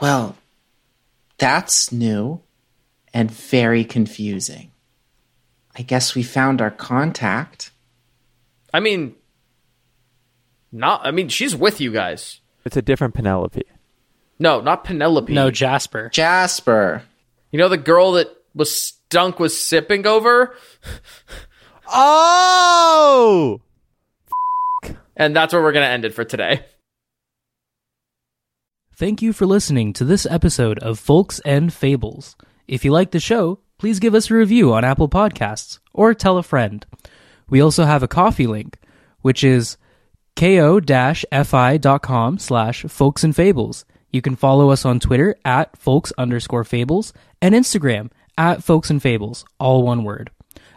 [0.00, 0.36] Well,
[1.38, 2.40] that's new
[3.12, 4.70] and very confusing.
[5.76, 7.70] I guess we found our contact.
[8.72, 9.14] I mean,
[10.72, 11.06] not.
[11.06, 12.40] I mean, she's with you guys.
[12.64, 13.62] It's a different Penelope.
[14.38, 15.32] No, not Penelope.
[15.32, 16.08] No, Jasper.
[16.12, 17.02] Jasper.
[17.52, 20.54] you know the girl that was stunk was sipping over,
[21.92, 23.60] Oh!
[25.16, 26.64] and that's where we're gonna end it for today.
[28.96, 32.36] Thank you for listening to this episode of Folks and Fables.
[32.68, 36.38] If you like the show, please give us a review on Apple Podcasts or tell
[36.38, 36.86] a friend.
[37.48, 38.78] We also have a Ko-fi link,
[39.20, 39.78] which is
[40.36, 43.84] ko-fi.com slash folks and fables.
[44.12, 47.12] You can follow us on Twitter at folks underscore fables
[47.42, 50.30] and Instagram at folks and fables, all one word.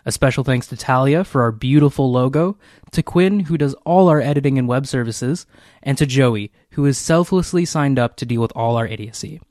[0.07, 2.57] A special thanks to Talia for our beautiful logo,
[2.91, 5.45] to Quinn, who does all our editing and web services,
[5.83, 9.41] and to Joey, who has selflessly signed up to deal with all our idiocy.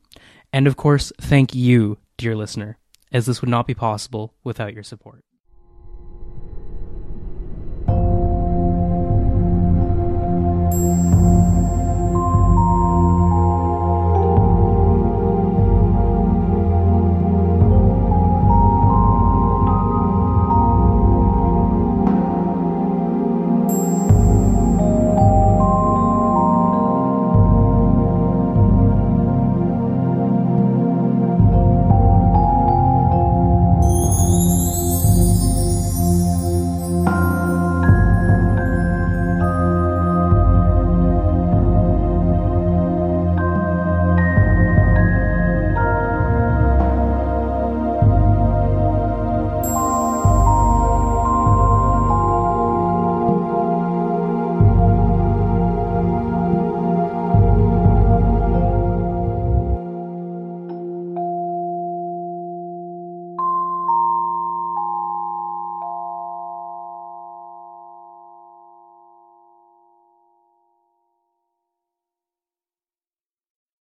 [0.53, 2.79] And of course, thank you, dear listener,
[3.11, 5.25] as this would not be possible without your support.